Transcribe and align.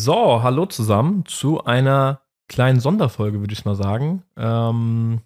So, 0.00 0.44
hallo 0.44 0.64
zusammen 0.66 1.24
zu 1.26 1.64
einer 1.64 2.20
kleinen 2.46 2.78
Sonderfolge, 2.78 3.40
würde 3.40 3.52
ich 3.52 3.64
mal 3.64 3.74
sagen. 3.74 4.22
Ähm, 4.36 5.22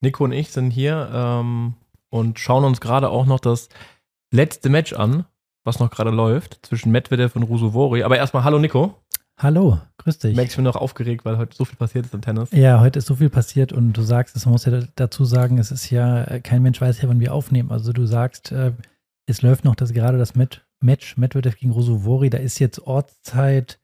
Nico 0.00 0.22
und 0.22 0.30
ich 0.30 0.52
sind 0.52 0.70
hier 0.70 1.10
ähm, 1.12 1.74
und 2.08 2.38
schauen 2.38 2.62
uns 2.62 2.80
gerade 2.80 3.10
auch 3.10 3.26
noch 3.26 3.40
das 3.40 3.68
letzte 4.32 4.68
Match 4.68 4.92
an, 4.92 5.24
was 5.64 5.80
noch 5.80 5.90
gerade 5.90 6.10
läuft, 6.10 6.64
zwischen 6.64 6.92
Medvedev 6.92 7.34
und 7.34 7.42
Rusuvori. 7.42 8.04
Aber 8.04 8.16
erstmal 8.16 8.44
hallo 8.44 8.60
Nico. 8.60 8.94
Hallo, 9.38 9.80
grüß 9.98 10.20
dich. 10.20 10.36
Merkst 10.36 10.56
du 10.56 10.60
mir 10.60 10.68
noch 10.68 10.76
aufgeregt, 10.76 11.24
weil 11.24 11.36
heute 11.36 11.56
so 11.56 11.64
viel 11.64 11.76
passiert 11.76 12.06
ist 12.06 12.14
im 12.14 12.22
Tennis? 12.22 12.52
Ja, 12.52 12.78
heute 12.78 13.00
ist 13.00 13.06
so 13.06 13.16
viel 13.16 13.28
passiert 13.28 13.72
und 13.72 13.92
du 13.92 14.02
sagst, 14.02 14.36
es 14.36 14.46
muss 14.46 14.66
ja 14.66 14.84
dazu 14.94 15.24
sagen, 15.24 15.58
es 15.58 15.72
ist 15.72 15.90
ja, 15.90 16.38
kein 16.38 16.62
Mensch 16.62 16.80
weiß 16.80 17.02
ja, 17.02 17.08
wann 17.08 17.18
wir 17.18 17.34
aufnehmen. 17.34 17.72
Also 17.72 17.92
du 17.92 18.06
sagst, 18.06 18.52
äh, 18.52 18.70
es 19.26 19.42
läuft 19.42 19.64
noch 19.64 19.74
das 19.74 19.92
gerade 19.92 20.16
das 20.16 20.34
Match, 20.36 21.16
Medvedev 21.16 21.56
gegen 21.56 21.72
Rusuvori, 21.72 22.30
da 22.30 22.38
ist 22.38 22.60
jetzt 22.60 22.86
Ortszeit 22.86 23.80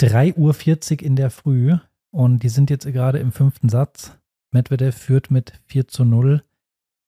3.40 0.00 1.00
Uhr 1.00 1.02
in 1.02 1.16
der 1.16 1.30
Früh 1.30 1.76
und 2.10 2.42
die 2.42 2.48
sind 2.48 2.70
jetzt 2.70 2.86
gerade 2.86 3.18
im 3.18 3.32
fünften 3.32 3.68
Satz. 3.68 4.16
Medvedev 4.52 4.96
führt 4.96 5.30
mit 5.30 5.52
4 5.66 5.88
zu 5.88 6.04
0. 6.04 6.42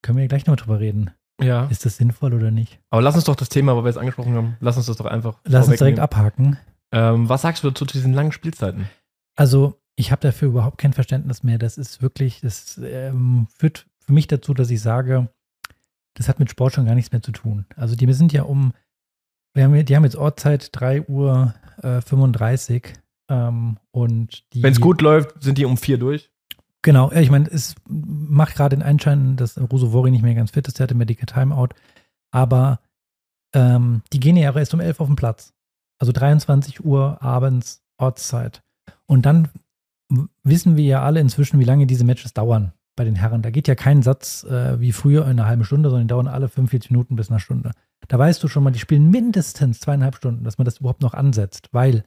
Können 0.03 0.17
wir 0.17 0.25
ja 0.25 0.29
gleich 0.29 0.47
noch 0.47 0.57
drüber 0.57 0.81
reden. 0.81 1.11
Ja. 1.41 1.67
Ist 1.67 1.87
das 1.87 1.97
sinnvoll 1.97 2.35
oder 2.35 2.51
nicht? 2.51 2.81
Aber 2.91 3.03
lass 3.03 3.15
uns 3.15 3.25
doch 3.25 3.37
das 3.37 3.49
Thema, 3.49 3.77
was 3.77 3.85
wir 3.85 3.89
jetzt 3.89 3.99
angesprochen 3.99 4.35
haben, 4.35 4.57
lass 4.61 4.77
uns 4.77 4.87
das 4.87 4.97
doch 4.97 5.07
einfach. 5.07 5.39
Lass 5.45 5.69
uns 5.69 5.79
direkt 5.79 5.99
abhaken. 5.99 6.59
Ähm, 6.93 7.29
was 7.29 7.43
sagst 7.43 7.65
du 7.65 7.71
zu 7.71 7.85
diesen 7.85 8.13
langen 8.13 8.33
Spielzeiten? 8.33 8.91
Also, 9.37 9.81
ich 9.97 10.11
habe 10.13 10.21
dafür 10.21 10.49
überhaupt 10.49 10.79
kein 10.79 10.93
Verständnis 10.93 11.43
mehr. 11.43 11.59
Das 11.59 11.79
ist 11.79 12.03
wirklich, 12.03 12.41
das 12.41 12.79
ähm, 12.83 13.47
führt 13.57 13.87
für 14.01 14.13
mich 14.13 14.27
dazu, 14.27 14.55
dass 14.55 14.71
ich 14.71 14.83
sage, 14.83 15.29
das 16.15 16.29
hat 16.29 16.41
mit 16.41 16.51
Sport 16.51 16.75
schon 16.75 16.87
gar 16.87 16.95
nichts 16.95 17.13
mehr 17.13 17.23
zu 17.23 17.33
tun. 17.33 17.65
Also, 17.77 17.97
die 17.97 18.13
sind 18.13 18.33
ja 18.33 18.43
um, 18.43 18.73
wir 19.55 19.65
haben, 19.65 19.85
die 19.85 19.97
haben 19.97 20.05
jetzt 20.05 20.17
Ortszeit 20.17 20.69
3 20.73 21.07
Uhr 21.07 21.55
äh, 21.83 22.01
35 22.01 22.95
ähm, 23.29 23.79
und 23.91 24.45
Wenn 24.55 24.73
es 24.73 24.81
gut 24.81 25.01
läuft, 25.01 25.43
sind 25.43 25.59
die 25.59 25.65
um 25.65 25.77
vier 25.77 25.99
durch. 25.99 26.31
Genau, 26.83 27.13
ich 27.13 27.31
meine, 27.31 27.47
es 27.49 27.75
macht 27.87 28.55
gerade 28.55 28.77
den 28.77 28.83
Einschein, 28.83 29.37
dass 29.37 29.61
Rusovori 29.61 30.11
nicht 30.11 30.23
mehr 30.23 30.35
ganz 30.35 30.51
fit 30.53 30.67
ist, 30.67 30.79
der 30.79 30.85
hatte 30.85 30.95
Medical 30.95 31.27
Timeout, 31.27 31.75
aber 32.31 32.81
ähm, 33.55 34.03
die 34.13 34.21
gehen 34.21 34.37
ja 34.37 34.55
erst 34.57 34.73
um 34.73 34.81
11 34.81 35.01
auf 35.01 35.07
den 35.07 35.17
Platz. 35.17 35.53
Also 35.99 36.13
23 36.13 36.83
Uhr 36.85 37.23
abends 37.23 37.83
Ortszeit. 37.99 38.63
Und 39.05 39.27
dann 39.27 39.49
wissen 40.43 40.77
wir 40.77 40.85
ja 40.85 41.03
alle 41.03 41.21
inzwischen, 41.21 41.61
wie 41.61 41.65
lange 41.65 41.87
diese 41.87 42.05
Matches 42.05 42.33
dauern 42.33 42.73
bei 42.97 43.05
den 43.05 43.17
Herren. 43.17 43.43
Da 43.43 43.51
geht 43.51 43.69
ja 43.69 43.75
kein 43.75 44.03
Satz 44.03 44.45
äh, 44.45 44.81
wie 44.81 44.93
früher 44.93 45.25
in 45.25 45.33
einer 45.33 45.47
halben 45.47 45.65
Stunde, 45.65 45.91
sondern 45.91 46.09
die 46.09 46.13
dauern 46.13 46.29
alle 46.29 46.49
45 46.49 46.91
Minuten 46.91 47.17
bis 47.17 47.31
eine 47.31 47.41
Stunde. 47.41 47.73
Da 48.09 48.19
weißt 48.19 48.43
du 48.43 48.49
schon 48.49 48.65
mal, 48.65 48.71
die 48.71 48.79
spielen 48.79 49.11
mindestens 49.11 49.81
zweieinhalb 49.81 50.17
Stunden, 50.17 50.45
dass 50.45 50.59
man 50.59 50.65
das 50.65 50.79
überhaupt 50.79 51.03
noch 51.03 51.15
ansetzt, 51.15 51.69
weil 51.73 52.05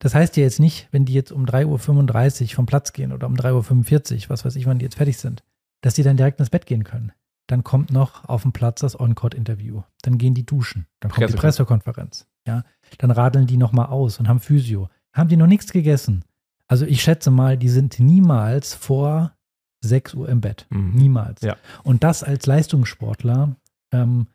das 0.00 0.14
heißt 0.14 0.36
ja 0.36 0.44
jetzt 0.44 0.60
nicht, 0.60 0.88
wenn 0.92 1.04
die 1.04 1.14
jetzt 1.14 1.32
um 1.32 1.44
3.35 1.44 2.42
Uhr 2.42 2.48
vom 2.54 2.66
Platz 2.66 2.92
gehen 2.92 3.12
oder 3.12 3.26
um 3.26 3.34
3.45 3.34 4.24
Uhr, 4.24 4.30
was 4.30 4.44
weiß 4.44 4.56
ich, 4.56 4.66
wann 4.66 4.78
die 4.78 4.84
jetzt 4.84 4.96
fertig 4.96 5.18
sind, 5.18 5.42
dass 5.80 5.94
die 5.94 6.02
dann 6.02 6.16
direkt 6.16 6.38
ins 6.38 6.50
Bett 6.50 6.66
gehen 6.66 6.84
können. 6.84 7.12
Dann 7.48 7.64
kommt 7.64 7.90
noch 7.90 8.28
auf 8.28 8.42
dem 8.42 8.52
Platz 8.52 8.80
das 8.80 8.98
On-Court-Interview. 8.98 9.82
Dann 10.02 10.18
gehen 10.18 10.34
die 10.34 10.44
duschen. 10.44 10.86
Dann 11.00 11.10
kommt 11.10 11.30
die 11.30 11.36
Pressekonferenz. 11.36 12.26
Ja, 12.46 12.62
dann 12.98 13.10
radeln 13.10 13.46
die 13.46 13.56
nochmal 13.56 13.86
aus 13.86 14.20
und 14.20 14.28
haben 14.28 14.40
Physio. 14.40 14.88
Haben 15.12 15.28
die 15.30 15.36
noch 15.36 15.46
nichts 15.46 15.72
gegessen. 15.72 16.24
Also 16.66 16.84
ich 16.84 17.02
schätze 17.02 17.30
mal, 17.30 17.56
die 17.56 17.70
sind 17.70 17.98
niemals 17.98 18.74
vor 18.74 19.32
6 19.80 20.14
Uhr 20.14 20.28
im 20.28 20.42
Bett. 20.42 20.66
Mhm. 20.68 20.90
Niemals. 20.94 21.40
Ja. 21.40 21.56
Und 21.82 22.04
das 22.04 22.22
als 22.22 22.46
Leistungssportler 22.46 23.56
ähm, 23.92 24.26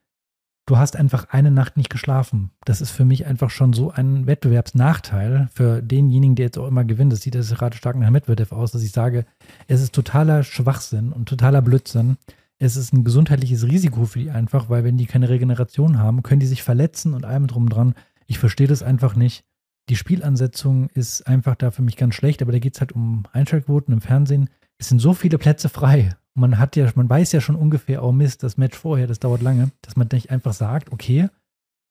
du 0.65 0.77
hast 0.77 0.95
einfach 0.95 1.29
eine 1.29 1.51
Nacht 1.51 1.77
nicht 1.77 1.89
geschlafen. 1.89 2.51
Das 2.65 2.81
ist 2.81 2.91
für 2.91 3.05
mich 3.05 3.25
einfach 3.25 3.49
schon 3.49 3.73
so 3.73 3.91
ein 3.91 4.27
Wettbewerbsnachteil 4.27 5.49
für 5.53 5.81
denjenigen, 5.81 6.35
der 6.35 6.45
jetzt 6.45 6.57
auch 6.57 6.67
immer 6.67 6.85
gewinnt. 6.85 7.11
Das 7.11 7.21
sieht 7.21 7.35
jetzt 7.35 7.53
gerade 7.55 7.75
stark 7.75 7.97
nach 7.97 8.09
Medvedev 8.09 8.51
aus, 8.51 8.71
dass 8.71 8.83
ich 8.83 8.91
sage, 8.91 9.25
es 9.67 9.81
ist 9.81 9.93
totaler 9.93 10.43
Schwachsinn 10.43 11.11
und 11.11 11.27
totaler 11.27 11.61
Blödsinn. 11.61 12.17
Es 12.59 12.77
ist 12.77 12.93
ein 12.93 13.03
gesundheitliches 13.03 13.67
Risiko 13.67 14.05
für 14.05 14.19
die 14.19 14.31
einfach, 14.31 14.69
weil 14.69 14.83
wenn 14.83 14.97
die 14.97 15.05
keine 15.05 15.29
Regeneration 15.29 15.99
haben, 15.99 16.23
können 16.23 16.39
die 16.39 16.47
sich 16.47 16.63
verletzen 16.63 17.13
und 17.13 17.25
allem 17.25 17.47
drum 17.47 17.67
dran. 17.67 17.93
Ich 18.25 18.39
verstehe 18.39 18.67
das 18.67 18.83
einfach 18.83 19.15
nicht. 19.15 19.43
Die 19.89 19.97
Spielansetzung 19.97 20.87
ist 20.89 21.27
einfach 21.27 21.55
da 21.55 21.71
für 21.71 21.81
mich 21.81 21.97
ganz 21.97 22.15
schlecht, 22.15 22.41
aber 22.41 22.53
da 22.53 22.59
geht 22.59 22.75
es 22.75 22.79
halt 22.79 22.93
um 22.93 23.23
Einschaltquoten 23.33 23.93
im 23.93 23.99
Fernsehen. 23.99 24.49
Es 24.77 24.87
sind 24.87 24.99
so 24.99 25.13
viele 25.13 25.37
Plätze 25.37 25.67
frei 25.67 26.15
man 26.35 26.57
hat 26.57 26.75
ja, 26.75 26.89
man 26.95 27.09
weiß 27.09 27.31
ja 27.31 27.41
schon 27.41 27.55
ungefähr, 27.55 28.03
oh 28.03 28.11
Mist, 28.11 28.43
das 28.43 28.57
Match 28.57 28.77
vorher, 28.77 29.07
das 29.07 29.19
dauert 29.19 29.41
lange, 29.41 29.71
dass 29.81 29.95
man 29.95 30.07
nicht 30.11 30.31
einfach 30.31 30.53
sagt, 30.53 30.91
okay, 30.91 31.29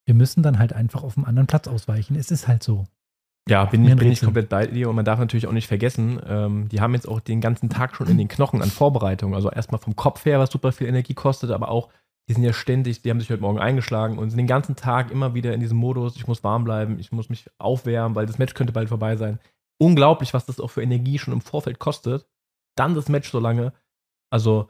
wir 0.05 0.13
müssen 0.13 0.43
dann 0.43 0.59
halt 0.59 0.73
einfach 0.73 1.03
auf 1.03 1.17
einen 1.17 1.25
anderen 1.25 1.47
Platz 1.47 1.67
ausweichen. 1.67 2.15
Es 2.15 2.31
ist 2.31 2.47
halt 2.47 2.63
so. 2.63 2.85
Ja, 3.49 3.65
bin, 3.65 3.85
ich, 3.85 3.95
bin 3.95 4.11
ich 4.11 4.21
komplett 4.21 4.47
bei 4.49 4.67
dir 4.67 4.89
und 4.89 4.95
man 4.95 5.03
darf 5.03 5.19
natürlich 5.19 5.47
auch 5.47 5.53
nicht 5.53 5.67
vergessen, 5.67 6.21
ähm, 6.25 6.69
die 6.69 6.79
haben 6.79 6.93
jetzt 6.93 7.07
auch 7.07 7.19
den 7.19 7.41
ganzen 7.41 7.69
Tag 7.69 7.95
schon 7.95 8.07
in 8.07 8.17
den 8.17 8.29
Knochen 8.29 8.61
an 8.61 8.69
Vorbereitung. 8.69 9.35
Also 9.35 9.51
erstmal 9.51 9.81
vom 9.81 9.97
Kopf 9.97 10.23
her, 10.23 10.39
was 10.39 10.49
super 10.49 10.71
viel 10.71 10.87
Energie 10.87 11.13
kostet, 11.13 11.51
aber 11.51 11.69
auch, 11.69 11.89
die 12.29 12.33
sind 12.33 12.43
ja 12.43 12.53
ständig, 12.53 13.01
die 13.01 13.09
haben 13.09 13.19
sich 13.19 13.29
heute 13.29 13.41
Morgen 13.41 13.59
eingeschlagen 13.59 14.17
und 14.17 14.29
sind 14.29 14.37
den 14.37 14.47
ganzen 14.47 14.77
Tag 14.77 15.11
immer 15.11 15.33
wieder 15.33 15.53
in 15.53 15.59
diesem 15.59 15.77
Modus, 15.77 16.15
ich 16.15 16.25
muss 16.25 16.41
warm 16.41 16.63
bleiben, 16.63 16.99
ich 16.99 17.11
muss 17.11 17.29
mich 17.29 17.49
aufwärmen, 17.57 18.15
weil 18.15 18.25
das 18.25 18.37
Match 18.37 18.53
könnte 18.53 18.71
bald 18.71 18.87
vorbei 18.87 19.17
sein. 19.17 19.39
Unglaublich, 19.77 20.33
was 20.33 20.45
das 20.45 20.61
auch 20.61 20.69
für 20.69 20.81
Energie 20.81 21.19
schon 21.19 21.33
im 21.33 21.41
Vorfeld 21.41 21.79
kostet. 21.79 22.25
Dann 22.75 22.95
das 22.95 23.09
Match 23.09 23.29
so 23.29 23.39
lange. 23.39 23.73
Also, 24.33 24.67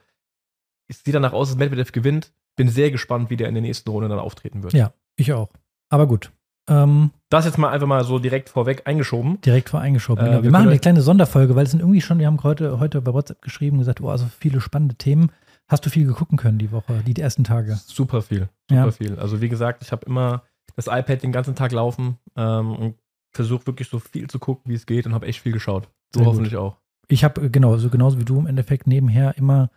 es 0.90 1.04
sieht 1.04 1.16
danach 1.16 1.32
aus, 1.32 1.48
dass 1.48 1.58
Medvedev 1.58 1.94
gewinnt. 1.94 2.34
Bin 2.58 2.68
sehr 2.68 2.92
gespannt, 2.92 3.30
wie 3.30 3.38
der 3.38 3.48
in 3.48 3.56
der 3.56 3.62
nächsten 3.62 3.90
Runde 3.90 4.10
dann 4.10 4.20
auftreten 4.20 4.62
wird. 4.62 4.74
Ja, 4.74 4.94
ich 5.16 5.32
auch. 5.32 5.50
Aber 5.90 6.06
gut. 6.06 6.34
Ähm, 6.68 7.12
das 7.30 7.46
jetzt 7.46 7.58
mal 7.58 7.70
einfach 7.70 7.88
mal 7.88 8.04
so 8.04 8.20
direkt 8.20 8.50
vorweg 8.50 8.84
eingeschoben. 8.86 9.40
Direkt 9.42 9.70
vor 9.70 9.80
eingeschoben. 9.80 10.22
Äh, 10.22 10.28
genau. 10.28 10.40
wir, 10.40 10.44
wir 10.44 10.52
machen 10.52 10.68
eine 10.68 10.80
kleine 10.80 11.02
Sonderfolge, 11.02 11.56
weil 11.56 11.64
es 11.64 11.72
sind 11.72 11.80
irgendwie 11.80 12.02
schon, 12.02 12.20
wir 12.20 12.28
haben 12.28 12.44
heute, 12.44 12.80
heute 12.80 13.02
bei 13.02 13.14
WhatsApp 13.14 13.42
geschrieben 13.42 13.78
und 13.78 13.80
gesagt, 13.80 14.02
oh, 14.02 14.10
also 14.10 14.26
viele 14.38 14.60
spannende 14.60 14.96
Themen. 14.96 15.32
Hast 15.70 15.86
du 15.86 15.90
viel 15.90 16.06
gegucken 16.06 16.36
können 16.36 16.60
die 16.60 16.72
Woche, 16.72 17.02
die, 17.08 17.14
die 17.14 17.22
ersten 17.22 17.46
Tage? 17.46 17.80
Super 17.86 18.22
viel, 18.22 18.50
super 18.70 18.86
ja. 18.86 18.92
viel. 18.92 19.18
Also 19.18 19.40
wie 19.40 19.50
gesagt, 19.50 19.82
ich 19.82 19.94
habe 19.94 20.06
immer 20.06 20.44
das 20.76 20.88
iPad 20.88 21.24
den 21.24 21.32
ganzen 21.32 21.56
Tag 21.56 21.72
laufen 21.72 22.18
ähm, 22.36 22.76
und 22.76 22.96
versuche 23.32 23.66
wirklich 23.66 23.88
so 23.88 24.00
viel 24.00 24.30
zu 24.30 24.40
gucken, 24.40 24.70
wie 24.70 24.76
es 24.76 24.86
geht 24.86 25.06
und 25.06 25.14
habe 25.14 25.26
echt 25.26 25.40
viel 25.40 25.54
geschaut. 25.54 25.90
So 26.14 26.20
Sehr 26.20 26.28
hoffentlich 26.28 26.54
gut. 26.54 26.62
auch. 26.62 26.78
Ich 27.08 27.24
habe 27.24 27.50
genau, 27.50 27.78
so 27.78 27.90
genauso 27.90 28.20
wie 28.20 28.26
du 28.26 28.40
im 28.40 28.48
Endeffekt 28.48 28.88
nebenher 28.88 29.38
immer 29.38 29.70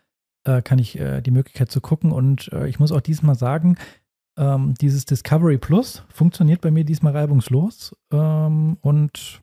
äh, 0.45 0.63
kann 0.63 0.79
ich 0.79 0.99
äh, 0.99 1.21
die 1.21 1.31
Möglichkeit 1.31 1.71
zu 1.71 1.81
gucken 1.81 2.13
und 2.13 2.53
äh, 2.53 2.69
ich 2.69 2.79
muss 2.79 2.93
auch 2.93 3.01
diesmal 3.01 3.35
sagen, 3.35 3.77
ähm, 4.39 4.75
dieses 4.75 5.05
Discovery 5.07 5.59
Plus 5.59 6.05
funktioniert 6.09 6.61
bei 6.61 6.71
mir 6.71 6.85
diesmal 6.85 7.15
reibungslos 7.15 7.97
ähm, 8.13 8.77
und 8.81 9.43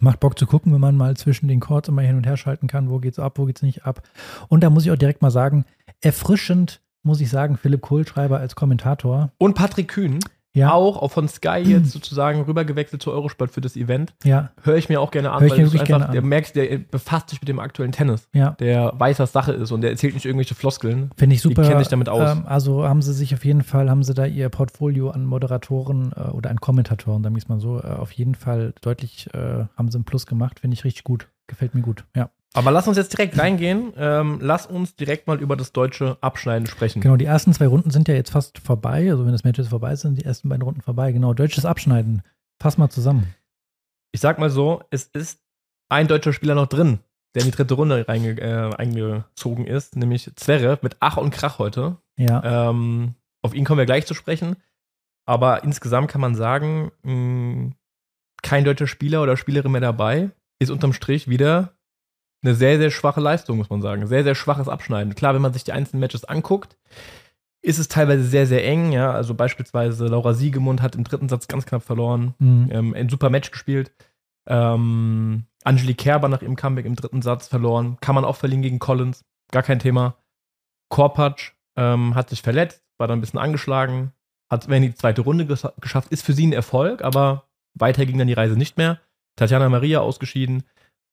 macht 0.00 0.20
Bock 0.20 0.38
zu 0.38 0.46
gucken, 0.46 0.72
wenn 0.72 0.80
man 0.80 0.96
mal 0.96 1.16
zwischen 1.16 1.48
den 1.48 1.60
Chords 1.60 1.88
immer 1.88 2.02
hin 2.02 2.16
und 2.16 2.26
her 2.26 2.36
schalten 2.36 2.66
kann, 2.66 2.90
wo 2.90 2.98
geht's 2.98 3.18
ab, 3.18 3.38
wo 3.38 3.44
geht's 3.44 3.62
nicht 3.62 3.84
ab. 3.84 4.02
Und 4.48 4.62
da 4.62 4.70
muss 4.70 4.84
ich 4.84 4.90
auch 4.90 4.96
direkt 4.96 5.22
mal 5.22 5.30
sagen, 5.30 5.64
erfrischend 6.00 6.82
muss 7.02 7.20
ich 7.20 7.30
sagen, 7.30 7.56
Philipp 7.56 7.82
Kohlschreiber 7.82 8.38
als 8.38 8.56
Kommentator. 8.56 9.30
Und 9.38 9.54
Patrick 9.54 9.88
Kühn 9.88 10.18
ja. 10.56 10.72
auch 10.72 11.10
von 11.10 11.28
Sky 11.28 11.58
jetzt 11.64 11.90
sozusagen 11.92 12.42
rübergewechselt 12.42 13.02
zu 13.02 13.12
Eurosport 13.12 13.50
für 13.50 13.60
das 13.60 13.76
Event. 13.76 14.14
Ja. 14.24 14.50
Höre 14.62 14.76
ich 14.76 14.88
mir 14.88 15.00
auch 15.00 15.10
gerne 15.10 15.30
an, 15.30 15.40
Hör 15.40 15.46
ich 15.46 15.52
weil 15.52 15.66
mir 15.66 15.80
einfach, 15.80 16.12
der 16.12 16.22
merkst, 16.22 16.56
der 16.56 16.78
befasst 16.78 17.30
sich 17.30 17.40
mit 17.40 17.48
dem 17.48 17.58
aktuellen 17.58 17.92
Tennis. 17.92 18.28
Ja. 18.32 18.52
Der 18.52 18.92
weiß, 18.96 19.18
was 19.18 19.32
Sache 19.32 19.52
ist 19.52 19.70
und 19.70 19.82
der 19.82 19.90
erzählt 19.90 20.14
nicht 20.14 20.24
irgendwelche 20.24 20.54
Floskeln. 20.54 21.10
Finde 21.16 21.34
ich 21.34 21.42
super. 21.42 21.62
Die 21.62 21.68
kennen 21.68 21.80
sich 21.80 21.88
damit 21.88 22.08
aus. 22.08 22.36
Ähm, 22.36 22.44
also 22.46 22.84
haben 22.84 23.02
sie 23.02 23.12
sich 23.12 23.34
auf 23.34 23.44
jeden 23.44 23.62
Fall, 23.62 23.90
haben 23.90 24.02
sie 24.02 24.14
da 24.14 24.26
ihr 24.26 24.48
Portfolio 24.48 25.10
an 25.10 25.24
Moderatoren 25.24 26.12
äh, 26.16 26.30
oder 26.30 26.50
an 26.50 26.60
Kommentatoren, 26.60 27.22
da 27.22 27.30
muss 27.30 27.48
man 27.48 27.60
so, 27.60 27.78
äh, 27.78 27.86
auf 27.86 28.12
jeden 28.12 28.34
Fall 28.34 28.72
deutlich, 28.80 29.28
äh, 29.34 29.64
haben 29.76 29.90
sie 29.90 29.96
einen 29.96 30.04
Plus 30.04 30.26
gemacht. 30.26 30.60
Finde 30.60 30.74
ich 30.74 30.84
richtig 30.84 31.04
gut. 31.04 31.28
Gefällt 31.46 31.74
mir 31.74 31.82
gut. 31.82 32.04
Ja. 32.16 32.30
Aber 32.56 32.70
lass 32.70 32.88
uns 32.88 32.96
jetzt 32.96 33.12
direkt 33.12 33.38
reingehen. 33.38 33.92
Ähm, 33.98 34.38
lass 34.40 34.66
uns 34.66 34.96
direkt 34.96 35.26
mal 35.26 35.38
über 35.38 35.56
das 35.56 35.72
deutsche 35.72 36.16
Abschneiden 36.22 36.66
sprechen. 36.66 37.02
Genau, 37.02 37.16
die 37.16 37.26
ersten 37.26 37.52
zwei 37.52 37.66
Runden 37.66 37.90
sind 37.90 38.08
ja 38.08 38.14
jetzt 38.14 38.30
fast 38.30 38.58
vorbei. 38.58 39.10
Also 39.10 39.26
wenn 39.26 39.32
das 39.32 39.44
Match 39.44 39.58
jetzt 39.58 39.68
vorbei 39.68 39.92
ist, 39.92 40.00
sind 40.00 40.16
die 40.16 40.24
ersten 40.24 40.48
beiden 40.48 40.62
Runden 40.62 40.80
vorbei. 40.80 41.12
Genau, 41.12 41.34
deutsches 41.34 41.66
Abschneiden. 41.66 42.22
Fass 42.58 42.78
mal 42.78 42.88
zusammen. 42.88 43.34
Ich 44.12 44.22
sag 44.22 44.38
mal 44.38 44.48
so, 44.48 44.82
es 44.88 45.04
ist 45.04 45.42
ein 45.90 46.08
deutscher 46.08 46.32
Spieler 46.32 46.54
noch 46.54 46.66
drin, 46.66 47.00
der 47.34 47.42
in 47.42 47.50
die 47.50 47.54
dritte 47.54 47.74
Runde 47.74 48.08
reinge 48.08 48.40
äh, 48.40 48.74
eingezogen 48.74 49.66
ist, 49.66 49.94
nämlich 49.94 50.30
Zverev 50.36 50.82
mit 50.82 50.96
Ach 51.00 51.18
und 51.18 51.32
Krach 51.32 51.58
heute. 51.58 51.98
Ja. 52.16 52.70
Ähm, 52.70 53.16
auf 53.42 53.52
ihn 53.52 53.66
kommen 53.66 53.78
wir 53.78 53.86
gleich 53.86 54.06
zu 54.06 54.14
sprechen. 54.14 54.56
Aber 55.26 55.62
insgesamt 55.62 56.08
kann 56.08 56.22
man 56.22 56.34
sagen, 56.34 56.90
mh, 57.02 57.72
kein 58.42 58.64
deutscher 58.64 58.86
Spieler 58.86 59.22
oder 59.22 59.36
Spielerin 59.36 59.72
mehr 59.72 59.82
dabei. 59.82 60.30
Ist 60.58 60.70
unterm 60.70 60.94
Strich 60.94 61.28
wieder 61.28 61.75
eine 62.42 62.54
sehr, 62.54 62.78
sehr 62.78 62.90
schwache 62.90 63.20
Leistung, 63.20 63.56
muss 63.58 63.70
man 63.70 63.82
sagen. 63.82 64.06
Sehr, 64.06 64.24
sehr 64.24 64.34
schwaches 64.34 64.68
Abschneiden. 64.68 65.14
Klar, 65.14 65.34
wenn 65.34 65.42
man 65.42 65.52
sich 65.52 65.64
die 65.64 65.72
einzelnen 65.72 66.00
Matches 66.00 66.24
anguckt, 66.24 66.76
ist 67.62 67.78
es 67.78 67.88
teilweise 67.88 68.24
sehr, 68.24 68.46
sehr 68.46 68.64
eng. 68.64 68.92
Ja, 68.92 69.10
also 69.12 69.34
beispielsweise 69.34 70.06
Laura 70.06 70.34
Siegemund 70.34 70.82
hat 70.82 70.94
im 70.94 71.04
dritten 71.04 71.28
Satz 71.28 71.48
ganz 71.48 71.66
knapp 71.66 71.82
verloren. 71.82 72.34
Mhm. 72.38 72.68
Ähm, 72.70 72.94
ein 72.94 73.08
super 73.08 73.30
Match 73.30 73.50
gespielt. 73.50 73.92
Ähm, 74.46 75.44
Angelique 75.64 75.98
Kerber 75.98 76.28
nach 76.28 76.42
ihrem 76.42 76.54
Comeback 76.54 76.86
im 76.86 76.94
dritten 76.94 77.22
Satz 77.22 77.48
verloren. 77.48 77.96
Kann 78.00 78.14
man 78.14 78.24
auch 78.24 78.36
verlieren 78.36 78.62
gegen 78.62 78.78
Collins. 78.78 79.24
Gar 79.50 79.64
kein 79.64 79.80
Thema. 79.80 80.16
Korpatsch 80.88 81.52
ähm, 81.76 82.14
hat 82.14 82.30
sich 82.30 82.42
verletzt, 82.42 82.82
war 82.98 83.08
dann 83.08 83.18
ein 83.18 83.20
bisschen 83.20 83.40
angeschlagen. 83.40 84.12
Hat, 84.48 84.68
wenn 84.68 84.82
die 84.82 84.94
zweite 84.94 85.22
Runde 85.22 85.46
geschafft, 85.46 86.12
ist 86.12 86.24
für 86.24 86.32
sie 86.32 86.46
ein 86.46 86.52
Erfolg, 86.52 87.02
aber 87.02 87.48
Weiter 87.74 88.06
ging 88.06 88.16
dann 88.16 88.28
die 88.28 88.32
Reise 88.32 88.56
nicht 88.56 88.78
mehr. 88.78 89.00
Tatjana 89.34 89.68
Maria 89.68 90.00
ausgeschieden. 90.00 90.62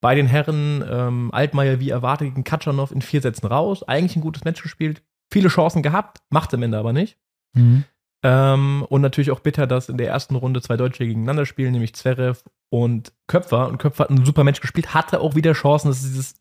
Bei 0.04 0.16
den 0.16 0.28
Herren 0.28 0.84
ähm, 0.86 1.30
Altmaier 1.32 1.80
wie 1.80 1.90
erwartet 1.90 2.28
gegen 2.28 2.44
Katschanov 2.44 2.92
in 2.92 3.02
vier 3.02 3.22
Sätzen 3.22 3.48
raus. 3.48 3.84
Eigentlich 3.88 4.18
ein 4.18 4.22
gutes 4.22 4.44
Match 4.44 4.62
gespielt. 4.62 5.02
Viele 5.32 5.48
Chancen 5.48 5.82
gehabt, 5.82 6.20
macht 6.30 6.54
am 6.54 6.62
Ende 6.62 6.78
aber 6.78 6.92
nicht. 6.92 7.18
Mhm. 7.54 7.86
Ähm, 8.22 8.86
und 8.90 9.02
natürlich 9.02 9.32
auch 9.32 9.40
bitter, 9.40 9.66
dass 9.66 9.88
in 9.88 9.96
der 9.96 10.10
ersten 10.10 10.36
Runde 10.36 10.62
zwei 10.62 10.76
Deutsche 10.76 11.08
gegeneinander 11.08 11.46
spielen, 11.46 11.72
nämlich 11.72 11.96
Zverev 11.96 12.44
und 12.70 13.14
Köpfer. 13.28 13.70
Und 13.70 13.78
Köpfer 13.78 14.04
hat 14.04 14.10
ein 14.10 14.26
super 14.26 14.44
Match 14.44 14.60
gespielt, 14.60 14.94
hatte 14.94 15.22
auch 15.22 15.36
wieder 15.36 15.54
Chancen. 15.54 15.88
Das 15.88 16.04
ist 16.04 16.12
dieses 16.12 16.36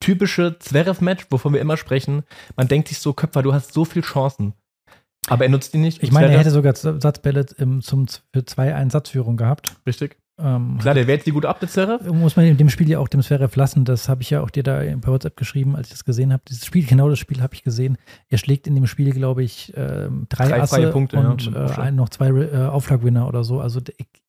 typische 0.00 0.58
Zverev-Match, 0.58 1.26
wovon 1.30 1.52
wir 1.52 1.60
immer 1.60 1.76
sprechen. 1.76 2.24
Man 2.56 2.66
denkt 2.66 2.88
sich 2.88 2.98
so, 2.98 3.12
Köpfer, 3.12 3.44
du 3.44 3.54
hast 3.54 3.72
so 3.74 3.84
viele 3.84 4.04
Chancen. 4.04 4.54
Aber 5.28 5.44
er 5.44 5.50
nutzt 5.50 5.72
die 5.72 5.78
nicht. 5.78 6.02
Ich 6.02 6.10
meine, 6.10 6.32
er 6.32 6.38
hätte 6.40 6.50
sogar 6.50 6.74
Satzbälle 6.74 7.46
zum, 7.46 7.80
für 7.80 8.40
2-1 8.40 8.90
Satzführung 8.90 9.36
gehabt. 9.36 9.76
Richtig. 9.86 10.16
Ähm, 10.36 10.78
Klar, 10.80 10.94
der 10.94 11.06
wehrt 11.06 11.24
die 11.26 11.30
gut 11.30 11.46
ab, 11.46 11.60
der 11.60 11.68
Zverev. 11.68 12.10
muss 12.12 12.34
man 12.34 12.46
in 12.46 12.56
dem 12.56 12.68
Spiel 12.68 12.88
ja 12.88 12.98
auch 12.98 13.06
dem 13.06 13.22
Zverev 13.22 13.54
lassen. 13.56 13.84
Das 13.84 14.08
habe 14.08 14.22
ich 14.22 14.30
ja 14.30 14.40
auch 14.40 14.50
dir 14.50 14.64
da 14.64 14.78
bei 14.80 15.06
WhatsApp 15.06 15.36
geschrieben, 15.36 15.76
als 15.76 15.86
ich 15.88 15.92
das 15.92 16.04
gesehen 16.04 16.32
habe. 16.32 16.42
Dieses 16.48 16.66
Spiel, 16.66 16.84
genau 16.84 17.08
das 17.08 17.20
Spiel 17.20 17.40
habe 17.40 17.54
ich 17.54 17.62
gesehen. 17.62 17.98
Er 18.28 18.38
schlägt 18.38 18.66
in 18.66 18.74
dem 18.74 18.86
Spiel, 18.88 19.12
glaube 19.12 19.44
ich, 19.44 19.72
ähm, 19.76 20.26
drei, 20.28 20.48
Drei 20.48 20.60
Asse 20.62 20.74
freie 20.76 20.90
Punkte, 20.90 21.16
ja, 21.16 21.28
und 21.28 21.46
und 21.46 21.78
äh, 21.78 21.90
noch 21.92 22.08
zwei 22.08 22.28
äh, 22.30 22.66
Aufschlagwinner 22.66 23.28
oder 23.28 23.44
so. 23.44 23.60
Also 23.60 23.80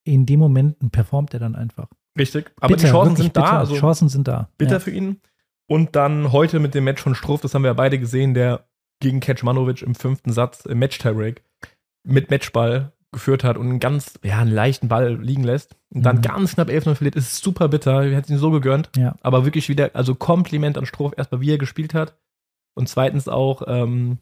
in 0.03 0.25
dem 0.27 0.39
Moment 0.39 0.77
performt 0.91 1.33
er 1.33 1.39
dann 1.39 1.55
einfach. 1.55 1.87
Richtig. 2.17 2.51
Aber 2.59 2.75
die 2.75 2.85
Chancen 2.85 3.15
sind 3.15 3.35
da. 3.35 3.41
bitter. 3.41 3.57
Also 3.57 3.75
Chancen 3.75 4.09
sind 4.09 4.27
da. 4.27 4.49
bitter 4.57 4.73
Ja. 4.73 4.79
für 4.79 4.91
ihn. 4.91 5.21
Und 5.67 5.95
dann 5.95 6.31
heute 6.31 6.59
mit 6.59 6.75
dem 6.75 6.83
Match 6.83 7.01
von 7.01 7.15
Struff, 7.15 7.41
das 7.41 7.55
haben 7.55 7.63
wir 7.63 7.69
ja 7.69 7.73
beide 7.73 7.97
gesehen, 7.97 8.35
der 8.35 8.65
gegen 8.99 9.19
Kecmanovic 9.19 9.81
im 9.81 9.95
fünften 9.95 10.31
Satz 10.31 10.65
im 10.65 10.77
Match-Tiebreak 10.77 11.43
mit 12.03 12.29
Matchball 12.29 12.93
geführt 13.15 13.43
hat 13.43 13.57
und 13.57 13.67
einen 13.67 13.79
ganz, 13.79 14.19
ja, 14.23 14.37
einen 14.39 14.51
leichten 14.51 14.87
Ball 14.87 15.15
liegen 15.15 15.43
lässt 15.43 15.75
und 15.89 16.03
dann 16.03 16.17
Mhm. 16.17 16.21
ganz 16.21 16.53
knapp 16.55 16.69
11-0 16.69 16.95
verliert, 16.95 17.15
ist 17.15 17.43
super 17.43 17.67
bitter. 17.69 18.03
Wir 18.03 18.15
hätten 18.15 18.33
ihn 18.33 18.37
so 18.37 18.51
gegönnt. 18.51 18.89
Ja. 18.95 19.15
Aber 19.21 19.45
wirklich 19.45 19.67
wieder, 19.69 19.91
also 19.93 20.13
Kompliment 20.15 20.77
an 20.77 20.85
Struff, 20.85 21.13
erstmal 21.17 21.41
wie 21.41 21.51
er 21.51 21.57
gespielt 21.57 21.93
hat 21.93 22.17
und 22.75 22.87
zweitens 22.87 23.27
auch, 23.27 23.63
ähm, 23.67 24.19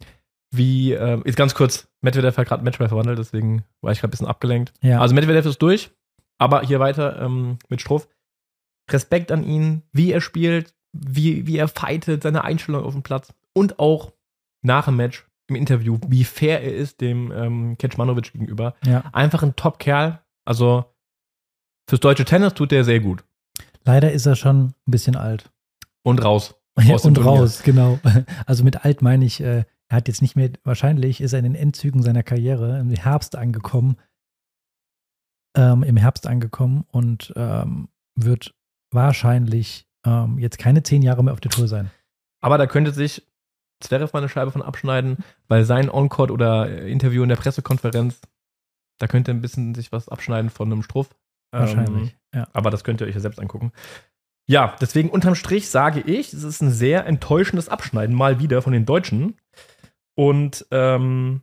wie, 0.50 0.92
ähm, 0.92 1.22
jetzt 1.26 1.36
ganz 1.36 1.54
kurz, 1.54 1.88
Medvedev 2.00 2.38
hat 2.38 2.46
gerade 2.48 2.64
Matchball 2.64 2.88
verwandelt, 2.88 3.18
deswegen 3.18 3.64
war 3.80 3.92
ich 3.92 3.98
gerade 4.00 4.08
ein 4.08 4.12
bisschen 4.12 4.26
abgelenkt. 4.28 4.72
Ja. 4.82 5.00
Also 5.00 5.14
Medvedev 5.14 5.46
ist 5.46 5.60
durch, 5.60 5.90
aber 6.38 6.62
hier 6.62 6.80
weiter 6.80 7.20
ähm, 7.20 7.58
mit 7.68 7.80
Struff. 7.80 8.08
Respekt 8.90 9.32
an 9.32 9.42
ihn, 9.44 9.82
wie 9.92 10.12
er 10.12 10.20
spielt, 10.20 10.74
wie, 10.92 11.46
wie 11.46 11.58
er 11.58 11.68
fightet, 11.68 12.22
seine 12.22 12.44
Einstellung 12.44 12.84
auf 12.84 12.92
dem 12.92 13.02
Platz 13.02 13.32
und 13.52 13.78
auch 13.78 14.12
nach 14.62 14.84
dem 14.84 14.96
Match 14.96 15.26
im 15.48 15.56
Interview, 15.56 15.98
wie 16.08 16.24
fair 16.24 16.62
er 16.62 16.74
ist 16.74 17.00
dem 17.00 17.32
ähm, 17.32 17.78
Kecmanovic 17.78 18.32
gegenüber. 18.32 18.74
ja. 18.84 19.00
Einfach 19.12 19.42
ein 19.42 19.56
Top-Kerl. 19.56 20.20
Also 20.46 20.84
fürs 21.88 22.00
deutsche 22.00 22.24
Tennis 22.24 22.54
tut 22.54 22.70
der 22.70 22.84
sehr 22.84 23.00
gut. 23.00 23.24
Leider 23.84 24.12
ist 24.12 24.26
er 24.26 24.36
schon 24.36 24.68
ein 24.68 24.90
bisschen 24.90 25.16
alt. 25.16 25.52
Und 26.02 26.24
raus. 26.24 26.54
Ja, 26.80 26.94
Aus 26.94 27.04
und 27.04 27.24
raus, 27.24 27.62
genau. 27.62 28.00
Also 28.46 28.64
mit 28.64 28.84
alt 28.84 29.00
meine 29.00 29.24
ich, 29.24 29.40
äh, 29.40 29.64
er 29.88 29.96
hat 29.96 30.08
jetzt 30.08 30.22
nicht 30.22 30.34
mehr, 30.34 30.50
wahrscheinlich 30.64 31.20
ist 31.20 31.32
er 31.32 31.38
in 31.38 31.44
den 31.44 31.54
Endzügen 31.54 32.02
seiner 32.02 32.22
Karriere 32.22 32.80
im 32.80 32.90
Herbst 32.90 33.36
angekommen, 33.36 33.96
ähm, 35.56 35.82
im 35.82 35.96
Herbst 35.96 36.26
angekommen 36.26 36.84
und 36.90 37.32
ähm, 37.36 37.88
wird 38.16 38.54
wahrscheinlich 38.90 39.86
ähm, 40.04 40.38
jetzt 40.38 40.58
keine 40.58 40.82
zehn 40.82 41.02
Jahre 41.02 41.22
mehr 41.22 41.32
auf 41.32 41.40
der 41.40 41.50
Tour 41.50 41.68
sein. 41.68 41.90
Aber 42.40 42.58
da 42.58 42.66
könnte 42.66 42.92
sich 42.92 43.26
Zverev 43.84 44.12
mal 44.12 44.20
eine 44.20 44.28
Scheibe 44.28 44.50
von 44.50 44.62
abschneiden, 44.62 45.18
weil 45.48 45.64
sein 45.64 45.88
Encore 45.88 46.32
oder 46.32 46.68
äh, 46.68 46.90
Interview 46.90 47.22
in 47.22 47.28
der 47.28 47.36
Pressekonferenz, 47.36 48.20
da 48.98 49.06
könnte 49.06 49.30
ein 49.30 49.40
bisschen 49.40 49.74
sich 49.74 49.92
was 49.92 50.08
abschneiden 50.08 50.50
von 50.50 50.70
einem 50.70 50.82
Struff. 50.82 51.14
Wahrscheinlich. 51.52 52.16
Ähm, 52.32 52.40
ja. 52.40 52.48
aber 52.52 52.70
das 52.70 52.82
könnt 52.82 53.00
ihr 53.00 53.06
euch 53.06 53.14
ja 53.14 53.20
selbst 53.20 53.38
angucken. 53.38 53.72
Ja, 54.46 54.76
deswegen 54.80 55.08
unterm 55.08 55.36
Strich 55.36 55.70
sage 55.70 56.00
ich, 56.00 56.32
es 56.32 56.42
ist 56.42 56.60
ein 56.60 56.70
sehr 56.70 57.06
enttäuschendes 57.06 57.68
Abschneiden 57.68 58.14
mal 58.14 58.40
wieder 58.40 58.60
von 58.60 58.72
den 58.72 58.84
Deutschen. 58.84 59.36
Und 60.16 60.66
ähm, 60.70 61.42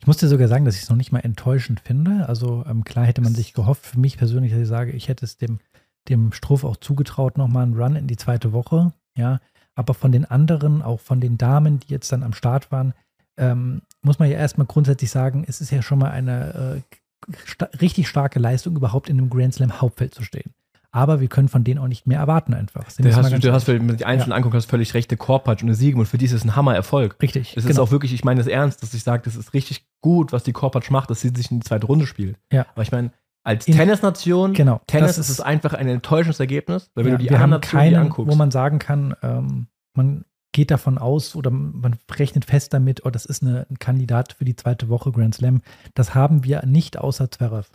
Ich 0.00 0.06
muss 0.06 0.16
dir 0.16 0.28
sogar 0.28 0.48
sagen, 0.48 0.64
dass 0.64 0.76
ich 0.76 0.82
es 0.82 0.88
noch 0.88 0.96
nicht 0.96 1.12
mal 1.12 1.20
enttäuschend 1.20 1.80
finde. 1.80 2.28
Also 2.28 2.64
ähm, 2.66 2.84
klar 2.84 3.04
hätte 3.04 3.20
man 3.20 3.34
sich 3.34 3.52
gehofft, 3.52 3.84
für 3.86 3.98
mich 4.00 4.16
persönlich, 4.16 4.52
dass 4.52 4.60
ich 4.60 4.68
sage, 4.68 4.92
ich 4.92 5.08
hätte 5.08 5.24
es 5.24 5.36
dem, 5.36 5.60
dem 6.08 6.32
Struff 6.32 6.64
auch 6.64 6.76
zugetraut, 6.76 7.36
nochmal 7.36 7.64
einen 7.64 7.76
Run 7.80 7.96
in 7.96 8.06
die 8.06 8.16
zweite 8.16 8.52
Woche. 8.52 8.92
Ja, 9.16 9.40
aber 9.76 9.94
von 9.94 10.10
den 10.10 10.24
anderen, 10.24 10.82
auch 10.82 11.00
von 11.00 11.20
den 11.20 11.38
Damen, 11.38 11.78
die 11.78 11.92
jetzt 11.92 12.10
dann 12.10 12.24
am 12.24 12.32
Start 12.32 12.72
waren, 12.72 12.94
ähm, 13.36 13.82
muss 14.02 14.18
man 14.18 14.30
ja 14.30 14.38
erstmal 14.38 14.66
grundsätzlich 14.66 15.10
sagen, 15.10 15.44
es 15.46 15.60
ist 15.60 15.70
ja 15.70 15.82
schon 15.82 15.98
mal 15.98 16.10
eine 16.10 16.82
äh, 17.30 17.32
sta 17.44 17.68
richtig 17.80 18.08
starke 18.08 18.38
Leistung, 18.38 18.74
überhaupt 18.74 19.08
in 19.08 19.18
einem 19.18 19.30
Grand 19.30 19.54
Slam 19.54 19.80
Hauptfeld 19.80 20.14
zu 20.14 20.24
stehen. 20.24 20.52
Aber 20.92 21.20
wir 21.20 21.28
können 21.28 21.48
von 21.48 21.62
denen 21.62 21.78
auch 21.78 21.88
nicht 21.88 22.06
mehr 22.06 22.18
erwarten 22.18 22.54
einfach. 22.54 22.90
Du 22.96 23.02
mal 23.02 23.14
hast, 23.14 23.44
du 23.44 23.52
hast, 23.52 23.68
wenn 23.68 23.86
du 23.86 23.96
die 23.96 24.06
einzelnen 24.06 24.32
anguckst, 24.32 24.56
hast 24.56 24.70
völlig 24.70 24.94
recht, 24.94 25.10
der 25.10 25.18
Korpatsch 25.18 25.60
und 25.60 25.66
der 25.66 25.76
Siegem 25.76 26.00
und 26.00 26.06
für 26.06 26.16
die 26.16 26.24
ist 26.24 26.32
es 26.32 26.42
ein 26.42 26.56
Hammer-Erfolg. 26.56 27.16
Richtig. 27.20 27.54
Es 27.54 27.66
ist 27.66 27.78
auch 27.78 27.90
wirklich, 27.90 28.14
ich 28.14 28.24
meine 28.24 28.38
das 28.38 28.46
ernst, 28.46 28.82
dass 28.82 28.94
ich 28.94 29.02
sage, 29.02 29.22
das 29.24 29.36
ist 29.36 29.52
richtig 29.52 29.84
gut, 30.00 30.32
was 30.32 30.42
die 30.42 30.52
Korpatsch 30.52 30.90
macht, 30.90 31.10
dass 31.10 31.20
sie 31.20 31.32
sich 31.34 31.50
in 31.50 31.60
die 31.60 31.66
zweite 31.66 31.86
Runde 31.86 32.06
spielt. 32.06 32.38
Ja. 32.50 32.64
Aber 32.72 32.82
ich 32.82 32.92
meine, 32.92 33.10
als 33.46 33.64
Tennisnation, 33.64 34.52
genau. 34.54 34.80
Tennis 34.86 35.16
das 35.16 35.18
ist 35.18 35.28
es 35.28 35.40
einfach 35.40 35.72
ein 35.72 35.88
enttäuschendes 35.88 36.40
Ergebnis, 36.40 36.90
weil 36.94 37.04
wenn 37.04 37.12
Ja, 37.12 37.18
du 37.18 37.24
die 37.24 37.30
wir 37.30 37.38
haben 37.38 37.52
anderen 37.52 37.60
Nationen 37.62 37.82
keinen, 37.92 38.02
anguckst. 38.06 38.32
wo 38.32 38.36
man 38.36 38.50
sagen 38.50 38.78
kann, 38.78 39.14
ähm, 39.22 39.68
man 39.94 40.24
geht 40.52 40.70
davon 40.70 40.98
aus 40.98 41.36
oder 41.36 41.50
man 41.50 41.96
rechnet 42.10 42.44
fest 42.46 42.72
damit, 42.74 43.04
oh, 43.04 43.10
das 43.10 43.24
ist 43.26 43.42
eine, 43.42 43.66
ein 43.70 43.78
Kandidat 43.78 44.32
für 44.32 44.44
die 44.44 44.56
zweite 44.56 44.88
Woche 44.88 45.12
Grand 45.12 45.34
Slam. 45.34 45.60
Das 45.94 46.14
haben 46.14 46.44
wir 46.44 46.64
nicht 46.66 46.98
außer 46.98 47.30
Zverev. 47.30 47.68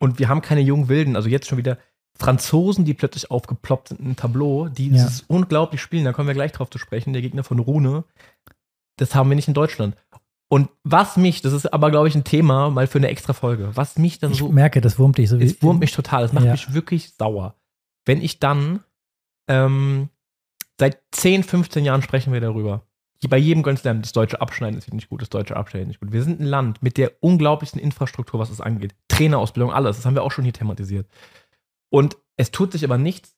Und 0.00 0.18
wir 0.18 0.28
haben 0.28 0.42
keine 0.42 0.60
jungen 0.62 0.88
Wilden, 0.88 1.14
also 1.16 1.28
jetzt 1.28 1.46
schon 1.46 1.58
wieder 1.58 1.78
Franzosen, 2.18 2.84
die 2.84 2.94
plötzlich 2.94 3.30
aufgeploppt 3.30 3.88
sind 3.88 4.00
im 4.00 4.16
Tableau, 4.16 4.68
die 4.68 4.86
Ja. 4.88 4.92
dieses 4.94 5.20
unglaublich 5.28 5.80
spielen, 5.80 6.04
da 6.04 6.12
kommen 6.12 6.26
wir 6.28 6.34
gleich 6.34 6.50
drauf 6.52 6.68
zu 6.70 6.78
sprechen, 6.78 7.12
der 7.12 7.22
Gegner 7.22 7.44
von 7.44 7.58
Rune. 7.60 8.04
Das 8.96 9.14
haben 9.14 9.28
wir 9.30 9.36
nicht 9.36 9.48
in 9.48 9.54
Deutschland. 9.54 9.94
Und 10.48 10.68
was 10.84 11.16
mich, 11.16 11.42
das 11.42 11.52
ist 11.52 11.72
aber, 11.72 11.90
glaube 11.90 12.08
ich, 12.08 12.14
ein 12.14 12.22
Thema 12.24 12.70
mal 12.70 12.86
für 12.86 12.98
eine 12.98 13.08
extra 13.08 13.32
Folge, 13.32 13.70
was 13.74 13.98
mich 13.98 14.18
dann 14.20 14.30
Ich 14.32 14.38
so 14.38 14.50
merke, 14.52 14.80
das 14.80 14.98
wurmt 14.98 15.18
dich 15.18 15.28
so 15.28 15.36
Es 15.38 15.60
wurmt 15.62 15.80
mich 15.80 15.92
total. 15.92 16.24
Es 16.24 16.32
macht 16.32 16.44
Ja. 16.44 16.52
mich 16.52 16.72
wirklich 16.72 17.14
sauer. 17.14 17.56
Wenn 18.04 18.22
ich 18.22 18.38
dann 18.38 18.84
ähm, 19.48 20.08
seit 20.78 21.00
10, 21.12 21.42
15 21.42 21.84
Jahren 21.84 22.02
sprechen 22.02 22.32
wir 22.32 22.40
darüber. 22.40 22.82
Bei 23.28 23.38
jedem 23.38 23.62
Grand 23.64 23.78
Slam, 23.78 24.02
das 24.02 24.12
deutsche 24.12 24.40
Abschneiden 24.40 24.78
ist 24.78 24.92
nicht 24.92 25.08
gut, 25.08 25.22
das 25.22 25.30
deutsche 25.30 25.56
Abschneiden 25.56 25.86
ist 25.86 25.94
nicht 25.94 26.00
gut. 26.00 26.12
Wir 26.12 26.22
sind 26.22 26.38
ein 26.38 26.44
Land 26.46 26.82
mit 26.82 26.96
der 26.96 27.12
unglaublichsten 27.20 27.80
Infrastruktur, 27.80 28.38
was 28.38 28.50
es 28.50 28.60
angeht. 28.60 28.94
Trainerausbildung, 29.08 29.72
alles. 29.72 29.96
Das 29.96 30.06
haben 30.06 30.14
wir 30.14 30.22
auch 30.22 30.30
schon 30.30 30.44
hier 30.44 30.52
thematisiert. 30.52 31.08
Und 31.90 32.16
es 32.36 32.50
tut 32.52 32.72
sich 32.72 32.84
aber 32.84 32.98
nichts 32.98 33.34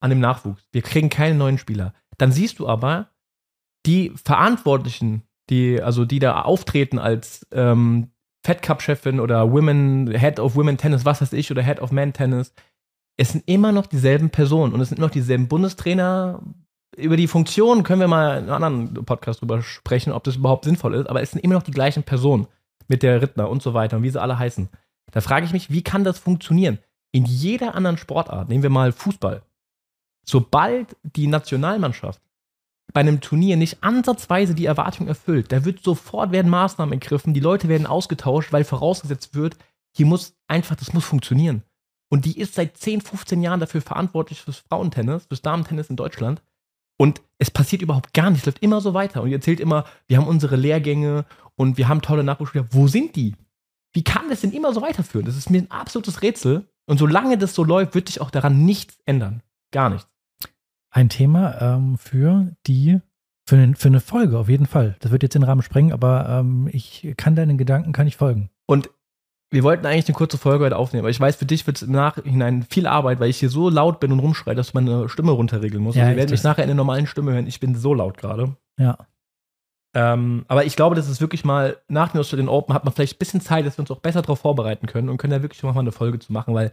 an 0.00 0.10
dem 0.10 0.20
Nachwuchs. 0.20 0.68
Wir 0.70 0.82
kriegen 0.82 1.08
keine 1.08 1.34
neuen 1.34 1.58
Spieler. 1.58 1.94
Dann 2.18 2.30
siehst 2.30 2.58
du 2.58 2.68
aber 2.68 3.10
die 3.86 4.10
Verantwortlichen, 4.22 5.22
die, 5.50 5.80
also 5.82 6.04
die 6.04 6.18
da 6.18 6.42
auftreten 6.42 6.98
als 6.98 7.46
ähm, 7.52 8.10
Fed 8.44 8.62
Cup-Chefin 8.62 9.20
oder 9.20 9.50
Women, 9.52 10.10
Head 10.16 10.38
of 10.38 10.54
Women 10.54 10.78
Tennis, 10.78 11.04
was 11.04 11.20
weiß 11.20 11.32
ich, 11.32 11.50
oder 11.50 11.62
Head 11.62 11.80
of 11.80 11.92
Men 11.92 12.12
Tennis. 12.12 12.52
Es 13.16 13.32
sind 13.32 13.44
immer 13.46 13.72
noch 13.72 13.86
dieselben 13.86 14.30
Personen 14.30 14.72
und 14.72 14.80
es 14.80 14.88
sind 14.88 14.98
immer 14.98 15.08
noch 15.08 15.12
dieselben 15.12 15.48
Bundestrainer. 15.48 16.40
Über 16.96 17.16
die 17.16 17.26
Funktion 17.26 17.82
können 17.82 18.00
wir 18.00 18.08
mal 18.08 18.38
in 18.38 18.44
einem 18.44 18.62
anderen 18.62 19.04
Podcast 19.04 19.40
drüber 19.40 19.62
sprechen, 19.62 20.12
ob 20.12 20.24
das 20.24 20.36
überhaupt 20.36 20.64
sinnvoll 20.64 20.94
ist, 20.94 21.08
aber 21.08 21.22
es 21.22 21.32
sind 21.32 21.42
immer 21.42 21.54
noch 21.54 21.62
die 21.62 21.72
gleichen 21.72 22.02
Personen 22.02 22.46
mit 22.88 23.02
der 23.02 23.20
Rittner 23.20 23.50
und 23.50 23.62
so 23.62 23.74
weiter 23.74 23.96
und 23.96 24.02
wie 24.02 24.10
sie 24.10 24.20
alle 24.20 24.38
heißen. 24.38 24.68
Da 25.12 25.20
frage 25.20 25.46
ich 25.46 25.52
mich, 25.52 25.70
wie 25.70 25.82
kann 25.82 26.04
das 26.04 26.18
funktionieren? 26.18 26.78
In 27.12 27.24
jeder 27.24 27.74
anderen 27.74 27.98
Sportart, 27.98 28.48
nehmen 28.48 28.62
wir 28.62 28.70
mal 28.70 28.92
Fußball, 28.92 29.42
sobald 30.24 30.96
die 31.02 31.26
Nationalmannschaft 31.26 32.20
bei 32.96 33.00
einem 33.00 33.20
Turnier 33.20 33.58
nicht 33.58 33.84
ansatzweise 33.84 34.54
die 34.54 34.64
Erwartung 34.64 35.06
erfüllt, 35.06 35.52
da 35.52 35.66
wird 35.66 35.84
sofort 35.84 36.32
werden 36.32 36.50
Maßnahmen 36.50 36.94
ergriffen, 36.94 37.34
die 37.34 37.40
Leute 37.40 37.68
werden 37.68 37.86
ausgetauscht, 37.86 38.54
weil 38.54 38.64
vorausgesetzt 38.64 39.34
wird, 39.34 39.58
hier 39.94 40.06
muss 40.06 40.34
einfach, 40.48 40.76
das 40.76 40.94
muss 40.94 41.04
funktionieren. 41.04 41.62
Und 42.08 42.24
die 42.24 42.40
ist 42.40 42.54
seit 42.54 42.78
10, 42.78 43.02
15 43.02 43.42
Jahren 43.42 43.60
dafür 43.60 43.82
verantwortlich 43.82 44.40
fürs 44.40 44.60
Frauentennis, 44.60 45.26
fürs 45.26 45.42
Damentennis 45.42 45.90
in 45.90 45.96
Deutschland. 45.96 46.40
Und 46.96 47.20
es 47.36 47.50
passiert 47.50 47.82
überhaupt 47.82 48.14
gar 48.14 48.30
nichts, 48.30 48.44
es 48.44 48.46
läuft 48.46 48.62
immer 48.62 48.80
so 48.80 48.94
weiter. 48.94 49.22
Und 49.22 49.28
ihr 49.28 49.36
erzählt 49.36 49.60
immer, 49.60 49.84
wir 50.08 50.16
haben 50.16 50.26
unsere 50.26 50.56
Lehrgänge 50.56 51.26
und 51.54 51.76
wir 51.76 51.88
haben 51.88 52.00
tolle 52.00 52.24
Nachwuchsspieler. 52.24 52.68
Wo 52.70 52.88
sind 52.88 53.14
die? 53.14 53.34
Wie 53.92 54.04
kann 54.04 54.30
das 54.30 54.40
denn 54.40 54.52
immer 54.52 54.72
so 54.72 54.80
weiterführen? 54.80 55.26
Das 55.26 55.36
ist 55.36 55.50
mir 55.50 55.58
ein 55.58 55.70
absolutes 55.70 56.22
Rätsel. 56.22 56.66
Und 56.86 56.96
solange 56.96 57.36
das 57.36 57.54
so 57.54 57.62
läuft, 57.62 57.94
wird 57.94 58.08
sich 58.08 58.22
auch 58.22 58.30
daran 58.30 58.64
nichts 58.64 58.96
ändern. 59.04 59.42
Gar 59.70 59.90
nichts. 59.90 60.08
Ein 60.96 61.10
Thema 61.10 61.60
ähm, 61.60 61.98
für 61.98 62.56
die, 62.66 63.00
für, 63.46 63.56
eine- 63.56 63.76
für 63.76 63.88
eine 63.88 64.00
Folge 64.00 64.38
auf 64.38 64.48
jeden 64.48 64.64
Fall. 64.66 64.96
Das 65.00 65.12
wird 65.12 65.22
jetzt 65.22 65.34
den 65.34 65.42
Rahmen 65.42 65.60
sprengen, 65.62 65.92
aber 65.92 66.26
ähm, 66.28 66.70
ich 66.72 67.12
kann 67.18 67.36
deinen 67.36 67.58
Gedanken, 67.58 67.92
kann 67.92 68.06
ich 68.06 68.16
folgen. 68.16 68.48
Und 68.66 68.88
wir 69.50 69.62
wollten 69.62 69.84
eigentlich 69.84 70.06
eine 70.08 70.14
kurze 70.16 70.38
Folge 70.38 70.64
heute 70.64 70.76
aufnehmen, 70.76 71.02
aber 71.02 71.10
ich 71.10 71.20
weiß, 71.20 71.36
für 71.36 71.44
dich 71.44 71.66
wird 71.66 71.76
es 71.76 71.82
im 71.82 71.92
Nachhinein 71.92 72.62
viel 72.62 72.86
Arbeit, 72.86 73.20
weil 73.20 73.28
ich 73.28 73.38
hier 73.38 73.50
so 73.50 73.68
laut 73.68 74.00
bin 74.00 74.10
und 74.10 74.20
rumschreie, 74.20 74.54
dass 74.54 74.72
du 74.72 74.78
meine 74.80 75.08
Stimme 75.10 75.32
runterregeln 75.32 75.82
musst. 75.82 75.96
Ja, 75.98 76.04
und 76.04 76.10
ihr 76.12 76.16
werdet 76.16 76.30
mich 76.30 76.42
nachher 76.42 76.62
in 76.64 76.68
der 76.68 76.74
normalen 76.74 77.06
Stimme 77.06 77.32
hören. 77.32 77.46
Ich 77.46 77.60
bin 77.60 77.74
so 77.74 77.92
laut 77.92 78.16
gerade. 78.16 78.56
Ja. 78.80 78.96
Ähm, 79.94 80.44
aber 80.48 80.64
ich 80.64 80.76
glaube, 80.76 80.96
das 80.96 81.08
ist 81.08 81.20
wirklich 81.20 81.44
mal 81.44 81.76
nach 81.88 82.12
den 82.12 82.20
Australian 82.20 82.48
Open 82.48 82.74
hat 82.74 82.84
man 82.84 82.92
vielleicht 82.94 83.16
ein 83.16 83.18
bisschen 83.18 83.40
Zeit, 83.40 83.64
dass 83.66 83.76
wir 83.78 83.82
uns 83.82 83.90
auch 83.90 84.00
besser 84.00 84.22
darauf 84.22 84.40
vorbereiten 84.40 84.86
können 84.86 85.08
und 85.10 85.18
können 85.18 85.30
da 85.32 85.42
wirklich 85.42 85.62
mal 85.62 85.76
eine 85.78 85.92
Folge 85.92 86.18
zu 86.18 86.32
machen, 86.32 86.54
weil 86.54 86.72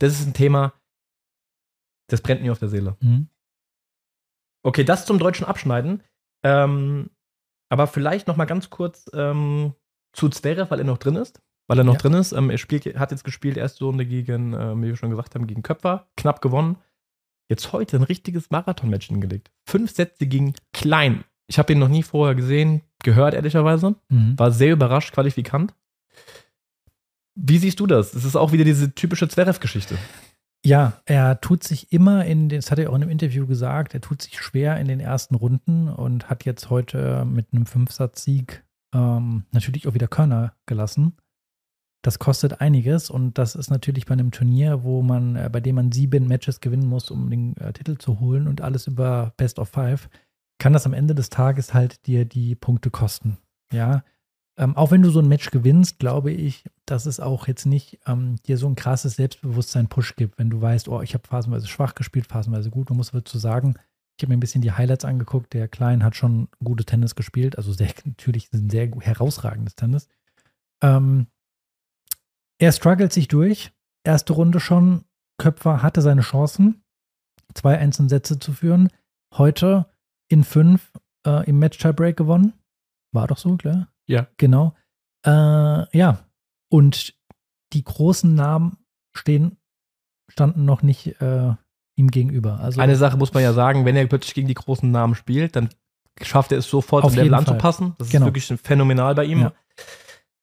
das 0.00 0.12
ist 0.18 0.26
ein 0.26 0.32
Thema, 0.32 0.72
das 2.08 2.20
brennt 2.20 2.42
mir 2.42 2.52
auf 2.52 2.58
der 2.58 2.68
Seele. 2.68 2.96
Mhm. 3.00 3.28
Okay, 4.64 4.82
das 4.84 5.06
zum 5.06 5.18
deutschen 5.18 5.46
Abschneiden. 5.46 6.02
Ähm, 6.42 7.10
aber 7.70 7.86
vielleicht 7.86 8.26
noch 8.26 8.36
mal 8.36 8.44
ganz 8.44 8.70
kurz 8.70 9.08
ähm, 9.14 9.74
zu 10.12 10.28
Zverev, 10.28 10.70
weil 10.70 10.80
er 10.80 10.84
noch 10.84 10.98
drin 10.98 11.16
ist. 11.16 11.40
Weil 11.66 11.78
er 11.78 11.84
noch 11.84 11.94
Ja. 11.94 12.00
drin 12.00 12.14
ist. 12.14 12.32
Ähm, 12.32 12.50
er 12.50 12.58
spielt, 12.58 12.84
hat 12.98 13.10
jetzt 13.10 13.24
gespielt, 13.24 13.56
erste 13.56 13.84
Runde 13.84 14.04
gegen, 14.06 14.52
ähm, 14.52 14.82
wie 14.82 14.88
wir 14.88 14.96
schon 14.96 15.10
gesagt 15.10 15.34
haben, 15.34 15.46
gegen 15.46 15.62
Köpfer. 15.62 16.08
Knapp 16.16 16.40
gewonnen. 16.42 16.76
Jetzt 17.48 17.72
heute 17.72 17.96
ein 17.96 18.02
richtiges 18.02 18.50
Marathon-Match 18.50 19.06
hingelegt. 19.08 19.50
Fünf 19.66 19.92
Sätze 19.94 20.26
gegen 20.26 20.54
Klein. 20.72 21.24
Ich 21.46 21.58
habe 21.58 21.72
ihn 21.72 21.78
noch 21.78 21.88
nie 21.88 22.02
vorher 22.02 22.34
gesehen, 22.34 22.82
gehört 23.02 23.34
ehrlicherweise. 23.34 23.96
Mhm. 24.08 24.38
War 24.38 24.50
sehr 24.50 24.72
überrascht, 24.72 25.12
qualifikant. 25.12 25.74
Wie 27.34 27.58
siehst 27.58 27.80
du 27.80 27.86
das? 27.86 28.14
Es 28.14 28.24
ist 28.24 28.36
auch 28.36 28.52
wieder 28.52 28.64
diese 28.64 28.94
typische 28.94 29.28
Zverev-Geschichte. 29.28 29.98
Ja, 30.66 31.02
er 31.04 31.40
tut 31.40 31.62
sich 31.62 31.92
immer 31.92 32.24
in 32.24 32.48
das 32.48 32.70
hat 32.70 32.78
er 32.78 32.90
auch 32.90 32.94
in 32.94 33.02
einem 33.02 33.10
Interview 33.10 33.46
gesagt, 33.46 33.92
er 33.92 34.00
tut 34.00 34.22
sich 34.22 34.40
schwer 34.40 34.78
in 34.80 34.88
den 34.88 34.98
ersten 34.98 35.34
Runden 35.34 35.88
und 35.88 36.30
hat 36.30 36.46
jetzt 36.46 36.70
heute 36.70 37.26
mit 37.26 37.48
einem 37.52 37.66
Fünfsatz-Sieg 37.66 38.64
ähm, 38.94 39.44
natürlich 39.52 39.86
auch 39.86 39.92
wieder 39.94 40.08
Körner 40.08 40.54
gelassen. 40.64 41.16
Das 42.02 42.18
kostet 42.18 42.60
einiges 42.62 43.10
und 43.10 43.36
das 43.36 43.54
ist 43.54 43.70
natürlich 43.70 44.06
bei 44.06 44.12
einem 44.12 44.30
Turnier, 44.30 44.84
wo 44.84 45.02
man, 45.02 45.36
äh, 45.36 45.50
bei 45.52 45.60
dem 45.60 45.74
man 45.76 45.92
sieben 45.92 46.28
Matches 46.28 46.60
gewinnen 46.60 46.86
muss, 46.86 47.10
um 47.10 47.28
den 47.28 47.56
äh, 47.58 47.72
Titel 47.74 47.98
zu 47.98 48.20
holen 48.20 48.48
und 48.48 48.62
alles 48.62 48.86
über 48.86 49.34
Best 49.36 49.58
of 49.58 49.68
Five, 49.68 50.08
kann 50.58 50.72
das 50.72 50.86
am 50.86 50.94
Ende 50.94 51.14
des 51.14 51.28
Tages 51.28 51.74
halt 51.74 52.06
dir 52.06 52.24
die 52.24 52.54
Punkte 52.54 52.90
kosten. 52.90 53.36
Ja. 53.70 54.02
Ähm, 54.56 54.76
auch 54.76 54.92
wenn 54.92 55.02
du 55.02 55.10
so 55.10 55.18
ein 55.18 55.28
Match 55.28 55.50
gewinnst, 55.50 55.98
glaube 55.98 56.30
ich, 56.30 56.64
dass 56.86 57.06
es 57.06 57.18
auch 57.18 57.48
jetzt 57.48 57.66
nicht 57.66 57.98
ähm, 58.06 58.36
dir 58.46 58.56
so 58.56 58.68
ein 58.68 58.76
krasses 58.76 59.16
Selbstbewusstsein-Push 59.16 60.14
gibt, 60.14 60.38
wenn 60.38 60.50
du 60.50 60.60
weißt, 60.60 60.88
oh, 60.88 61.02
ich 61.02 61.14
habe 61.14 61.26
phasenweise 61.26 61.66
schwach 61.66 61.94
gespielt, 61.94 62.26
phasenweise 62.26 62.70
gut. 62.70 62.88
Man 62.88 62.98
muss 62.98 63.10
dazu 63.10 63.38
sagen, 63.38 63.74
ich 64.16 64.22
habe 64.22 64.30
mir 64.30 64.36
ein 64.36 64.40
bisschen 64.40 64.62
die 64.62 64.70
Highlights 64.70 65.04
angeguckt. 65.04 65.54
Der 65.54 65.66
Klein 65.66 66.04
hat 66.04 66.14
schon 66.14 66.48
gute 66.62 66.84
Tennis 66.84 67.16
gespielt, 67.16 67.58
also 67.58 67.72
sehr, 67.72 67.92
natürlich 68.04 68.52
ein 68.52 68.70
sehr 68.70 68.88
herausragendes 69.00 69.74
Tennis. 69.74 70.08
Ähm, 70.82 71.26
er 72.58 72.70
struggelt 72.70 73.12
sich 73.12 73.26
durch. 73.26 73.72
Erste 74.04 74.34
Runde 74.34 74.60
schon. 74.60 75.04
Köpfer 75.38 75.82
hatte 75.82 76.00
seine 76.00 76.20
Chancen, 76.20 76.84
zwei 77.54 77.76
einzelne 77.76 78.08
Sätze 78.08 78.38
zu 78.38 78.52
führen. 78.52 78.90
Heute 79.32 79.90
in 80.28 80.44
fünf 80.44 80.92
äh, 81.26 81.48
im 81.48 81.58
Match-Tiebreak 81.58 82.16
gewonnen. 82.16 82.52
War 83.12 83.26
doch 83.26 83.38
so, 83.38 83.56
klar? 83.56 83.88
Ja. 84.06 84.26
Genau. 84.36 84.74
Äh, 85.26 85.30
ja. 85.96 86.18
Und 86.70 87.14
die 87.72 87.84
großen 87.84 88.34
Namen 88.34 88.78
stehen, 89.16 89.56
standen 90.28 90.64
noch 90.64 90.82
nicht 90.82 91.20
äh, 91.20 91.52
ihm 91.96 92.10
gegenüber. 92.10 92.60
Also 92.60 92.80
Eine 92.80 92.96
Sache 92.96 93.16
muss 93.16 93.32
man 93.34 93.42
ja 93.42 93.52
sagen, 93.52 93.84
wenn 93.84 93.96
er 93.96 94.06
plötzlich 94.06 94.34
gegen 94.34 94.48
die 94.48 94.54
großen 94.54 94.90
Namen 94.90 95.14
spielt, 95.14 95.56
dann 95.56 95.68
schafft 96.22 96.52
er 96.52 96.58
es 96.58 96.68
sofort, 96.68 97.04
Auf 97.04 97.14
Level 97.16 97.34
anzupassen. 97.34 97.94
Das 97.98 98.08
Genau. 98.10 98.26
ist 98.26 98.34
wirklich 98.34 98.60
phänomenal 98.60 99.14
bei 99.14 99.24
ihm. 99.24 99.40
Ja. 99.40 99.52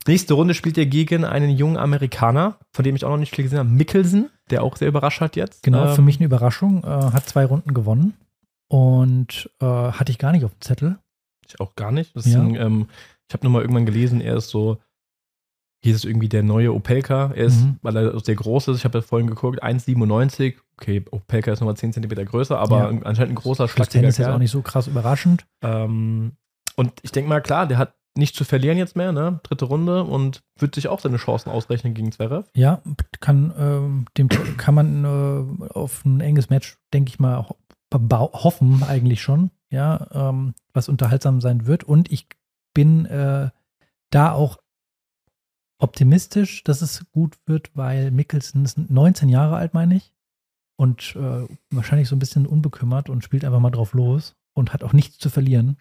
Nächste 0.07 0.33
Runde 0.33 0.53
spielt 0.55 0.77
er 0.79 0.87
gegen 0.87 1.25
einen 1.25 1.51
jungen 1.51 1.77
Amerikaner, 1.77 2.57
von 2.73 2.83
dem 2.83 2.95
ich 2.95 3.05
auch 3.05 3.09
noch 3.11 3.17
nicht 3.17 3.35
viel 3.35 3.43
gesehen 3.43 3.59
habe, 3.59 3.69
Mickelson, 3.69 4.29
der 4.49 4.63
auch 4.63 4.75
sehr 4.75 4.87
überrascht 4.87 5.21
hat 5.21 5.35
jetzt. 5.35 5.61
Genau, 5.63 5.89
Ähm, 5.89 5.95
für 5.95 6.01
mich 6.01 6.17
eine 6.17 6.25
Überraschung. 6.25 6.83
Äh, 6.83 6.87
hat 6.87 7.27
zwei 7.29 7.45
Runden 7.45 7.73
gewonnen 7.75 8.15
und 8.67 9.49
äh, 9.59 9.65
hatte 9.65 10.11
ich 10.11 10.17
gar 10.17 10.31
nicht 10.31 10.43
auf 10.45 10.51
dem 10.53 10.61
Zettel. 10.61 10.97
Ich 11.47 11.59
auch 11.59 11.75
gar 11.75 11.91
nicht. 11.91 12.15
Das 12.15 12.25
ist 12.25 12.33
Ja. 12.33 12.41
ein, 12.41 12.55
ähm, 12.55 12.87
ich 13.31 13.33
habe 13.33 13.45
nur 13.45 13.53
mal 13.53 13.61
irgendwann 13.61 13.85
gelesen, 13.85 14.19
er 14.19 14.35
ist 14.35 14.50
so, 14.50 14.77
hier 15.83 15.95
ist 15.95 16.03
irgendwie 16.03 16.27
der 16.27 16.43
neue 16.43 16.73
Opelka. 16.73 17.31
Er 17.33 17.45
ist, 17.45 17.63
Mhm. 17.63 17.77
weil 17.81 17.95
er 17.95 18.19
sehr 18.19 18.35
groß 18.35 18.67
ist, 18.67 18.77
ich 18.79 18.83
habe 18.83 18.97
ja 18.97 19.01
vorhin 19.01 19.27
geguckt, 19.27 19.63
1,97. 19.63 20.55
Okay, 20.77 21.03
Opelka 21.11 21.53
ist 21.53 21.61
nochmal 21.61 21.77
10 21.77 21.93
Zentimeter 21.93 22.25
größer, 22.25 22.59
aber 22.59 22.91
Ja. 22.91 23.00
anscheinend 23.03 23.31
ein 23.31 23.35
großer, 23.35 23.67
Tennis 23.67 24.17
jetzt 24.17 24.25
Kerl. 24.25 24.33
auch 24.35 24.38
nicht 24.39 24.51
so 24.51 24.61
krass 24.61 24.88
überraschend. 24.88 25.45
Ähm, 25.63 26.33
und 26.75 26.91
ich 27.03 27.11
denke 27.13 27.29
mal, 27.29 27.39
klar, 27.41 27.67
der 27.67 27.77
hat 27.77 27.93
nichts 28.17 28.38
zu 28.38 28.43
verlieren 28.43 28.77
jetzt 28.77 28.97
mehr, 28.97 29.13
ne? 29.13 29.39
Dritte 29.43 29.63
Runde 29.65 30.03
und 30.03 30.43
wird 30.59 30.75
sich 30.75 30.89
auch 30.89 31.00
seine 31.00 31.15
Chancen 31.17 31.50
ausrechnen 31.50 31.93
gegen 31.93 32.11
Zverev. 32.11 32.50
Ja, 32.53 32.81
kann, 33.21 33.53
ähm, 33.57 34.05
dem 34.17 34.27
kann 34.57 34.75
man 34.75 35.05
äh, 35.05 35.69
auf 35.73 36.03
ein 36.03 36.19
enges 36.19 36.50
Match, 36.50 36.77
denke 36.93 37.07
ich 37.09 37.19
mal, 37.19 37.47
ho 37.47 37.55
hoffen, 37.93 38.83
eigentlich 38.83 39.21
schon. 39.21 39.50
Ja, 39.69 40.07
ähm, 40.11 40.53
was 40.73 40.89
unterhaltsam 40.89 41.39
sein 41.41 41.65
wird. 41.67 41.85
Und 41.85 42.11
ich 42.11 42.27
bin 42.73 43.05
äh, 43.05 43.49
da 44.09 44.31
auch 44.31 44.57
optimistisch, 45.79 46.63
dass 46.63 46.81
es 46.81 47.05
gut 47.11 47.37
wird, 47.45 47.75
weil 47.75 48.11
Mickelson 48.11 48.65
ist 48.65 48.77
19 48.77 49.29
Jahre 49.29 49.55
alt, 49.55 49.73
meine 49.73 49.95
ich. 49.95 50.13
Und 50.77 51.15
äh, 51.15 51.47
wahrscheinlich 51.69 52.07
so 52.07 52.15
ein 52.15 52.19
bisschen 52.19 52.47
unbekümmert 52.47 53.09
und 53.09 53.23
spielt 53.23 53.45
einfach 53.45 53.59
mal 53.59 53.71
drauf 53.71 53.93
los 53.93 54.35
und 54.53 54.73
hat 54.73 54.83
auch 54.83 54.93
nichts 54.93 55.17
zu 55.17 55.29
verlieren. 55.29 55.77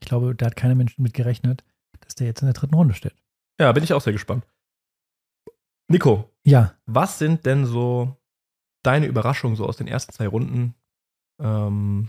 Ich 0.00 0.08
glaube, 0.08 0.34
da 0.34 0.46
hat 0.46 0.56
keiner 0.56 0.74
Mensch 0.74 0.98
mit 0.98 1.14
gerechnet, 1.14 1.64
dass 2.00 2.14
der 2.14 2.26
jetzt 2.26 2.42
in 2.42 2.46
der 2.46 2.54
dritten 2.54 2.74
Runde 2.74 2.94
steht. 2.94 3.14
Ja, 3.60 3.72
bin 3.72 3.84
ich 3.84 3.92
auch 3.92 4.00
sehr 4.00 4.12
gespannt. 4.12 4.46
Nico, 5.88 6.30
Ja, 6.44 6.74
was 6.86 7.18
sind 7.18 7.46
denn 7.46 7.64
so 7.66 8.16
deine 8.82 9.06
Überraschungen 9.06 9.56
so 9.56 9.66
aus 9.66 9.76
den 9.76 9.88
ersten 9.88 10.12
zwei 10.12 10.28
Runden? 10.28 10.74
Ähm, 11.40 12.08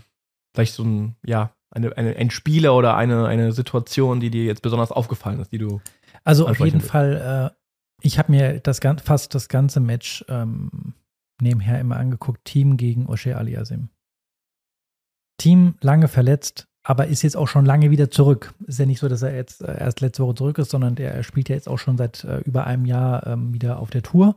vielleicht 0.54 0.74
so 0.74 0.84
ein, 0.84 1.16
ja, 1.24 1.54
eine, 1.70 1.96
eine, 1.96 2.16
ein 2.16 2.30
Spieler 2.30 2.74
oder 2.74 2.96
eine, 2.96 3.26
eine 3.26 3.52
Situation, 3.52 4.20
die 4.20 4.30
dir 4.30 4.44
jetzt 4.44 4.62
besonders 4.62 4.92
aufgefallen 4.92 5.40
ist, 5.40 5.52
die 5.52 5.58
du. 5.58 5.80
Also 6.24 6.48
auf 6.48 6.58
jeden 6.58 6.82
will. 6.82 6.88
Fall, 6.88 7.52
äh, 7.52 7.56
ich 8.02 8.18
habe 8.18 8.32
mir 8.32 8.60
das 8.60 8.80
gan- 8.80 8.98
fast 8.98 9.34
das 9.34 9.48
ganze 9.48 9.80
Match 9.80 10.24
ähm, 10.28 10.94
nebenher 11.40 11.80
immer 11.80 11.96
angeguckt, 11.96 12.44
Team 12.44 12.76
gegen 12.76 13.08
O'Shea 13.08 13.34
Aliasim. 13.34 13.88
Team 15.38 15.74
lange 15.80 16.08
verletzt, 16.08 16.66
aber 16.82 17.06
ist 17.06 17.22
jetzt 17.22 17.36
auch 17.36 17.48
schon 17.48 17.64
lange 17.64 17.90
wieder 17.90 18.10
zurück. 18.10 18.52
Ist 18.66 18.78
ja 18.78 18.86
nicht 18.86 19.00
so, 19.00 19.08
dass 19.08 19.22
er 19.22 19.34
jetzt 19.34 19.62
äh, 19.62 19.78
erst 19.78 20.00
letzte 20.00 20.22
Woche 20.22 20.34
zurück 20.34 20.58
ist, 20.58 20.70
sondern 20.70 20.96
der 20.96 21.22
spielt 21.22 21.48
ja 21.48 21.54
jetzt 21.54 21.68
auch 21.68 21.78
schon 21.78 21.96
seit 21.96 22.24
äh, 22.24 22.38
über 22.40 22.66
einem 22.66 22.84
Jahr 22.84 23.26
ähm, 23.26 23.54
wieder 23.54 23.78
auf 23.78 23.90
der 23.90 24.02
Tour. 24.02 24.36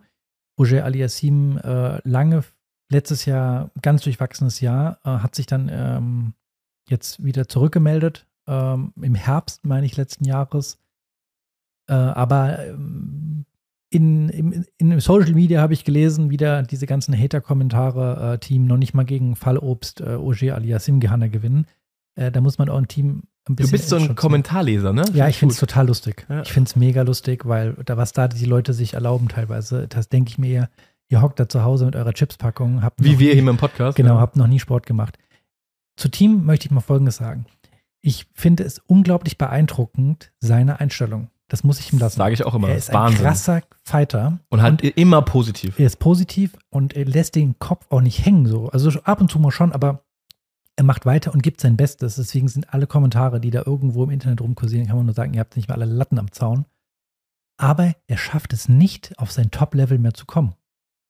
Roger 0.59 0.85
Aliassim 0.85 1.57
äh, 1.57 2.07
lange, 2.07 2.43
letztes 2.89 3.25
Jahr, 3.25 3.71
ganz 3.81 4.03
durchwachsenes 4.03 4.61
Jahr, 4.61 4.99
äh, 5.03 5.09
hat 5.09 5.35
sich 5.35 5.45
dann 5.47 5.69
ähm, 5.73 6.33
jetzt 6.89 7.23
wieder 7.23 7.47
zurückgemeldet. 7.47 8.25
Ähm, 8.47 8.93
Im 9.01 9.15
Herbst, 9.15 9.65
meine 9.65 9.85
ich, 9.85 9.95
letzten 9.97 10.25
Jahres. 10.25 10.77
Äh, 11.87 11.93
aber 11.93 12.59
ähm, 12.65 13.45
in, 13.89 14.29
in, 14.29 14.65
in 14.77 14.99
Social 14.99 15.33
Media 15.33 15.61
habe 15.61 15.73
ich 15.73 15.85
gelesen, 15.85 16.29
wieder 16.29 16.63
diese 16.63 16.85
ganzen 16.87 17.17
Hater-Kommentare, 17.17 18.33
äh, 18.33 18.37
Team 18.39 18.65
noch 18.65 18.77
nicht 18.77 18.93
mal 18.93 19.05
gegen 19.05 19.35
Fallobst, 19.35 20.01
äh, 20.01 20.15
Ogier 20.15 20.55
Aliasim 20.55 20.99
Gehanna 20.99 21.27
gewinnen. 21.27 21.67
Äh, 22.15 22.31
da 22.31 22.41
muss 22.41 22.57
man 22.57 22.69
auch 22.69 22.77
ein 22.77 22.87
Team 22.87 23.23
ein 23.47 23.55
Du 23.55 23.55
bisschen. 23.55 23.71
bist 23.71 23.89
so 23.89 23.97
ein. 23.97 24.15
Kommentarleser, 24.15 24.93
ne? 24.93 25.03
Ja, 25.13 25.27
ich 25.27 25.37
finde 25.37 25.53
es 25.53 25.59
total 25.59 25.87
lustig. 25.87 26.25
Ja. 26.29 26.41
Ich 26.41 26.51
finde 26.53 26.69
es 26.69 26.75
mega 26.75 27.01
lustig, 27.01 27.45
weil 27.45 27.73
da, 27.85 27.97
was 27.97 28.13
da 28.13 28.27
die 28.27 28.45
Leute 28.45 28.73
sich 28.73 28.93
erlauben 28.93 29.27
teilweise, 29.27 29.87
das 29.87 30.07
denke 30.09 30.29
ich 30.29 30.37
mir 30.37 30.49
eher, 30.49 30.69
ihr 31.09 31.21
hockt 31.21 31.39
da 31.39 31.47
zu 31.49 31.63
Hause 31.63 31.85
mit 31.85 31.95
eurer 31.95 32.13
Chipspackung, 32.13 32.81
habt 32.81 33.03
Wie 33.03 33.19
wir 33.19 33.33
nie- 33.35 33.41
hier 33.41 33.49
im 33.49 33.57
Podcast. 33.57 33.97
Genau, 33.97 34.15
ja. 34.15 34.19
habt 34.21 34.37
noch 34.37 34.47
nie 34.47 34.59
Sport 34.59 34.85
gemacht. 34.85 35.17
Zu 35.95 36.09
Team 36.09 36.45
möchte 36.45 36.65
ich 36.67 36.71
mal 36.71 36.81
Folgendes 36.81 37.17
sagen. 37.17 37.45
Ich 38.01 38.27
finde 38.33 38.63
es 38.63 38.79
unglaublich 38.79 39.37
beeindruckend, 39.37 40.33
seine 40.39 40.79
Einstellung. 40.79 41.29
Das 41.47 41.63
muss 41.63 41.79
ich 41.79 41.93
ihm 41.93 41.99
lassen. 41.99 42.17
Sage 42.17 42.33
ich 42.33 42.43
auch 42.45 42.55
immer. 42.55 42.67
er 42.69 42.75
das 42.75 42.83
ist 42.85 42.89
ist 42.89 42.95
ein 42.95 43.01
Wahnsinn. 43.01 43.21
krasser 43.21 43.61
Fighter. 43.83 44.39
und 44.49 44.61
halt 44.61 44.81
immer 44.81 45.21
positiv. 45.21 45.77
Er 45.79 45.85
ist 45.85 45.99
positiv 45.99 46.57
und 46.69 46.95
er 46.95 47.05
lässt 47.05 47.35
den 47.35 47.59
Kopf 47.59 47.85
auch 47.89 48.01
nicht 48.01 48.25
hängen 48.25 48.45
so. 48.47 48.69
Also 48.69 48.89
ab 49.03 49.21
und 49.21 49.29
zu 49.29 49.39
mal 49.39 49.51
schon, 49.51 49.71
aber 49.71 50.03
er 50.75 50.83
macht 50.83 51.05
weiter 51.05 51.33
und 51.33 51.43
gibt 51.43 51.61
sein 51.61 51.77
Bestes. 51.77 52.15
Deswegen 52.15 52.47
sind 52.47 52.73
alle 52.73 52.87
Kommentare, 52.87 53.39
die 53.39 53.51
da 53.51 53.63
irgendwo 53.65 54.03
im 54.03 54.09
Internet 54.09 54.41
rumkursieren, 54.41 54.87
kann 54.87 54.97
man 54.97 55.05
nur 55.05 55.15
sagen, 55.15 55.33
ihr 55.33 55.39
habt 55.41 55.55
nicht 55.55 55.69
mal 55.69 55.75
alle 55.75 55.85
Latten 55.85 56.17
am 56.17 56.31
Zaun. 56.31 56.65
Aber 57.57 57.93
er 58.07 58.17
schafft 58.17 58.51
es 58.53 58.67
nicht, 58.67 59.17
auf 59.19 59.31
sein 59.31 59.51
Top-Level 59.51 59.99
mehr 59.99 60.13
zu 60.15 60.25
kommen. 60.25 60.55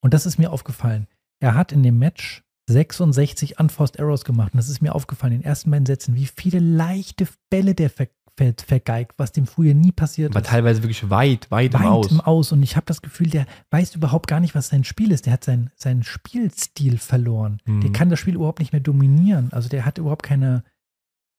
Und 0.01 0.13
das 0.13 0.25
ist 0.25 0.37
mir 0.37 0.51
aufgefallen. 0.51 1.07
Er 1.39 1.55
hat 1.55 1.71
in 1.71 1.83
dem 1.83 1.97
Match 1.97 2.43
66 2.67 3.59
Unforced 3.59 3.99
Arrows 3.99 4.23
gemacht. 4.23 4.53
Und 4.53 4.57
das 4.57 4.69
ist 4.69 4.81
mir 4.81 4.95
aufgefallen 4.95 5.33
in 5.33 5.39
den 5.41 5.45
ersten 5.45 5.71
beiden 5.71 5.85
Sätzen, 5.85 6.15
wie 6.15 6.25
viele 6.25 6.59
leichte 6.59 7.27
Bälle 7.49 7.75
der 7.75 7.89
ver 7.89 8.07
ver 8.35 8.53
vergeigt, 8.65 9.13
was 9.17 9.31
dem 9.31 9.45
früher 9.45 9.75
nie 9.75 9.91
passiert 9.91 10.33
War 10.33 10.41
ist 10.41 10.49
teilweise 10.49 10.81
wirklich 10.81 11.07
weit, 11.09 11.51
weit, 11.51 11.75
im 11.75 11.79
weit 11.79 11.87
Aus. 11.87 12.11
im 12.11 12.21
Aus. 12.21 12.51
Und 12.51 12.63
ich 12.63 12.75
habe 12.75 12.85
das 12.87 13.01
Gefühl, 13.01 13.29
der 13.29 13.45
weiß 13.69 13.95
überhaupt 13.95 14.27
gar 14.27 14.39
nicht, 14.39 14.55
was 14.55 14.69
sein 14.69 14.83
Spiel 14.83 15.11
ist. 15.11 15.27
Der 15.27 15.33
hat 15.33 15.43
sein, 15.43 15.69
seinen 15.75 16.03
Spielstil 16.03 16.97
verloren. 16.97 17.59
Mhm. 17.65 17.81
Der 17.81 17.91
kann 17.91 18.09
das 18.09 18.19
Spiel 18.19 18.35
überhaupt 18.35 18.59
nicht 18.59 18.71
mehr 18.71 18.81
dominieren. 18.81 19.49
Also 19.51 19.69
der 19.69 19.85
hat 19.85 19.99
überhaupt 19.99 20.23
keine, 20.23 20.63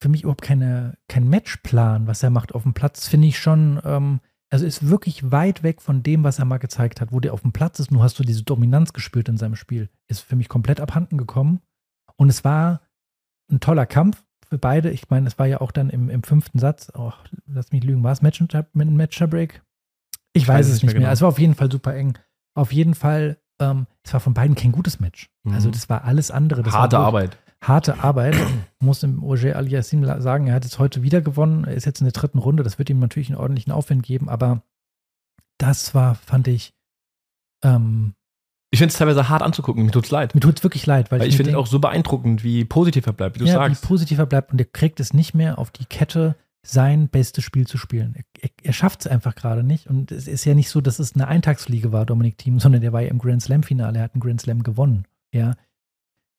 für 0.00 0.08
mich 0.08 0.22
überhaupt 0.22 0.42
keine, 0.42 0.96
kein 1.08 1.28
Matchplan, 1.28 2.06
was 2.06 2.22
er 2.22 2.30
macht 2.30 2.54
auf 2.54 2.62
dem 2.62 2.74
Platz. 2.74 3.08
Finde 3.08 3.26
ich 3.26 3.38
schon, 3.40 3.80
ähm, 3.84 4.20
also 4.54 4.66
ist 4.66 4.88
wirklich 4.88 5.32
weit 5.32 5.64
weg 5.64 5.82
von 5.82 6.04
dem, 6.04 6.22
was 6.22 6.38
er 6.38 6.44
mal 6.44 6.58
gezeigt 6.58 7.00
hat. 7.00 7.10
Wo 7.10 7.18
der 7.18 7.34
auf 7.34 7.40
dem 7.40 7.52
Platz 7.52 7.80
ist, 7.80 7.90
nur 7.90 8.04
hast 8.04 8.16
du 8.20 8.22
diese 8.22 8.44
Dominanz 8.44 8.92
gespürt 8.92 9.28
in 9.28 9.36
seinem 9.36 9.56
Spiel. 9.56 9.90
Ist 10.06 10.20
für 10.20 10.36
mich 10.36 10.48
komplett 10.48 10.78
abhanden 10.78 11.18
gekommen. 11.18 11.60
Und 12.14 12.28
es 12.28 12.44
war 12.44 12.80
ein 13.50 13.58
toller 13.58 13.84
Kampf 13.84 14.22
für 14.48 14.58
beide, 14.58 14.90
ich 14.90 15.10
meine, 15.10 15.26
es 15.26 15.40
war 15.40 15.46
ja 15.46 15.60
auch 15.60 15.72
dann 15.72 15.90
im, 15.90 16.08
im 16.08 16.22
fünften 16.22 16.60
Satz, 16.60 16.92
oh, 16.94 17.12
lass 17.46 17.72
mich 17.72 17.82
lügen, 17.82 18.04
war 18.04 18.12
es 18.12 18.22
Match 18.22 18.40
mit 18.40 18.54
einem 18.54 18.94
Match-Break? 18.94 19.62
Ich 20.34 20.46
weiß 20.46 20.68
es 20.68 20.74
nicht 20.74 20.92
mehr. 20.92 20.94
Genau. 20.94 21.10
Es 21.10 21.20
war 21.20 21.28
auf 21.30 21.40
jeden 21.40 21.56
Fall 21.56 21.72
super 21.72 21.92
eng. 21.92 22.16
Auf 22.54 22.72
jeden 22.72 22.94
Fall, 22.94 23.38
ähm, 23.58 23.88
es 24.04 24.12
war 24.12 24.20
von 24.20 24.34
beiden 24.34 24.54
kein 24.54 24.70
gutes 24.70 25.00
Match. 25.00 25.30
Mhm. 25.42 25.54
Also 25.54 25.72
das 25.72 25.88
war 25.88 26.04
alles 26.04 26.30
andere. 26.30 26.62
Das 26.62 26.74
harte 26.74 26.98
Arbeit. 26.98 27.36
Harte 27.68 28.02
Arbeit. 28.02 28.36
muss 28.80 29.00
dem 29.00 29.22
Roger 29.22 29.56
Aliassim 29.56 30.04
sagen, 30.20 30.46
er 30.46 30.54
hat 30.54 30.64
jetzt 30.64 30.78
heute 30.78 31.02
wieder 31.02 31.20
gewonnen. 31.20 31.64
Er 31.64 31.74
ist 31.74 31.86
jetzt 31.86 32.00
in 32.00 32.04
der 32.04 32.12
dritten 32.12 32.38
Runde. 32.38 32.62
Das 32.62 32.78
wird 32.78 32.90
ihm 32.90 32.98
natürlich 32.98 33.30
einen 33.30 33.38
ordentlichen 33.38 33.72
Aufwand 33.72 34.02
geben. 34.02 34.28
Aber 34.28 34.62
das 35.58 35.94
war, 35.94 36.14
fand 36.14 36.48
ich, 36.48 36.74
ähm, 37.64 38.14
ich 38.70 38.78
finde 38.78 38.90
es 38.90 38.98
teilweise 38.98 39.28
hart 39.28 39.42
anzugucken. 39.42 39.84
Mir 39.84 39.92
tut 39.92 40.06
es 40.06 40.10
leid. 40.10 40.34
Mir 40.34 40.40
tut 40.40 40.58
es 40.58 40.64
wirklich 40.64 40.84
leid. 40.84 41.12
Weil, 41.12 41.20
weil 41.20 41.28
ich, 41.28 41.34
ich 41.34 41.36
finde 41.36 41.56
auch 41.56 41.68
so 41.68 41.78
beeindruckend, 41.78 42.42
wie 42.42 42.64
positiv 42.64 43.06
er 43.06 43.12
bleibt, 43.12 43.36
wie 43.36 43.40
du 43.40 43.46
ja, 43.46 43.54
sagst. 43.54 43.82
Wie 43.82 43.86
positiv 43.86 44.18
er 44.18 44.26
bleibt 44.26 44.50
und 44.50 44.60
er 44.60 44.64
kriegt 44.64 44.98
es 44.98 45.14
nicht 45.14 45.32
mehr 45.32 45.58
auf 45.58 45.70
die 45.70 45.84
Kette, 45.84 46.34
sein 46.66 47.08
bestes 47.08 47.44
Spiel 47.44 47.66
zu 47.66 47.78
spielen. 47.78 48.16
Er, 48.40 48.50
er 48.62 48.72
schafft 48.72 49.02
es 49.02 49.06
einfach 49.06 49.34
gerade 49.34 49.62
nicht. 49.62 49.86
Und 49.86 50.10
es 50.10 50.26
ist 50.26 50.44
ja 50.44 50.54
nicht 50.54 50.70
so, 50.70 50.80
dass 50.80 50.98
es 50.98 51.14
eine 51.14 51.28
Eintagsfliege 51.28 51.92
war, 51.92 52.04
Dominik 52.04 52.38
Thiem, 52.38 52.58
sondern 52.58 52.80
der 52.80 52.92
war 52.92 53.02
ja 53.02 53.10
im 53.10 53.18
Grand 53.18 53.42
Slam-Finale. 53.42 53.98
Er 53.98 54.04
hat 54.04 54.14
einen 54.14 54.22
Grand 54.22 54.40
Slam 54.40 54.62
gewonnen. 54.62 55.04
Ja. 55.32 55.54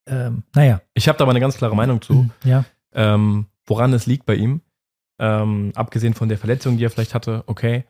Ähm, 0.08 0.44
naja. 0.54 0.82
Ich 0.94 1.08
habe 1.08 1.18
da 1.18 1.24
aber 1.24 1.32
eine 1.32 1.40
ganz 1.40 1.58
klare 1.58 1.76
Meinung 1.76 2.02
zu. 2.02 2.14
Mhm, 2.14 2.32
ja. 2.44 2.66
Ähm, 2.94 3.48
woran 3.66 3.94
es 3.94 4.06
liegt 4.06 4.26
bei 4.26 4.36
ihm. 4.36 4.62
Ähm, 5.20 5.72
abgesehen 5.76 6.14
von 6.14 6.30
der 6.30 6.38
Verletzung, 6.38 6.78
die 6.78 6.86
er 6.86 6.90
vielleicht 6.90 7.14
hatte, 7.14 7.44
okay. 7.48 7.86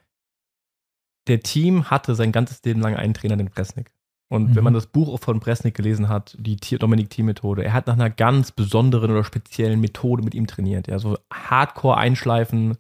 Der 1.28 1.40
Team 1.40 1.90
hatte 1.90 2.14
sein 2.16 2.32
ganzes 2.32 2.64
Leben 2.64 2.82
lang 2.82 2.96
einen 2.96 3.14
Trainer, 3.14 3.36
den 3.36 3.50
Presnik. 3.50 3.92
Und 4.28 4.50
mhm. 4.50 4.56
wenn 4.56 4.64
man 4.64 4.74
das 4.74 4.88
Buch 4.88 5.20
von 5.20 5.40
Bresnik 5.40 5.76
gelesen 5.76 6.10
hat, 6.10 6.36
die 6.40 6.58
Dominik-Team-Methode, 6.58 7.64
er 7.64 7.74
hat 7.74 7.88
nach 7.88 7.94
einer 7.94 8.10
ganz 8.10 8.52
besonderen 8.52 9.12
oder 9.12 9.24
speziellen 9.24 9.80
Methode 9.80 10.24
mit 10.24 10.34
ihm 10.34 10.48
trainiert. 10.48 10.88
Ja, 10.88 11.00
so 11.00 11.18
Hardcore 11.32 11.98
einschleifen. 11.98 12.78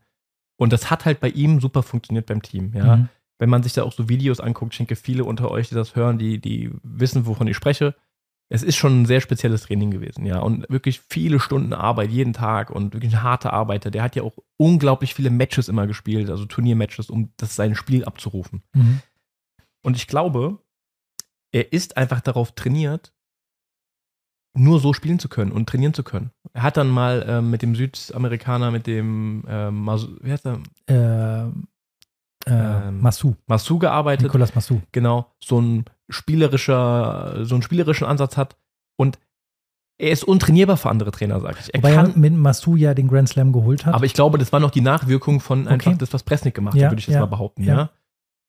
Und 0.58 0.74
das 0.74 0.90
hat 0.90 1.06
halt 1.06 1.20
bei 1.20 1.30
ihm 1.30 1.60
super 1.60 1.84
funktioniert 1.84 2.26
beim 2.28 2.42
Team. 2.42 2.72
Ja. 2.74 2.98
Mhm. 2.98 3.10
Wenn 3.38 3.50
man 3.50 3.64
sich 3.64 3.74
da 3.74 3.84
auch 3.84 3.92
so 3.92 4.08
Videos 4.10 4.40
anguckt, 4.40 4.74
ich 4.74 4.78
denke, 4.78 4.96
viele 4.96 5.26
unter 5.26 5.52
euch, 5.52 5.70
die 5.70 5.76
das 5.76 5.96
hören, 5.96 6.18
die, 6.18 6.40
die 6.40 6.72
wissen, 6.84 7.26
wovon 7.26 7.48
ich 7.48 7.58
spreche. 7.58 7.96
Es 8.48 8.62
ist 8.62 8.76
schon 8.76 9.02
ein 9.02 9.06
sehr 9.06 9.22
spezielles 9.22 9.64
Training 9.64 9.90
gewesen, 9.90 10.26
ja. 10.26 10.40
Und 10.40 10.70
wirklich 10.70 11.02
viele 11.10 11.40
Stunden 11.40 11.74
Arbeit 11.74 12.12
jeden 12.12 12.34
Tag 12.34 12.70
und 12.70 12.94
wirklich 12.94 13.14
ein 13.16 13.24
harter 13.24 13.54
Arbeiter. 13.54 13.90
Der 13.90 14.04
hat 14.04 14.16
ja 14.16 14.24
auch 14.24 14.38
unglaublich 14.58 15.16
viele 15.16 15.32
Matches 15.32 15.68
immer 15.68 15.88
gespielt, 15.88 16.30
also 16.30 16.46
Turniermatches, 16.46 17.10
um 17.10 17.34
das 17.38 17.56
sein 17.56 17.76
Spiel 17.76 18.06
abzurufen. 18.06 18.62
Mhm. 18.74 19.02
Und 19.82 19.96
ich 19.98 20.08
glaube, 20.08 20.60
er 21.52 21.74
ist 21.74 21.98
einfach 21.98 22.22
darauf 22.22 22.52
trainiert, 22.54 23.14
nur 24.56 24.80
so 24.80 24.94
spielen 24.94 25.20
zu 25.20 25.28
können 25.28 25.52
und 25.52 25.68
trainieren 25.68 25.94
zu 25.94 26.04
können. 26.04 26.32
Er 26.54 26.64
hat 26.64 26.78
dann 26.78 26.90
mal 26.90 27.22
äh, 27.24 27.42
mit 27.42 27.62
dem 27.62 27.76
Südamerikaner, 27.76 28.72
mit 28.72 28.88
dem 28.88 29.44
äh, 29.48 29.72
Masu, 29.72 30.18
wie 30.22 30.32
heißt 30.32 30.46
er? 30.46 30.62
Äh, 30.88 31.50
ähm, 32.48 33.02
Masu. 33.02 33.36
Masu 33.48 33.80
gearbeitet. 33.80 34.24
Nicolas 34.24 34.54
Masu. 34.56 34.82
Genau, 34.92 35.34
so 35.44 35.60
ein 35.60 35.86
spielerischer, 36.10 37.46
so 37.46 37.56
einen 37.56 37.62
spielerischen 37.62 38.08
Ansatz 38.08 38.38
hat 38.38 38.58
und 38.98 39.20
er 39.98 40.12
ist 40.12 40.26
untrainierbar 40.26 40.78
für 40.78 40.90
andere 40.90 41.12
Trainer, 41.12 41.40
sag 41.40 41.58
ich. 41.60 41.74
Er 41.74 41.80
Wobei 41.80 41.94
kann, 41.94 42.12
er 42.12 42.18
mit 42.18 42.34
Masu 42.34 42.76
ja 42.76 42.94
den 42.94 43.08
Grand 43.08 43.30
Slam 43.30 43.54
geholt 43.54 43.86
hat. 43.86 43.94
Aber 43.94 44.06
ich 44.06 44.14
glaube, 44.14 44.38
das 44.38 44.52
war 44.52 44.60
noch 44.60 44.72
die 44.72 44.82
Nachwirkung 44.82 45.40
von 45.40 45.68
einfach 45.68 45.92
okay. 45.92 45.98
das, 46.00 46.12
was 46.12 46.24
Presnik 46.24 46.54
gemacht 46.54 46.76
ja, 46.76 46.86
hat, 46.86 46.92
würde 46.92 47.00
ich 47.00 47.08
jetzt 47.08 47.16
ja, 47.16 47.22
mal 47.22 47.28
behaupten, 47.28 47.64
ja. 47.64 47.76
ja? 47.76 47.90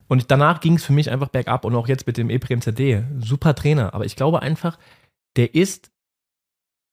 Und 0.08 0.30
danach 0.30 0.60
ging 0.60 0.74
es 0.74 0.84
für 0.84 0.92
mich 0.92 1.10
einfach 1.10 1.28
bergab 1.28 1.64
und 1.64 1.74
auch 1.74 1.88
jetzt 1.88 2.06
mit 2.06 2.16
dem 2.16 2.30
Eprem 2.30 2.60
CD. 2.60 3.04
Super 3.18 3.54
Trainer. 3.54 3.92
Aber 3.94 4.04
ich 4.04 4.16
glaube 4.16 4.40
einfach, 4.40 4.78
der 5.36 5.54
ist 5.54 5.90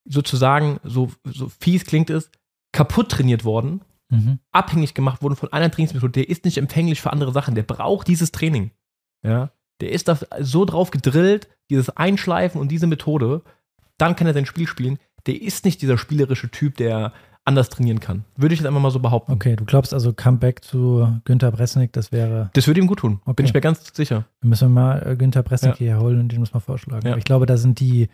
sozusagen, 0.06 0.80
so, 0.84 1.12
so 1.24 1.50
fies 1.50 1.86
klingt 1.86 2.10
es, 2.10 2.32
kaputt 2.72 3.10
trainiert 3.10 3.46
worden, 3.46 3.82
mhm. 4.10 4.40
abhängig 4.52 4.94
gemacht 4.94 5.22
worden 5.22 5.36
von 5.36 5.54
einer 5.54 5.70
Trainingsmethode. 5.70 6.12
Der 6.12 6.30
ist 6.30 6.44
nicht 6.46 6.58
empfänglich 6.58 7.02
für 7.02 7.14
andere 7.14 7.32
Sachen. 7.32 7.56
Der 7.56 7.64
braucht 7.64 8.08
dieses 8.08 8.32
Training. 8.32 8.72
Ja. 9.24 9.52
Der 9.82 9.92
ist 9.92 10.08
da 10.08 10.18
so 10.40 10.66
drauf 10.66 10.92
gedrillt, 10.92 11.48
dieses 11.70 11.90
Einschleifen 11.90 12.60
und 12.60 12.70
diese 12.70 12.88
Methode. 12.88 13.42
Dann 13.98 14.16
kann 14.16 14.28
er 14.28 14.34
sein 14.34 14.46
Spiel 14.46 14.68
spielen. 14.68 15.00
Der 15.26 15.42
ist 15.42 15.66
nicht 15.66 15.82
dieser 15.82 15.98
spielerische 15.98 16.50
Typ, 16.50 16.78
der 16.78 17.14
anders 17.46 17.70
trainieren 17.70 18.00
kann. 18.00 18.24
Würde 18.38 18.54
ich 18.54 18.60
jetzt 18.60 18.68
einfach 18.68 18.82
mal 18.82 18.92
so 18.92 19.00
behaupten. 19.00 19.34
Okay, 19.34 19.56
du 19.56 19.66
glaubst 19.66 19.94
also 19.94 20.14
Comeback 20.14 20.64
zu 20.64 21.20
Günther 21.26 21.52
Bresnik, 21.52 21.92
das 21.94 22.12
wäre. 22.12 22.50
Das 22.54 22.68
würde 22.68 22.80
ihm 22.80 22.88
gut 22.88 23.00
tun, 23.00 23.20
okay. 23.26 23.34
bin 23.34 23.46
ich 23.46 23.54
mir 23.54 23.62
ganz 23.62 23.94
sicher. 23.94 24.26
Dann 24.42 24.50
müssen 24.50 24.70
wir 24.70 24.82
mal 24.82 25.06
äh, 25.06 25.16
Günther 25.16 25.44
Bresnik 25.44 25.74
ja. 25.74 25.78
hier 25.78 26.00
holen 26.00 26.20
und 26.22 26.32
den 26.32 26.40
muss 26.40 26.54
man 26.54 26.62
vorschlagen. 26.62 27.06
Ja. 27.06 27.18
ich 27.18 27.26
glaube, 27.26 27.46
da 27.46 27.58
sind 27.58 27.80
die, 27.80 28.08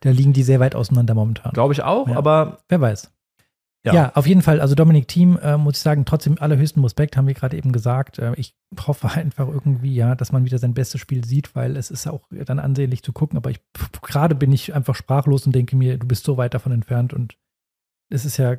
da 0.00 0.10
liegen 0.10 0.32
die 0.32 0.42
sehr 0.42 0.60
weit 0.60 0.74
auseinander 0.74 1.14
momentan. 1.14 1.52
Glaube 1.52 1.72
ich 1.72 1.82
auch, 1.82 2.08
ja. 2.08 2.16
aber. 2.16 2.58
Wer 2.68 2.80
weiß. 2.80 3.10
Ja. 3.84 3.92
ja. 3.92 4.12
auf 4.14 4.26
jeden 4.26 4.42
Fall. 4.42 4.60
Also 4.60 4.74
Dominik 4.74 5.08
Team, 5.08 5.38
äh, 5.42 5.58
muss 5.58 5.76
ich 5.76 5.82
sagen, 5.82 6.06
trotzdem 6.06 6.38
allerhöchsten 6.38 6.82
Respekt, 6.82 7.16
haben 7.16 7.26
wir 7.26 7.34
gerade 7.34 7.56
eben 7.56 7.70
gesagt. 7.70 8.18
Äh, 8.18 8.32
ich 8.36 8.56
hoffe 8.86 9.10
einfach 9.10 9.46
irgendwie, 9.46 9.94
ja, 9.94 10.14
dass 10.14 10.32
man 10.32 10.44
wieder 10.44 10.58
sein 10.58 10.74
bestes 10.74 11.00
Spiel 11.00 11.24
sieht, 11.24 11.54
weil 11.54 11.76
es 11.76 11.90
ist 11.90 12.06
auch 12.06 12.22
dann 12.30 12.58
ansehnlich 12.58 13.02
zu 13.02 13.12
gucken. 13.12 13.36
Aber 13.36 13.50
ich 13.50 13.60
gerade 14.02 14.34
bin 14.34 14.52
ich 14.52 14.74
einfach 14.74 14.94
sprachlos 14.94 15.46
und 15.46 15.54
denke 15.54 15.76
mir, 15.76 15.98
du 15.98 16.06
bist 16.06 16.24
so 16.24 16.36
weit 16.36 16.54
davon 16.54 16.72
entfernt 16.72 17.12
und 17.12 17.36
es 18.10 18.24
ist 18.24 18.38
ja 18.38 18.56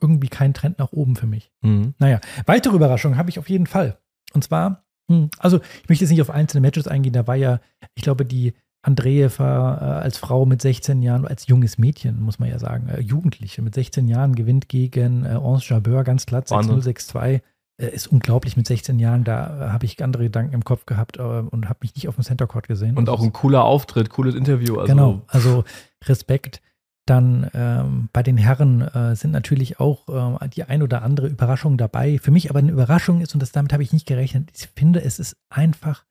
irgendwie 0.00 0.28
kein 0.28 0.54
Trend 0.54 0.78
nach 0.78 0.92
oben 0.92 1.16
für 1.16 1.26
mich. 1.26 1.52
Mhm. 1.60 1.94
Naja, 1.98 2.20
weitere 2.46 2.76
Überraschung 2.76 3.16
habe 3.16 3.30
ich 3.30 3.38
auf 3.38 3.48
jeden 3.48 3.66
Fall. 3.66 3.98
Und 4.32 4.42
zwar, 4.42 4.84
hm, 5.10 5.30
also 5.38 5.60
ich 5.82 5.88
möchte 5.88 6.04
jetzt 6.04 6.10
nicht 6.10 6.22
auf 6.22 6.30
einzelne 6.30 6.62
Matches 6.62 6.88
eingehen, 6.88 7.12
da 7.12 7.26
war 7.26 7.36
ja, 7.36 7.60
ich 7.94 8.02
glaube, 8.02 8.24
die 8.24 8.54
Andreeva 8.84 9.78
äh, 9.80 10.02
als 10.02 10.18
Frau 10.18 10.44
mit 10.44 10.60
16 10.60 11.02
Jahren, 11.02 11.26
als 11.26 11.46
junges 11.46 11.78
Mädchen, 11.78 12.20
muss 12.20 12.38
man 12.38 12.50
ja 12.50 12.58
sagen, 12.58 12.88
äh, 12.88 13.00
Jugendliche 13.00 13.62
mit 13.62 13.74
16 13.74 14.08
Jahren 14.08 14.34
gewinnt 14.34 14.68
gegen 14.68 15.24
äh, 15.24 15.38
Jabeur 15.60 16.04
ganz 16.04 16.26
glatt 16.26 16.48
6-0-6-2. 16.48 17.40
Äh, 17.76 17.88
ist 17.88 18.08
unglaublich 18.08 18.56
mit 18.56 18.66
16 18.66 18.98
Jahren, 18.98 19.24
da 19.24 19.72
habe 19.72 19.86
ich 19.86 20.04
andere 20.04 20.24
Gedanken 20.24 20.54
im 20.54 20.64
Kopf 20.64 20.84
gehabt 20.84 21.16
und 21.16 21.68
habe 21.68 21.78
mich 21.80 21.94
nicht 21.96 22.08
auf 22.08 22.16
dem 22.16 22.24
Center 22.24 22.46
Court 22.46 22.68
gesehen. 22.68 22.96
Und 22.96 23.08
auch 23.08 23.22
ein 23.22 23.32
cooler 23.32 23.64
Auftritt, 23.64 24.10
cooles 24.10 24.34
Interview. 24.34 24.78
Also. 24.78 24.92
Genau, 24.92 25.22
also 25.28 25.64
Respekt. 26.04 26.60
Dann 27.06 27.50
ähm, 27.52 28.08
bei 28.12 28.22
den 28.22 28.38
Herren 28.38 28.80
äh, 28.80 29.14
sind 29.14 29.30
natürlich 29.30 29.78
auch 29.78 30.40
äh, 30.40 30.48
die 30.48 30.64
ein 30.64 30.82
oder 30.82 31.02
andere 31.02 31.26
Überraschung 31.26 31.76
dabei. 31.76 32.18
Für 32.18 32.30
mich 32.30 32.48
aber 32.48 32.60
eine 32.60 32.72
Überraschung 32.72 33.20
ist, 33.20 33.34
und 33.34 33.40
das, 33.40 33.52
damit 33.52 33.72
habe 33.72 33.82
ich 33.82 33.92
nicht 33.92 34.06
gerechnet, 34.06 34.50
ich 34.54 34.68
finde, 34.68 35.02
es 35.02 35.18
ist 35.18 35.36
einfach, 35.50 36.04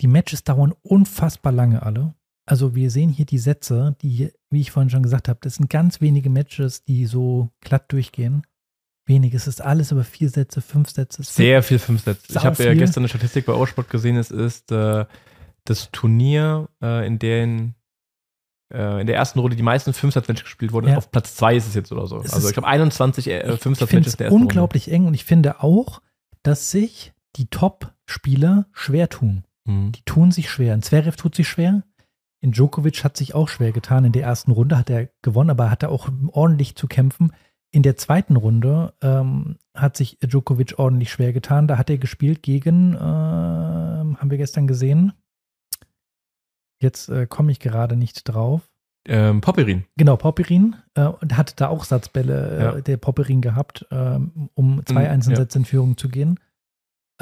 die 0.00 0.06
Matches 0.06 0.44
dauern 0.44 0.72
unfassbar 0.82 1.52
lange 1.52 1.82
alle. 1.82 2.14
Also 2.44 2.74
wir 2.74 2.90
sehen 2.90 3.10
hier 3.10 3.24
die 3.24 3.38
Sätze, 3.38 3.96
die, 4.02 4.32
wie 4.50 4.60
ich 4.60 4.72
vorhin 4.72 4.90
schon 4.90 5.02
gesagt 5.02 5.28
habe, 5.28 5.38
das 5.42 5.56
sind 5.56 5.70
ganz 5.70 6.00
wenige 6.00 6.28
Matches, 6.28 6.82
die 6.84 7.06
so 7.06 7.50
glatt 7.60 7.90
durchgehen. 7.92 8.42
Wenig, 9.06 9.34
es 9.34 9.46
ist 9.46 9.60
alles 9.60 9.90
über 9.92 10.04
vier 10.04 10.28
Sätze, 10.28 10.60
fünf 10.60 10.90
Sätze. 10.90 11.22
Sehr 11.22 11.62
viel 11.62 11.78
fünf 11.78 12.02
Sätze. 12.04 12.24
Ich 12.28 12.44
habe 12.44 12.62
ja 12.62 12.74
gestern 12.74 13.02
eine 13.02 13.08
Statistik 13.08 13.46
bei 13.46 13.52
Eurosport 13.52 13.90
gesehen, 13.90 14.16
es 14.16 14.30
ist 14.30 14.70
äh, 14.72 15.06
das 15.64 15.90
Turnier, 15.92 16.68
äh, 16.82 17.06
in 17.06 17.18
dem 17.18 17.74
äh, 18.72 19.00
in 19.00 19.06
der 19.06 19.16
ersten 19.16 19.38
Runde 19.38 19.56
die 19.56 19.62
meisten 19.62 19.92
Fünfsatz-Matches 19.92 20.44
gespielt 20.44 20.72
wurden. 20.72 20.88
Ja. 20.88 20.96
Auf 20.96 21.10
Platz 21.10 21.36
2 21.36 21.56
ist 21.56 21.68
es 21.68 21.74
jetzt 21.74 21.92
oder 21.92 22.06
so. 22.06 22.20
Es 22.20 22.32
also 22.32 22.48
ich 22.48 22.54
glaube 22.54 22.68
21 22.68 23.28
äh, 23.28 23.56
Fünfsatz-Matches 23.56 24.16
der 24.16 24.26
ersten 24.26 24.40
unglaublich 24.40 24.86
Runde. 24.86 24.96
eng 24.96 25.06
und 25.06 25.14
ich 25.14 25.24
finde 25.24 25.62
auch, 25.62 26.00
dass 26.42 26.70
sich 26.70 27.12
die 27.36 27.46
Top-Spieler 27.46 28.66
schwer 28.72 29.08
tun. 29.08 29.44
Mhm. 29.64 29.92
Die 29.92 30.02
tun 30.04 30.30
sich 30.30 30.50
schwer. 30.50 30.74
In 30.74 30.82
Zverev 30.82 31.16
tut 31.16 31.34
sich 31.34 31.48
schwer. 31.48 31.82
In 32.40 32.52
Djokovic 32.52 33.04
hat 33.04 33.16
sich 33.16 33.34
auch 33.34 33.48
schwer 33.48 33.72
getan. 33.72 34.04
In 34.04 34.12
der 34.12 34.24
ersten 34.24 34.50
Runde 34.50 34.76
hat 34.76 34.90
er 34.90 35.08
gewonnen, 35.22 35.50
aber 35.50 35.70
hat 35.70 35.82
er 35.82 35.90
auch 35.90 36.08
ordentlich 36.32 36.74
zu 36.74 36.88
kämpfen. 36.88 37.32
In 37.70 37.82
der 37.82 37.96
zweiten 37.96 38.36
Runde 38.36 38.94
ähm, 39.00 39.56
hat 39.74 39.96
sich 39.96 40.18
Djokovic 40.20 40.78
ordentlich 40.78 41.10
schwer 41.10 41.32
getan. 41.32 41.68
Da 41.68 41.78
hat 41.78 41.88
er 41.88 41.98
gespielt 41.98 42.42
gegen, 42.42 42.94
äh, 42.94 42.98
haben 42.98 44.30
wir 44.30 44.38
gestern 44.38 44.66
gesehen, 44.66 45.12
Jetzt 46.82 47.08
äh, 47.08 47.26
komme 47.26 47.52
ich 47.52 47.60
gerade 47.60 47.96
nicht 47.96 48.24
drauf. 48.24 48.68
Ähm, 49.06 49.40
Popperin. 49.40 49.84
Genau, 49.96 50.16
Popperin. 50.16 50.76
Äh, 50.94 51.06
und 51.06 51.36
hatte 51.36 51.54
da 51.56 51.68
auch 51.68 51.84
Satzbälle 51.84 52.50
äh, 52.50 52.62
ja. 52.62 52.80
der 52.80 52.96
Popperin 52.96 53.40
gehabt, 53.40 53.86
ähm, 53.90 54.50
um 54.54 54.84
zwei 54.84 55.04
mhm, 55.04 55.10
Einzelsätze 55.10 55.58
ja. 55.58 55.60
in 55.60 55.64
Führung 55.64 55.96
zu 55.96 56.08
gehen. 56.08 56.40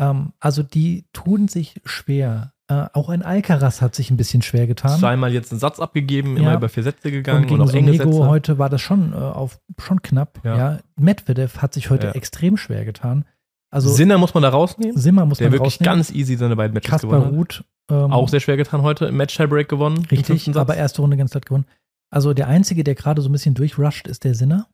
Ähm, 0.00 0.32
also 0.40 0.62
die 0.62 1.06
tun 1.12 1.48
sich 1.48 1.80
schwer. 1.84 2.52
Äh, 2.68 2.86
auch 2.92 3.08
ein 3.08 3.22
Alcaraz 3.22 3.82
hat 3.82 3.94
sich 3.94 4.10
ein 4.10 4.16
bisschen 4.16 4.42
schwer 4.42 4.66
getan. 4.66 4.98
Zweimal 4.98 5.32
jetzt 5.32 5.52
einen 5.52 5.60
Satz 5.60 5.78
abgegeben, 5.78 6.36
immer 6.36 6.54
über 6.54 6.68
vier 6.68 6.82
Sätze 6.82 7.10
gegangen. 7.10 7.42
Und 7.42 7.48
gegen 7.48 7.60
und 7.60 7.68
auch 7.68 7.74
enge 7.74 7.94
Sätze. 7.94 8.26
heute 8.26 8.58
war 8.58 8.70
das 8.70 8.80
schon, 8.80 9.12
äh, 9.12 9.16
auf, 9.16 9.60
schon 9.78 10.02
knapp. 10.02 10.40
Ja. 10.44 10.56
ja. 10.56 10.78
Medvedev 10.96 11.58
hat 11.60 11.74
sich 11.74 11.90
heute 11.90 12.14
extrem 12.14 12.56
schwer 12.56 12.84
getan. 12.84 13.24
Also, 13.72 13.88
Sinner 13.90 14.18
muss 14.18 14.34
man 14.34 14.42
da 14.42 14.48
rausnehmen. 14.48 14.96
Simmer 14.96 15.26
muss 15.26 15.38
der 15.38 15.48
man 15.48 15.52
wirklich 15.52 15.74
rausnehmen. 15.74 15.96
ganz 15.98 16.10
easy 16.10 16.36
seine 16.36 16.56
beiden 16.56 16.74
Matches 16.74 16.90
Kaspar 16.90 17.10
gewonnen 17.10 17.26
hat. 17.26 17.38
Ruth 17.38 17.64
ähm, 17.90 18.12
auch 18.12 18.28
sehr 18.28 18.40
schwer 18.40 18.56
getan 18.56 18.82
heute. 18.82 19.06
Im 19.06 19.16
Match-Tiebreak 19.16 19.68
gewonnen. 19.68 20.06
Richtig, 20.10 20.56
aber 20.56 20.76
erste 20.76 21.02
Runde 21.02 21.16
ganz 21.16 21.32
klar 21.32 21.40
gewonnen. 21.40 21.66
Also 22.10 22.34
der 22.34 22.48
Einzige, 22.48 22.84
der 22.84 22.94
gerade 22.94 23.22
so 23.22 23.28
ein 23.28 23.32
bisschen 23.32 23.54
durchrusht, 23.54 24.06
ist 24.08 24.24
der 24.24 24.34
Sinner. 24.34 24.68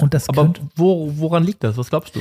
Und 0.00 0.14
das 0.14 0.28
aber 0.28 0.52
wo, 0.74 1.12
woran 1.16 1.44
liegt 1.44 1.64
das? 1.64 1.76
Was 1.76 1.90
glaubst 1.90 2.16
du? 2.16 2.20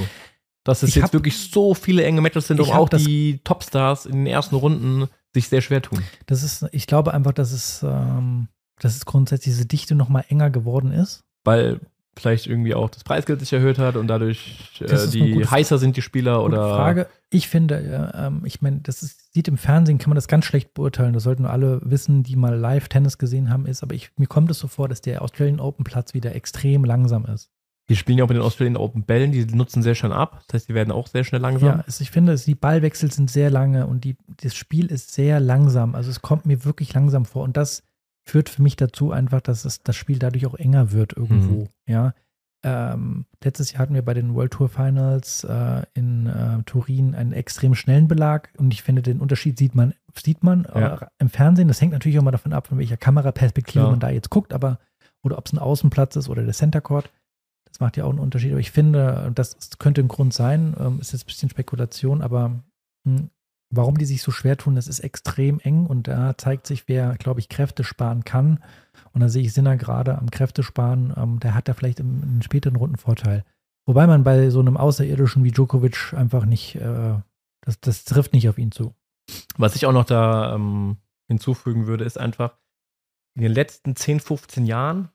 Dass 0.63 0.84
es 0.84 0.93
jetzt 0.93 1.06
hab, 1.06 1.13
wirklich 1.13 1.38
so 1.38 1.74
viele 1.74 2.04
enge 2.04 2.21
Matches 2.21 2.47
sind 2.47 2.60
und 2.60 2.71
auch 2.71 2.89
die 2.89 3.39
Topstars 3.43 4.06
in 4.06 4.17
den 4.17 4.28
ersten 4.28 4.56
Runden 4.56 5.08
sich 5.34 5.47
sehr 5.47 5.62
schwer 5.62 5.82
tun. 5.82 6.04
Das 6.28 6.43
ist, 6.43 6.65
ich 6.71 6.88
glaube 6.88 7.13
einfach, 7.13 7.32
dass 7.32 7.52
es, 7.52 7.82
ähm, 7.84 8.47
dass 8.80 8.95
es 8.95 9.06
grundsätzlich 9.06 9.56
diese 9.56 9.65
Dichte 9.65 9.95
noch 9.95 10.10
mal 10.10 10.24
enger 10.30 10.50
geworden 10.50 10.91
ist. 10.91 11.24
Weil 11.43 11.80
vielleicht 12.17 12.47
irgendwie 12.47 12.76
auch 12.76 12.89
das 12.89 13.04
Preisgeld 13.04 13.39
sich 13.39 13.54
erhöht 13.54 13.80
hat 13.80 13.95
und 13.95 14.08
dadurch 14.08 14.82
äh, 14.82 15.08
die 15.08 15.32
gute 15.32 15.50
heißer 15.50 15.78
sind 15.78 15.95
die 15.95 16.02
Spieler 16.02 16.43
oder 16.43 16.76
Frage. 16.76 17.08
Ich 17.30 17.47
finde, 17.47 17.76
äh, 17.76 18.28
ähm, 18.28 18.41
ich 18.43 18.62
meine, 18.62 18.82
das 18.82 19.02
ist, 19.02 19.34
sieht 19.34 19.47
im 19.47 19.58
Fernsehen, 19.58 19.97
kann 19.97 20.10
man 20.10 20.15
das 20.15 20.28
ganz 20.28 20.45
schlecht 20.45 20.74
beurteilen. 20.74 21.13
Das 21.13 21.24
sollten 21.24 21.45
alle 21.45 21.80
wissen, 21.84 22.24
die 22.24 22.36
mal 22.36 22.56
live 22.56 22.89
Tennis 22.89 23.17
gesehen 23.17 23.50
haben, 23.50 23.65
ist. 23.65 23.82
Aber 23.82 23.95
ich, 23.95 24.12
mir 24.17 24.28
kommt 24.28 24.52
es 24.52 24.60
so 24.60 24.67
vor, 24.67 24.89
dass 24.89 25.02
der 25.02 25.21
Australian 25.21 25.62
Open 25.62 25.86
Platz 25.86 26.13
wieder 26.13 26.36
extrem 26.36 26.84
langsam 26.84 27.26
ist. 27.26 27.50
Die 27.92 27.98
spielen 27.98 28.18
ja 28.18 28.24
auch 28.24 28.30
mit 28.30 28.38
den 28.38 28.42
Australian 28.44 28.78
Open 28.78 29.04
Bällen, 29.04 29.34
die 29.34 29.44
nutzen 29.46 29.84
sehr 29.84 29.96
schnell 29.96 30.14
ab. 30.14 30.44
Das 30.48 30.62
heißt, 30.62 30.70
die 30.70 30.74
werden 30.74 30.92
auch 30.92 31.08
sehr 31.08 31.26
schnell 31.26 31.42
langsam. 31.42 31.80
Ja, 31.80 31.84
es, 31.86 32.00
ich 32.00 32.10
finde, 32.10 32.34
die 32.38 32.56
Ballwechsel 32.56 33.12
sind 33.12 33.30
sehr 33.30 33.50
lange 33.50 33.86
und 33.86 34.06
die, 34.06 34.16
das 34.42 34.56
Spiel 34.56 34.86
ist 34.86 35.12
sehr 35.14 35.42
langsam. 35.42 35.94
Also 35.94 36.10
es 36.10 36.22
kommt 36.22 36.46
mir 36.46 36.64
wirklich 36.64 36.94
langsam 36.94 37.26
vor. 37.26 37.44
Und 37.44 37.58
das 37.58 37.84
führt 38.24 38.48
für 38.48 38.62
mich 38.62 38.78
dazu 38.78 39.12
einfach, 39.12 39.42
dass 39.42 39.66
es, 39.66 39.84
das 39.84 39.98
Spiel 39.98 40.20
dadurch 40.20 40.46
auch 40.46 40.56
enger 40.56 40.94
wird 40.94 41.18
irgendwo. 41.18 41.64
Mhm. 41.64 41.68
Ja. 41.86 42.14
Ähm, 42.64 43.26
letztes 43.44 43.74
Jahr 43.74 43.82
hatten 43.82 43.94
wir 43.96 44.06
bei 44.06 44.14
den 44.14 44.36
World 44.36 44.54
Tour 44.54 44.70
Finals 44.70 45.44
äh, 45.44 45.82
in 45.94 46.28
äh, 46.28 46.64
Turin 46.66 47.14
einen 47.14 47.34
extrem 47.34 47.76
schnellen 47.76 48.08
Belag 48.08 48.54
und 48.58 48.74
ich 48.74 48.84
finde, 48.84 49.02
den 49.02 49.20
Unterschied 49.20 49.58
sieht 49.58 49.76
man, 49.76 49.96
sieht 50.16 50.44
man 50.44 50.66
Ja. 50.74 50.96
äh, 50.96 51.06
im 51.20 51.30
Fernsehen. 51.30 51.68
Das 51.68 51.82
hängt 51.82 51.92
natürlich 51.92 52.18
auch 52.20 52.24
mal 52.24 52.32
davon 52.32 52.54
ab, 52.54 52.68
von 52.68 52.78
welcher 52.78 52.96
Kameraperspektive 52.98 53.82
Klar. 53.82 53.92
man 53.92 54.00
da 54.00 54.12
jetzt 54.12 54.30
guckt, 54.30 54.54
aber 54.54 54.80
oder 55.24 55.38
ob 55.38 55.46
es 55.48 55.52
ein 55.54 55.60
Außenplatz 55.60 56.16
ist 56.16 56.30
oder 56.30 56.44
der 56.44 56.54
Center 56.54 56.82
Court. 56.82 57.10
Das 57.72 57.80
macht 57.80 57.98
ja 57.98 58.04
auch 58.04 58.10
einen 58.10 58.20
Unterschied. 58.20 58.52
Aber 58.52 58.60
ich 58.60 58.72
finde, 58.72 59.32
das 59.34 59.58
könnte 59.80 60.02
ein 60.02 60.08
Grund 60.08 60.34
sein, 60.34 60.76
ähm, 60.80 61.00
ist 61.00 61.14
jetzt 61.14 61.24
ein 61.24 61.28
bisschen 61.28 61.50
Spekulation, 61.50 62.22
aber 62.22 62.64
hm, 63.08 63.30
warum 63.72 63.98
die 63.98 64.06
sich 64.06 64.22
so 64.22 64.32
schwer 64.32 64.58
tun, 64.58 64.76
das 64.76 64.88
ist 64.88 65.00
extrem 65.00 65.60
eng 65.60 65.86
und 65.88 66.08
da 66.08 66.38
zeigt 66.38 66.68
sich, 66.68 66.88
wer, 66.88 67.16
glaube 67.16 67.40
ich, 67.40 67.50
Kräfte 67.50 67.84
sparen 67.84 68.26
kann. 68.26 68.60
Und 69.14 69.22
da 69.22 69.30
sehe 69.30 69.44
ich 69.44 69.54
Sinner 69.54 69.78
gerade 69.78 70.18
am 70.18 70.30
Kräftesparen, 70.30 71.14
ähm, 71.18 71.40
der 71.40 71.56
hat 71.56 71.68
da 71.68 71.74
vielleicht 71.74 72.00
im, 72.00 72.22
in 72.22 72.30
den 72.36 72.42
späteren 72.42 72.76
Runden 72.76 72.98
Vorteil. 72.98 73.46
Wobei 73.88 74.06
man 74.06 74.24
bei 74.24 74.50
so 74.50 74.60
einem 74.60 74.78
Außerirdischen 74.78 75.44
wie 75.44 75.52
Djokovic 75.52 76.14
einfach 76.14 76.46
nicht, 76.46 76.76
äh, 76.76 77.18
das, 77.62 77.80
das 77.80 78.04
trifft 78.04 78.34
nicht 78.34 78.48
auf 78.48 78.58
ihn 78.58 78.72
zu. 78.72 78.94
Was 79.58 79.76
ich 79.76 79.86
auch 79.86 79.94
noch 79.94 80.06
da 80.06 80.56
ähm, 80.56 80.98
hinzufügen 81.28 81.88
würde, 81.88 82.04
ist 82.04 82.20
einfach, 82.20 82.58
in 83.36 83.44
den 83.44 83.54
letzten 83.54 83.96
10, 83.96 84.20
15 84.20 84.66
Jahren 84.66 85.10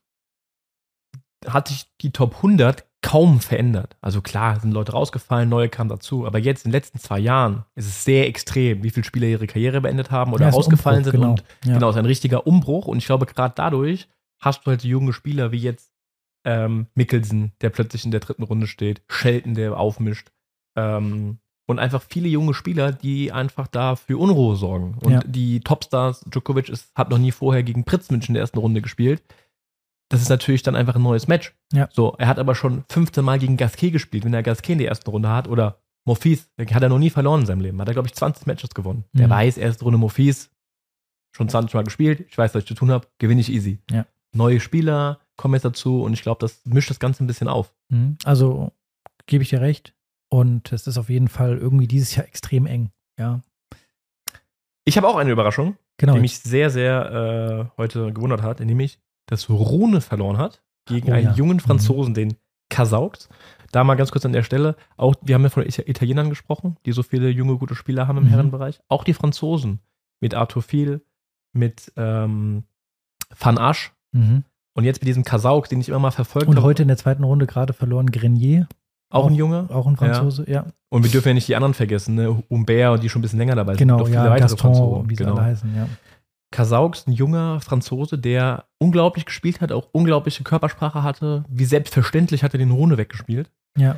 hat 1.46 1.68
sich 1.68 1.86
die 2.00 2.10
Top 2.12 2.36
100 2.36 2.84
kaum 3.02 3.40
verändert. 3.40 3.96
Also 4.00 4.20
klar, 4.20 4.58
sind 4.58 4.72
Leute 4.72 4.92
rausgefallen, 4.92 5.48
neue 5.48 5.68
kamen 5.68 5.88
dazu, 5.90 6.26
aber 6.26 6.38
jetzt 6.38 6.64
in 6.64 6.70
den 6.70 6.76
letzten 6.76 6.98
zwei 6.98 7.18
Jahren 7.20 7.64
ist 7.76 7.86
es 7.86 8.04
sehr 8.04 8.26
extrem, 8.26 8.82
wie 8.82 8.90
viele 8.90 9.04
Spieler 9.04 9.28
ihre 9.28 9.46
Karriere 9.46 9.80
beendet 9.80 10.10
haben 10.10 10.32
oder 10.32 10.46
Ja, 10.46 10.50
rausgefallen 10.52 11.04
Umbruch, 11.04 11.12
sind. 11.12 11.20
genau. 11.20 11.30
Und 11.32 11.44
Ja. 11.64 11.74
genau, 11.74 11.90
es 11.90 11.94
ist 11.96 12.00
ein 12.00 12.06
richtiger 12.06 12.46
Umbruch. 12.46 12.86
Und 12.86 12.98
ich 12.98 13.06
glaube, 13.06 13.26
gerade 13.26 13.54
dadurch 13.56 14.08
hast 14.40 14.66
du 14.66 14.70
halt 14.70 14.80
so 14.80 14.88
junge 14.88 15.12
Spieler 15.12 15.52
wie 15.52 15.58
jetzt 15.58 15.92
ähm, 16.44 16.86
Mickelson, 16.94 17.52
der 17.60 17.70
plötzlich 17.70 18.04
in 18.04 18.10
der 18.12 18.20
dritten 18.20 18.42
Runde 18.44 18.66
steht, 18.66 19.02
Shelton, 19.08 19.54
der 19.54 19.78
aufmischt. 19.78 20.30
Ähm, 20.76 21.38
und 21.68 21.78
einfach 21.80 22.02
viele 22.08 22.28
junge 22.28 22.54
Spieler, 22.54 22.92
die 22.92 23.32
einfach 23.32 23.66
da 23.66 23.96
für 23.96 24.18
Unruhe 24.18 24.54
sorgen. 24.56 24.96
Und 25.02 25.12
Ja. 25.12 25.20
die 25.26 25.60
Topstars, 25.60 26.20
Djokovic 26.28 26.68
ist, 26.68 26.90
hat 26.94 27.10
noch 27.10 27.18
nie 27.18 27.32
vorher 27.32 27.62
gegen 27.64 27.84
Pritzmünchen 27.84 28.28
in 28.28 28.34
der 28.34 28.42
ersten 28.42 28.58
Runde 28.58 28.82
gespielt. 28.82 29.22
Das 30.08 30.22
ist 30.22 30.28
natürlich 30.28 30.62
dann 30.62 30.76
einfach 30.76 30.94
ein 30.96 31.02
neues 31.02 31.26
Match. 31.28 31.54
Ja. 31.72 31.88
So, 31.92 32.14
er 32.18 32.28
hat 32.28 32.38
aber 32.38 32.54
schon 32.54 32.84
15 32.90 33.24
Mal 33.24 33.38
gegen 33.38 33.56
Gasquet 33.56 33.90
gespielt. 33.90 34.24
Wenn 34.24 34.34
er 34.34 34.42
Gasquet 34.42 34.72
in 34.74 34.78
der 34.78 34.88
ersten 34.88 35.10
Runde 35.10 35.28
hat 35.28 35.48
oder 35.48 35.80
der 36.06 36.66
hat 36.72 36.82
er 36.84 36.88
noch 36.88 37.00
nie 37.00 37.10
verloren 37.10 37.40
in 37.40 37.46
seinem 37.46 37.60
Leben. 37.60 37.80
Hat 37.80 37.88
er, 37.88 37.94
glaube 37.94 38.06
ich, 38.06 38.14
20 38.14 38.46
Matches 38.46 38.70
gewonnen. 38.74 39.04
Der 39.12 39.26
Mhm. 39.26 39.32
weiß, 39.32 39.58
erste 39.58 39.82
Runde 39.84 39.98
Monfils, 39.98 40.50
schon 41.34 41.48
20 41.48 41.74
Mal 41.74 41.82
gespielt. 41.82 42.24
Ich 42.28 42.38
weiß, 42.38 42.54
was 42.54 42.62
ich 42.62 42.68
zu 42.68 42.74
tun 42.74 42.92
habe. 42.92 43.08
Gewinne 43.18 43.40
ich 43.40 43.50
easy. 43.52 43.80
Ja. 43.90 44.06
Neue 44.32 44.60
Spieler 44.60 45.18
kommen 45.36 45.54
jetzt 45.54 45.64
dazu 45.64 46.02
und 46.04 46.12
ich 46.12 46.22
glaube, 46.22 46.38
das 46.40 46.60
mischt 46.64 46.90
das 46.90 47.00
Ganze 47.00 47.24
ein 47.24 47.26
bisschen 47.26 47.48
auf. 47.48 47.74
Mhm. 47.88 48.16
Also 48.24 48.70
gebe 49.26 49.42
ich 49.42 49.48
dir 49.50 49.60
recht. 49.60 49.94
Und 50.28 50.72
es 50.72 50.86
ist 50.86 50.96
auf 50.98 51.08
jeden 51.08 51.28
Fall 51.28 51.56
irgendwie 51.58 51.88
dieses 51.88 52.14
Jahr 52.14 52.26
extrem 52.26 52.66
eng. 52.66 52.90
Ja, 53.18 53.40
Ich 54.84 54.96
habe 54.96 55.08
auch 55.08 55.16
eine 55.16 55.30
Überraschung, 55.32 55.76
genau. 55.96 56.14
die 56.14 56.20
mich 56.20 56.38
sehr, 56.38 56.70
sehr 56.70 57.68
äh, 57.76 57.76
heute 57.80 58.12
gewundert 58.12 58.42
hat, 58.42 58.60
nämlich, 58.60 59.00
dass 59.26 59.48
Rune 59.50 60.00
verloren 60.00 60.38
hat 60.38 60.62
gegen 60.86 61.10
Oh 61.10 61.14
einen 61.14 61.24
ja. 61.26 61.32
jungen 61.34 61.60
Franzosen, 61.60 62.14
den 62.14 62.34
Kasauks. 62.70 63.28
Da 63.72 63.84
mal 63.84 63.94
ganz 63.96 64.10
kurz 64.12 64.24
an 64.24 64.32
der 64.32 64.42
Stelle, 64.42 64.76
auch, 64.96 65.14
wir 65.22 65.34
haben 65.34 65.42
ja 65.42 65.50
von 65.50 65.64
Ita- 65.64 65.86
Italienern 65.88 66.28
gesprochen, 66.30 66.76
die 66.86 66.92
so 66.92 67.02
viele 67.02 67.28
junge, 67.30 67.56
gute 67.58 67.74
Spieler 67.74 68.06
haben 68.08 68.18
im 68.18 68.24
Mhm. 68.24 68.28
Herrenbereich. 68.28 68.80
Auch 68.88 69.04
die 69.04 69.12
Franzosen 69.14 69.80
mit 70.20 70.34
Arthur 70.34 70.62
Viel, 70.62 71.02
mit 71.52 71.92
ähm, 71.96 72.64
Van 73.38 73.58
Asch 73.58 73.92
Mhm. 74.12 74.44
und 74.74 74.84
jetzt 74.84 75.00
mit 75.00 75.08
diesem 75.08 75.24
Kasauk, 75.24 75.68
den 75.68 75.80
ich 75.80 75.88
immer 75.88 75.98
mal 75.98 76.10
verfolgt 76.10 76.48
Und 76.48 76.56
habe. 76.56 76.66
heute 76.66 76.82
in 76.82 76.88
der 76.88 76.96
zweiten 76.96 77.24
Runde 77.24 77.46
gerade 77.46 77.72
verloren 77.72 78.10
Grenier, 78.10 78.68
auch 79.10 79.26
ein 79.26 79.34
Junge. 79.34 79.66
auch 79.70 79.86
ein 79.86 79.96
Franzose, 79.96 80.48
ja. 80.50 80.66
Und 80.88 81.02
wir 81.04 81.10
dürfen 81.10 81.28
ja 81.28 81.34
nicht 81.34 81.48
die 81.48 81.56
anderen 81.56 81.74
vergessen, 81.74 82.14
ne? 82.14 82.42
Humbert, 82.50 83.02
die 83.02 83.08
schon 83.08 83.20
ein 83.20 83.22
bisschen 83.22 83.38
länger 83.38 83.54
dabei 83.56 83.72
sind. 83.72 83.78
Genau, 83.78 83.98
Noch 83.98 84.06
viele 84.06 84.18
ja, 84.18 84.24
weitere 84.30 84.40
Gaston, 84.40 84.58
Franzosen. 84.58 85.10
wie 85.10 85.16
sie 85.16 85.24
Genau. 85.24 85.36
alle 85.36 85.44
heißen, 85.44 85.76
ja. 85.76 85.88
Kasauks, 86.50 87.06
ein 87.06 87.12
junger 87.12 87.60
Franzose, 87.60 88.18
der 88.18 88.66
unglaublich 88.78 89.26
gespielt 89.26 89.60
hat, 89.60 89.72
auch 89.72 89.88
unglaubliche 89.92 90.44
Körpersprache 90.44 91.02
hatte. 91.02 91.44
Wie 91.48 91.64
selbstverständlich 91.64 92.42
hat 92.42 92.54
er 92.54 92.58
den 92.58 92.70
Rune 92.70 92.96
weggespielt. 92.98 93.50
Ja, 93.76 93.96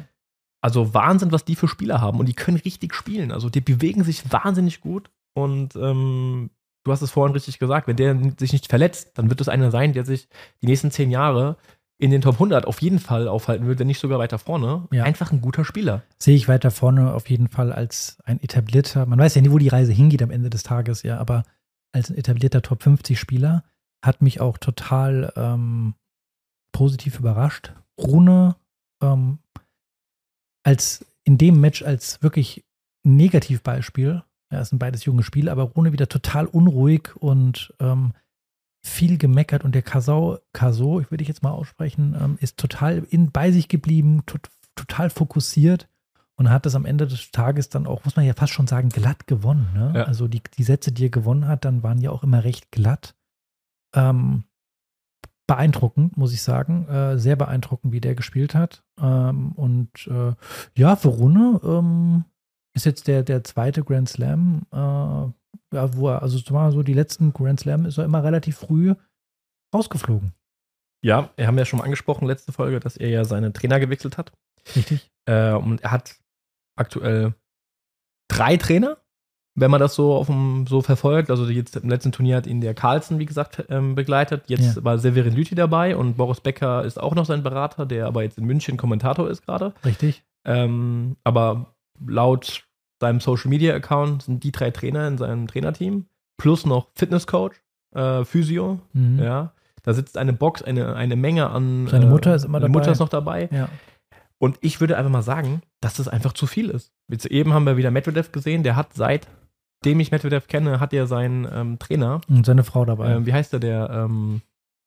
Also 0.60 0.94
Wahnsinn, 0.94 1.30
was 1.30 1.44
die 1.44 1.54
für 1.56 1.68
Spieler 1.68 2.00
haben. 2.00 2.18
Und 2.18 2.26
die 2.26 2.34
können 2.34 2.56
richtig 2.56 2.94
spielen. 2.94 3.32
Also 3.32 3.48
die 3.50 3.60
bewegen 3.60 4.02
sich 4.02 4.32
wahnsinnig 4.32 4.80
gut. 4.80 5.10
Und 5.34 5.76
ähm, 5.76 6.50
du 6.84 6.92
hast 6.92 7.02
es 7.02 7.10
vorhin 7.10 7.34
richtig 7.34 7.58
gesagt, 7.58 7.86
wenn 7.86 7.96
der 7.96 8.18
sich 8.38 8.52
nicht 8.52 8.66
verletzt, 8.66 9.12
dann 9.18 9.28
wird 9.28 9.40
es 9.40 9.48
einer 9.48 9.70
sein, 9.70 9.92
der 9.92 10.04
sich 10.04 10.28
die 10.62 10.66
nächsten 10.66 10.90
zehn 10.90 11.10
Jahre 11.10 11.56
in 12.00 12.10
den 12.10 12.22
Top 12.22 12.34
100 12.34 12.64
auf 12.66 12.80
jeden 12.80 12.98
Fall 13.00 13.28
aufhalten 13.28 13.66
wird, 13.66 13.78
wenn 13.80 13.88
nicht 13.88 14.00
sogar 14.00 14.18
weiter 14.18 14.38
vorne. 14.38 14.86
Ja. 14.92 15.04
Einfach 15.04 15.32
ein 15.32 15.40
guter 15.40 15.64
Spieler. 15.64 16.02
sehe 16.18 16.36
ich 16.36 16.48
weiter 16.48 16.70
vorne 16.70 17.12
auf 17.12 17.28
jeden 17.28 17.48
Fall 17.48 17.72
als 17.72 18.18
ein 18.24 18.40
etablierter, 18.40 19.04
man 19.06 19.18
weiß 19.18 19.34
ja 19.34 19.42
nie, 19.42 19.50
wo 19.50 19.58
die 19.58 19.68
Reise 19.68 19.92
hingeht 19.92 20.22
am 20.22 20.30
Ende 20.30 20.48
des 20.48 20.62
Tages, 20.62 21.02
ja, 21.02 21.18
aber 21.18 21.42
als 21.92 22.10
ein 22.10 22.16
etablierter 22.16 22.62
Top 22.62 22.82
50 22.82 23.18
Spieler 23.18 23.64
hat 24.04 24.22
mich 24.22 24.40
auch 24.40 24.58
total 24.58 25.32
ähm, 25.36 25.94
positiv 26.72 27.18
überrascht. 27.18 27.72
Rune 27.98 28.56
ähm, 29.02 29.38
als 30.64 31.04
in 31.24 31.38
dem 31.38 31.60
Match 31.60 31.82
als 31.82 32.22
wirklich 32.22 32.64
Negativbeispiel, 33.04 34.22
ja, 34.52 34.60
es 34.60 34.70
sind 34.70 34.78
beides 34.78 35.04
junge 35.04 35.22
Spiele, 35.22 35.52
aber 35.52 35.64
Rune 35.64 35.92
wieder 35.92 36.08
total 36.08 36.46
unruhig 36.46 37.16
und 37.16 37.74
ähm, 37.80 38.12
viel 38.84 39.18
gemeckert 39.18 39.64
und 39.64 39.74
der 39.74 39.82
Kasau, 39.82 40.38
Kaso, 40.52 41.00
ich 41.00 41.10
würde 41.10 41.22
ich 41.22 41.28
jetzt 41.28 41.42
mal 41.42 41.50
aussprechen, 41.50 42.16
ähm, 42.18 42.38
ist 42.40 42.58
total 42.58 43.04
in, 43.10 43.30
bei 43.32 43.50
sich 43.50 43.68
geblieben, 43.68 44.22
tot, 44.26 44.48
total 44.74 45.10
fokussiert 45.10 45.88
und 46.38 46.50
hat 46.50 46.66
es 46.66 46.76
am 46.76 46.86
Ende 46.86 47.06
des 47.06 47.32
Tages 47.32 47.68
dann 47.68 47.86
auch, 47.86 48.04
muss 48.04 48.14
man 48.14 48.24
ja 48.24 48.32
fast 48.32 48.52
schon 48.52 48.68
sagen, 48.68 48.90
glatt 48.90 49.26
gewonnen. 49.26 49.68
Ne? 49.74 49.92
Ja. 49.96 50.04
Also 50.04 50.28
die, 50.28 50.40
die 50.56 50.62
Sätze, 50.62 50.92
die 50.92 51.06
er 51.06 51.10
gewonnen 51.10 51.48
hat, 51.48 51.64
dann 51.64 51.82
waren 51.82 52.00
ja 52.00 52.10
auch 52.10 52.22
immer 52.22 52.44
recht 52.44 52.70
glatt. 52.70 53.16
Ähm, 53.94 54.44
beeindruckend, 55.48 56.16
muss 56.16 56.32
ich 56.32 56.42
sagen. 56.42 56.86
Äh, 56.88 57.18
sehr 57.18 57.34
beeindruckend, 57.34 57.92
wie 57.92 58.00
der 58.00 58.14
gespielt 58.14 58.54
hat. 58.54 58.84
Ähm, 59.00 59.50
und 59.52 60.06
äh, 60.06 60.34
ja, 60.76 60.94
für 60.94 61.08
Rune 61.08 61.60
ähm, 61.64 62.24
ist 62.72 62.86
jetzt 62.86 63.08
der, 63.08 63.24
der 63.24 63.42
zweite 63.42 63.82
Grand 63.82 64.08
Slam, 64.08 64.62
äh, 64.70 64.76
ja, 64.76 65.96
wo 65.96 66.08
er, 66.08 66.22
also 66.22 66.38
zumal 66.38 66.70
so 66.70 66.84
die 66.84 66.94
letzten 66.94 67.32
Grand 67.32 67.58
Slam 67.58 67.84
ist 67.84 67.98
er 67.98 68.04
immer 68.04 68.22
relativ 68.22 68.58
früh 68.58 68.94
rausgeflogen. 69.74 70.34
Ja, 71.02 71.30
wir 71.34 71.48
haben 71.48 71.58
ja 71.58 71.64
schon 71.64 71.78
mal 71.78 71.84
angesprochen, 71.84 72.28
letzte 72.28 72.52
Folge, 72.52 72.78
dass 72.78 72.96
er 72.96 73.08
ja 73.08 73.24
seinen 73.24 73.52
Trainer 73.54 73.80
gewechselt 73.80 74.18
hat. 74.18 74.32
Richtig? 74.76 75.10
Äh, 75.26 75.52
und 75.54 75.82
er 75.82 75.90
hat 75.90 76.16
aktuell 76.78 77.34
drei 78.28 78.56
Trainer, 78.56 78.98
wenn 79.54 79.70
man 79.70 79.80
das 79.80 79.94
so 79.94 80.14
auf 80.14 80.26
dem, 80.26 80.66
so 80.66 80.82
verfolgt. 80.82 81.30
Also 81.30 81.48
jetzt 81.48 81.76
im 81.76 81.88
letzten 81.88 82.12
Turnier 82.12 82.36
hat 82.36 82.46
ihn 82.46 82.60
der 82.60 82.74
Carlsen, 82.74 83.18
wie 83.18 83.26
gesagt, 83.26 83.64
ähm, 83.70 83.94
begleitet. 83.94 84.44
Jetzt 84.46 84.76
Ja. 84.76 84.84
war 84.84 84.98
Severin 84.98 85.34
Lüthi 85.34 85.54
dabei 85.54 85.96
und 85.96 86.16
Boris 86.16 86.40
Becker 86.40 86.84
ist 86.84 87.00
auch 87.00 87.14
noch 87.14 87.24
sein 87.24 87.42
Berater, 87.42 87.86
der 87.86 88.06
aber 88.06 88.22
jetzt 88.22 88.38
in 88.38 88.44
München 88.44 88.76
Kommentator 88.76 89.28
ist 89.28 89.44
gerade. 89.44 89.74
Richtig? 89.84 90.22
Ähm, 90.46 91.16
aber 91.24 91.74
laut 92.06 92.64
seinem 93.00 93.20
Social 93.20 93.48
Media 93.48 93.74
Account 93.74 94.22
sind 94.22 94.44
die 94.44 94.52
drei 94.52 94.70
Trainer 94.70 95.06
in 95.08 95.18
seinem 95.18 95.46
Trainerteam 95.46 96.06
plus 96.36 96.64
noch 96.66 96.88
Fitnesscoach, 96.94 97.52
äh, 97.94 98.24
Physio, 98.24 98.80
Mhm. 98.92 99.18
ja. 99.20 99.52
Da 99.84 99.94
sitzt 99.94 100.18
eine 100.18 100.32
Box, 100.32 100.62
eine, 100.62 100.94
eine 100.96 101.16
Menge 101.16 101.48
an. 101.50 101.86
Seine 101.86 102.06
Mutter 102.06 102.34
ist 102.34 102.44
immer 102.44 102.60
Mutter 102.60 102.80
dabei. 102.80 102.92
ist 102.92 102.98
noch 102.98 103.08
dabei. 103.08 103.48
Ja. 103.52 103.68
Und 104.40 104.58
ich 104.60 104.80
würde 104.80 104.96
einfach 104.96 105.10
mal 105.10 105.22
sagen, 105.22 105.62
dass 105.80 105.94
das 105.94 106.06
einfach 106.08 106.32
zu 106.32 106.46
viel 106.46 106.70
ist. 106.70 106.92
Jetzt 107.08 107.26
eben 107.26 107.52
haben 107.52 107.64
wir 107.66 107.76
wieder 107.76 107.90
Medvedev 107.90 108.30
gesehen, 108.32 108.62
der 108.62 108.76
hat 108.76 108.94
seitdem 108.94 109.98
ich 110.00 110.10
Medvedev 110.12 110.46
kenne, 110.46 110.78
hat 110.80 110.92
er 110.92 111.06
seinen 111.06 111.46
ähm, 111.50 111.78
Trainer. 111.78 112.20
Und 112.28 112.46
seine 112.46 112.62
Frau 112.64 112.84
dabei. 112.84 113.10
Ähm, 113.14 113.26
wie 113.26 113.32
heißt 113.32 113.52
der? 113.52 113.60
Der 113.60 113.90
ähm, 113.90 114.42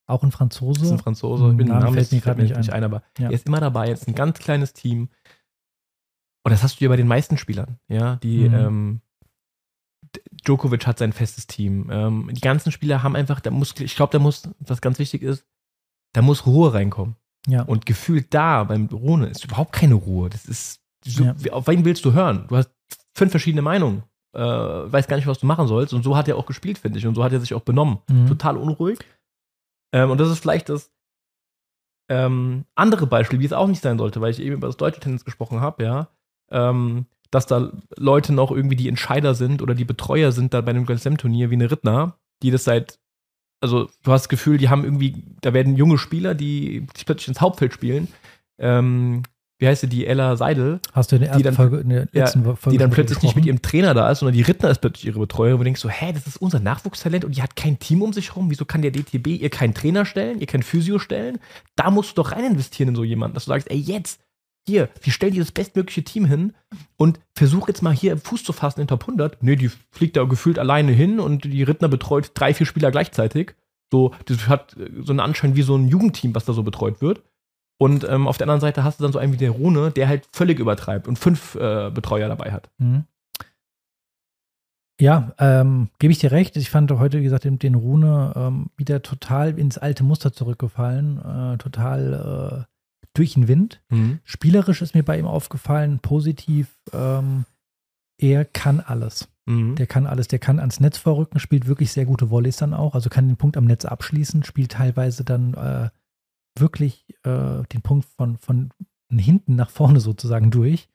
auch 0.07 0.23
ein 0.23 0.31
Franzose. 0.31 0.83
ist 0.85 0.91
ein 0.91 0.99
Franzose. 0.99 1.43
Hm, 1.43 1.51
Ich 1.51 1.57
bin 1.57 1.67
Name 1.67 1.81
Namen 1.81 1.93
fällt 1.95 2.11
mir 2.11 2.21
grad 2.21 2.37
fällt 2.37 2.57
nicht 2.57 2.71
ein, 2.73 2.83
aber 2.83 3.03
Ja. 3.17 3.25
er 3.27 3.31
ist 3.31 3.45
immer 3.47 3.59
dabei. 3.59 3.87
Jetzt 3.89 4.07
ein 4.07 4.15
ganz 4.15 4.39
kleines 4.39 4.73
Team. 4.73 5.09
Und 6.43 6.51
das 6.51 6.63
hast 6.63 6.79
du 6.79 6.85
ja 6.85 6.89
bei 6.89 6.95
den 6.97 7.07
meisten 7.07 7.37
Spielern, 7.37 7.77
ja, 7.87 8.15
die 8.17 8.49
Mhm. 8.49 8.55
ähm, 8.55 9.01
Djokovic 10.45 10.87
hat 10.87 10.97
sein 10.97 11.13
festes 11.13 11.45
Team. 11.47 11.89
Ähm, 11.91 12.29
die 12.33 12.41
ganzen 12.41 12.71
Spieler 12.71 13.03
haben 13.03 13.15
einfach, 13.15 13.39
da 13.39 13.51
muss, 13.51 13.79
ich 13.79 13.95
glaube, 13.95 14.11
da 14.11 14.19
muss, 14.19 14.49
was 14.59 14.81
ganz 14.81 14.97
wichtig 14.99 15.21
ist, 15.21 15.45
da 16.13 16.21
muss 16.21 16.45
Ruhe 16.45 16.73
reinkommen. 16.73 17.15
Ja. 17.47 17.63
Und 17.63 17.85
gefühlt 17.85 18.33
da 18.33 18.63
beim 18.63 18.85
Rune 18.87 19.27
ist 19.27 19.43
überhaupt 19.45 19.73
keine 19.73 19.95
Ruhe. 19.95 20.29
Das 20.29 20.45
ist, 20.45 20.81
so, 21.03 21.23
Ja. 21.23 21.35
auf 21.51 21.67
wen 21.67 21.83
willst 21.85 22.05
du 22.05 22.13
hören? 22.13 22.45
Du 22.47 22.57
hast 22.57 22.69
fünf 23.15 23.31
verschiedene 23.31 23.61
Meinungen. 23.61 24.03
Äh, 24.33 24.39
weißt 24.39 25.09
gar 25.09 25.17
nicht, 25.17 25.27
was 25.27 25.39
du 25.39 25.45
machen 25.45 25.67
sollst. 25.67 25.93
Und 25.93 26.03
so 26.03 26.15
hat 26.15 26.27
er 26.27 26.37
auch 26.37 26.45
gespielt, 26.45 26.77
finde 26.77 26.99
ich. 26.99 27.07
Und 27.07 27.15
so 27.15 27.23
hat 27.23 27.33
er 27.33 27.39
sich 27.39 27.53
auch 27.53 27.61
benommen. 27.61 27.97
Mhm. 28.09 28.27
Total 28.27 28.55
unruhig. 28.57 28.99
Ähm, 29.93 30.09
und 30.11 30.19
das 30.19 30.29
ist 30.29 30.39
vielleicht 30.39 30.69
das 30.69 30.91
ähm, 32.09 32.65
andere 32.75 33.07
Beispiel, 33.07 33.39
wie 33.39 33.45
es 33.45 33.53
auch 33.53 33.67
nicht 33.67 33.81
sein 33.81 33.97
sollte, 33.97 34.21
weil 34.21 34.31
ich 34.31 34.39
eben 34.39 34.55
über 34.55 34.67
das 34.67 34.77
deutsche 34.77 34.99
Tennis 34.99 35.25
gesprochen 35.25 35.61
habe, 35.61 35.83
ja. 35.83 36.07
Ähm, 36.51 37.05
dass 37.31 37.45
da 37.45 37.71
Leute 37.97 38.33
noch 38.33 38.51
irgendwie 38.51 38.75
die 38.75 38.89
Entscheider 38.89 39.33
sind 39.35 39.61
oder 39.61 39.73
die 39.73 39.85
Betreuer 39.85 40.33
sind 40.33 40.53
da 40.53 40.59
bei 40.61 40.71
einem 40.71 40.85
Grand 40.85 40.99
Slam 40.99 41.17
Turnier 41.17 41.49
wie 41.49 41.55
eine 41.55 41.71
Rittner, 41.71 42.17
die 42.43 42.51
das 42.51 42.65
seit, 42.65 42.99
also 43.61 43.89
du 44.03 44.11
hast 44.11 44.23
das 44.23 44.29
Gefühl, 44.29 44.57
die 44.57 44.69
haben 44.69 44.83
irgendwie, 44.83 45.23
da 45.41 45.53
werden 45.53 45.75
junge 45.77 45.97
Spieler, 45.97 46.33
die 46.35 46.85
sich 46.95 47.05
plötzlich 47.05 47.27
ins 47.29 47.41
Hauptfeld 47.41 47.73
spielen. 47.73 48.07
Ähm, 48.59 49.23
wie 49.59 49.67
heißt 49.67 49.81
sie, 49.81 49.87
die 49.87 50.07
Ella 50.07 50.35
Seidel, 50.37 50.79
Hast 50.91 51.11
du 51.11 51.17
in 51.17 51.21
der 51.21 51.29
ersten 51.29 51.43
dann- 51.43 51.53
Folge, 51.53 51.77
in 51.77 51.89
der 51.89 52.07
Ja, 52.13 52.23
letzten 52.23 52.43
Folge 52.43 52.69
die 52.71 52.77
dann 52.79 52.89
plötzlich 52.89 53.17
nicht 53.21 53.35
mit 53.35 53.43
gesprochen? 53.43 53.47
ihrem 53.47 53.61
Trainer 53.61 53.93
da 53.93 54.09
ist, 54.09 54.19
sondern 54.19 54.33
die 54.33 54.41
Rittner 54.41 54.71
ist 54.71 54.79
plötzlich 54.81 55.05
ihre 55.05 55.19
Betreuerin, 55.19 55.55
wo 55.55 55.57
du 55.59 55.65
denkst 55.65 55.81
so, 55.81 55.89
hä, 55.89 56.11
das 56.13 56.25
ist 56.25 56.37
unser 56.41 56.59
Nachwuchstalent 56.59 57.23
und 57.25 57.35
die 57.37 57.43
hat 57.43 57.55
kein 57.55 57.77
Team 57.77 58.01
um 58.01 58.11
sich 58.11 58.35
rum. 58.35 58.49
Wieso 58.49 58.65
kann 58.65 58.81
der 58.81 58.89
DTB 58.89 59.27
ihr 59.39 59.51
keinen 59.51 59.75
Trainer 59.75 60.05
stellen, 60.05 60.39
ihr 60.39 60.47
kein 60.47 60.63
Physio 60.63 60.97
stellen? 60.97 61.37
Da 61.75 61.91
musst 61.91 62.11
du 62.17 62.23
doch 62.23 62.31
rein 62.31 62.43
investieren 62.45 62.89
in 62.89 62.95
so 62.95 63.03
jemanden, 63.03 63.35
dass 63.35 63.45
du 63.45 63.49
sagst, 63.49 63.69
ey, 63.69 63.77
jetzt, 63.77 64.19
hier, 64.67 64.89
wir 65.01 65.11
stellen 65.11 65.33
dir 65.33 65.41
das 65.41 65.51
bestmögliche 65.51 66.03
Team 66.03 66.25
hin 66.25 66.53
und 66.97 67.19
versuch 67.35 67.67
jetzt 67.67 67.81
mal 67.81 67.93
hier 67.93 68.17
Fuß 68.17 68.43
zu 68.43 68.53
fassen 68.53 68.81
in 68.81 68.87
Top 68.87 69.01
100. 69.01 69.41
Nee, 69.41 69.55
die 69.55 69.71
fliegt 69.89 70.17
da 70.17 70.23
gefühlt 70.23 70.59
alleine 70.59 70.91
hin 70.91 71.19
und 71.19 71.45
die 71.45 71.63
Rittner 71.63 71.87
betreut 71.87 72.31
drei, 72.33 72.53
vier 72.53 72.67
Spieler 72.67 72.91
gleichzeitig. 72.91 73.55
So, 73.91 74.13
das 74.25 74.47
hat 74.47 74.77
äh, 74.77 74.89
so 75.01 75.11
einen 75.11 75.19
Anschein 75.19 75.55
wie 75.55 75.63
so 75.63 75.75
ein 75.75 75.87
Jugendteam, 75.87 76.35
was 76.35 76.45
da 76.45 76.53
so 76.53 76.63
betreut 76.63 77.01
wird. 77.01 77.23
Und 77.77 78.07
ähm, 78.07 78.27
auf 78.27 78.37
der 78.37 78.45
anderen 78.45 78.61
Seite 78.61 78.83
hast 78.83 78.99
du 78.99 79.03
dann 79.03 79.11
so 79.11 79.17
einen 79.17 79.33
wie 79.33 79.37
der 79.37 79.49
Rune, 79.49 79.91
der 79.91 80.07
halt 80.07 80.27
völlig 80.31 80.59
übertreibt 80.59 81.07
und 81.07 81.17
fünf 81.17 81.55
äh, 81.55 81.89
Betreuer 81.89 82.27
dabei 82.27 82.51
hat. 82.51 82.69
Mhm. 82.77 83.05
Ja, 84.99 85.33
ähm, 85.39 85.89
gebe 85.97 86.11
ich 86.11 86.19
dir 86.19 86.31
recht. 86.31 86.55
Ich 86.57 86.69
fand 86.69 86.91
heute, 86.91 87.17
wie 87.17 87.23
gesagt, 87.23 87.43
den, 87.43 87.57
den 87.57 87.73
Rune 87.73 88.33
ähm, 88.35 88.67
wieder 88.77 89.01
total 89.01 89.57
ins 89.57 89.79
alte 89.79 90.03
Muster 90.03 90.31
zurückgefallen. 90.31 91.17
Äh, 91.17 91.57
total 91.57 92.67
äh, 92.67 92.70
durch 93.13 93.33
den 93.33 93.47
Wind. 93.47 93.81
Spielerisch 94.23 94.81
ist 94.81 94.95
mir 94.95 95.03
bei 95.03 95.17
ihm 95.17 95.25
aufgefallen, 95.25 95.99
positiv. 95.99 96.79
Ähm, 96.93 97.45
er 98.17 98.45
kann 98.45 98.79
alles. 98.79 99.27
Mhm. 99.45 99.75
Der 99.75 99.87
kann 99.87 100.05
alles. 100.05 100.27
Der 100.27 100.39
kann 100.39 100.59
ans 100.59 100.79
Netz 100.79 100.97
vorrücken, 100.97 101.39
spielt 101.39 101.67
wirklich 101.67 101.91
sehr 101.91 102.05
gute 102.05 102.29
Volleys 102.29 102.57
dann 102.57 102.73
auch. 102.73 102.95
Also 102.95 103.09
kann 103.09 103.27
den 103.27 103.37
Punkt 103.37 103.57
am 103.57 103.65
Netz 103.65 103.85
abschließen, 103.85 104.43
spielt 104.43 104.73
teilweise 104.73 105.23
dann 105.23 105.53
äh, 105.55 105.89
wirklich 106.57 107.05
äh, 107.23 107.63
den 107.71 107.81
Punkt 107.81 108.05
von, 108.05 108.37
von 108.37 108.71
hinten 109.09 109.55
nach 109.55 109.69
vorne 109.69 109.99
sozusagen 109.99 110.51
durch. 110.51 110.87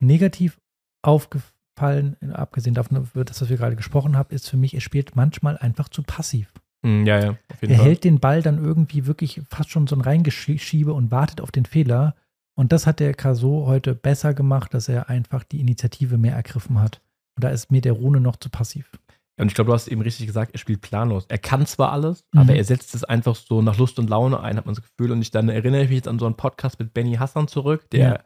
Negativ 0.00 0.60
aufgefallen, 1.02 2.16
abgesehen 2.32 2.74
davon, 2.74 3.08
über 3.14 3.24
das, 3.24 3.40
was 3.40 3.48
wir 3.48 3.56
gerade 3.56 3.76
gesprochen 3.76 4.16
haben, 4.16 4.34
ist 4.34 4.48
für 4.48 4.56
mich, 4.56 4.74
er 4.74 4.80
spielt 4.80 5.16
manchmal 5.16 5.56
einfach 5.58 5.88
zu 5.88 6.02
passiv. 6.02 6.52
Mhm, 6.82 7.06
ja, 7.06 7.18
ja, 7.20 7.30
auf 7.30 7.60
jeden 7.62 7.72
Er 7.74 7.78
Fall. 7.78 7.86
hält 7.86 8.04
den 8.04 8.18
Ball 8.20 8.42
dann 8.42 8.58
irgendwie 8.62 9.06
wirklich 9.06 9.40
fast 9.48 9.70
schon 9.70 9.86
so 9.86 9.94
ein 9.96 10.00
Reingeschiebe 10.00 10.92
und 10.92 11.10
wartet 11.10 11.40
auf 11.40 11.50
den 11.52 11.64
Fehler. 11.64 12.14
Und 12.54 12.72
das 12.72 12.86
hat 12.86 13.00
der 13.00 13.14
Caso 13.14 13.66
heute 13.66 13.94
besser 13.94 14.34
gemacht, 14.34 14.74
dass 14.74 14.88
er 14.88 15.08
einfach 15.08 15.42
die 15.44 15.60
Initiative 15.60 16.18
mehr 16.18 16.34
ergriffen 16.34 16.80
hat. 16.80 17.00
Und 17.36 17.44
da 17.44 17.48
ist 17.50 17.70
mir 17.70 17.80
der 17.80 17.92
Rune 17.92 18.20
noch 18.20 18.36
zu 18.36 18.50
passiv. 18.50 18.90
Und 19.40 19.48
ich 19.48 19.54
glaube, 19.54 19.68
du 19.68 19.74
hast 19.74 19.88
eben 19.88 20.02
richtig 20.02 20.26
gesagt, 20.26 20.52
er 20.52 20.58
spielt 20.58 20.82
planlos. 20.82 21.24
Er 21.28 21.38
kann 21.38 21.64
zwar 21.66 21.92
alles, 21.92 22.24
Mhm. 22.32 22.40
aber 22.40 22.54
er 22.54 22.64
setzt 22.64 22.94
es 22.94 23.04
einfach 23.04 23.34
so 23.34 23.62
nach 23.62 23.78
Lust 23.78 23.98
und 23.98 24.10
Laune 24.10 24.38
ein, 24.40 24.56
hat 24.58 24.66
man 24.66 24.74
das 24.74 24.84
Gefühl. 24.84 25.12
Und 25.12 25.22
ich 25.22 25.30
dann 25.30 25.48
erinnere 25.48 25.82
ich 25.84 25.88
mich 25.88 25.96
jetzt 25.96 26.08
an 26.08 26.18
so 26.18 26.26
einen 26.26 26.36
Podcast 26.36 26.78
mit 26.78 26.92
Benny 26.92 27.14
Hassan 27.14 27.48
zurück, 27.48 27.88
der 27.90 28.00
Ja. 28.08 28.20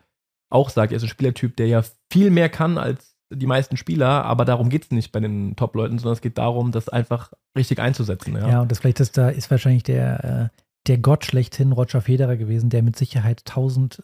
auch 0.50 0.70
sagt, 0.70 0.92
er 0.92 0.96
ist 0.96 1.04
ein 1.04 1.08
Spielertyp, 1.08 1.56
der 1.56 1.68
ja 1.68 1.84
viel 2.12 2.30
mehr 2.30 2.48
kann 2.48 2.78
als 2.78 3.15
die 3.30 3.46
meisten 3.46 3.76
Spieler, 3.76 4.24
aber 4.24 4.44
darum 4.44 4.68
geht 4.68 4.84
es 4.84 4.90
nicht 4.90 5.12
bei 5.12 5.20
den 5.20 5.56
Top-Leuten, 5.56 5.98
sondern 5.98 6.14
es 6.14 6.20
geht 6.20 6.38
darum, 6.38 6.72
das 6.72 6.88
einfach 6.88 7.32
richtig 7.56 7.80
einzusetzen. 7.80 8.34
Ja, 8.36 8.48
Ja, 8.48 8.60
und 8.62 8.70
das 8.70 8.78
vielleicht 8.78 9.00
ist 9.00 9.16
da 9.16 9.28
ist 9.28 9.50
wahrscheinlich 9.50 9.82
der, 9.82 10.24
äh, 10.24 10.60
der 10.86 10.98
Gott 10.98 11.24
schlechthin 11.24 11.72
Roger 11.72 12.00
Federer 12.00 12.36
gewesen, 12.36 12.70
der 12.70 12.82
mit 12.82 12.96
Sicherheit 12.96 13.44
tausend 13.44 14.02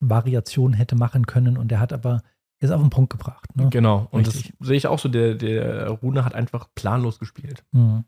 Variationen 0.00 0.74
hätte 0.74 0.96
machen 0.96 1.26
können 1.26 1.58
und 1.58 1.68
der 1.68 1.80
hat 1.80 1.92
aber 1.92 2.22
ist 2.60 2.70
auf 2.70 2.80
den 2.80 2.90
Punkt 2.90 3.10
gebracht. 3.10 3.54
Ne? 3.56 3.68
Genau. 3.68 4.08
Und 4.10 4.26
Richtig. 4.26 4.54
das 4.58 4.68
sehe 4.68 4.76
ich 4.76 4.86
auch 4.86 4.98
so. 4.98 5.08
Der, 5.08 5.34
der 5.34 5.88
Rune 5.90 6.24
hat 6.24 6.34
einfach 6.34 6.68
planlos 6.74 7.18
gespielt. 7.18 7.62
Mhm. 7.72 8.04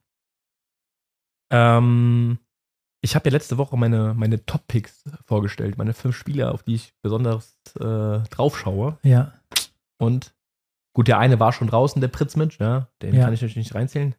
Ähm, 1.52 2.38
ich 3.02 3.14
habe 3.14 3.28
ja 3.28 3.32
letzte 3.32 3.58
Woche 3.58 3.76
meine, 3.76 4.14
meine 4.14 4.44
Top-Picks 4.44 5.04
vorgestellt, 5.26 5.76
meine 5.76 5.92
fünf 5.92 6.16
Spieler, 6.16 6.52
auf 6.52 6.62
die 6.62 6.76
ich 6.76 6.94
besonders 7.02 7.56
äh, 7.78 8.20
drauf 8.30 8.58
schaue. 8.58 8.98
Ja, 9.02 9.34
Und 9.98 10.34
gut, 10.96 11.08
der 11.08 11.18
eine 11.18 11.38
war 11.38 11.52
schon 11.52 11.68
draußen, 11.68 12.00
der 12.00 12.08
Pritzmitsch, 12.08 12.58
ja, 12.58 12.88
den 13.02 13.14
Ja. 13.14 13.24
kann 13.24 13.34
ich 13.34 13.40
natürlich 13.42 13.56
nicht 13.56 13.74
reinzählen. 13.74 14.14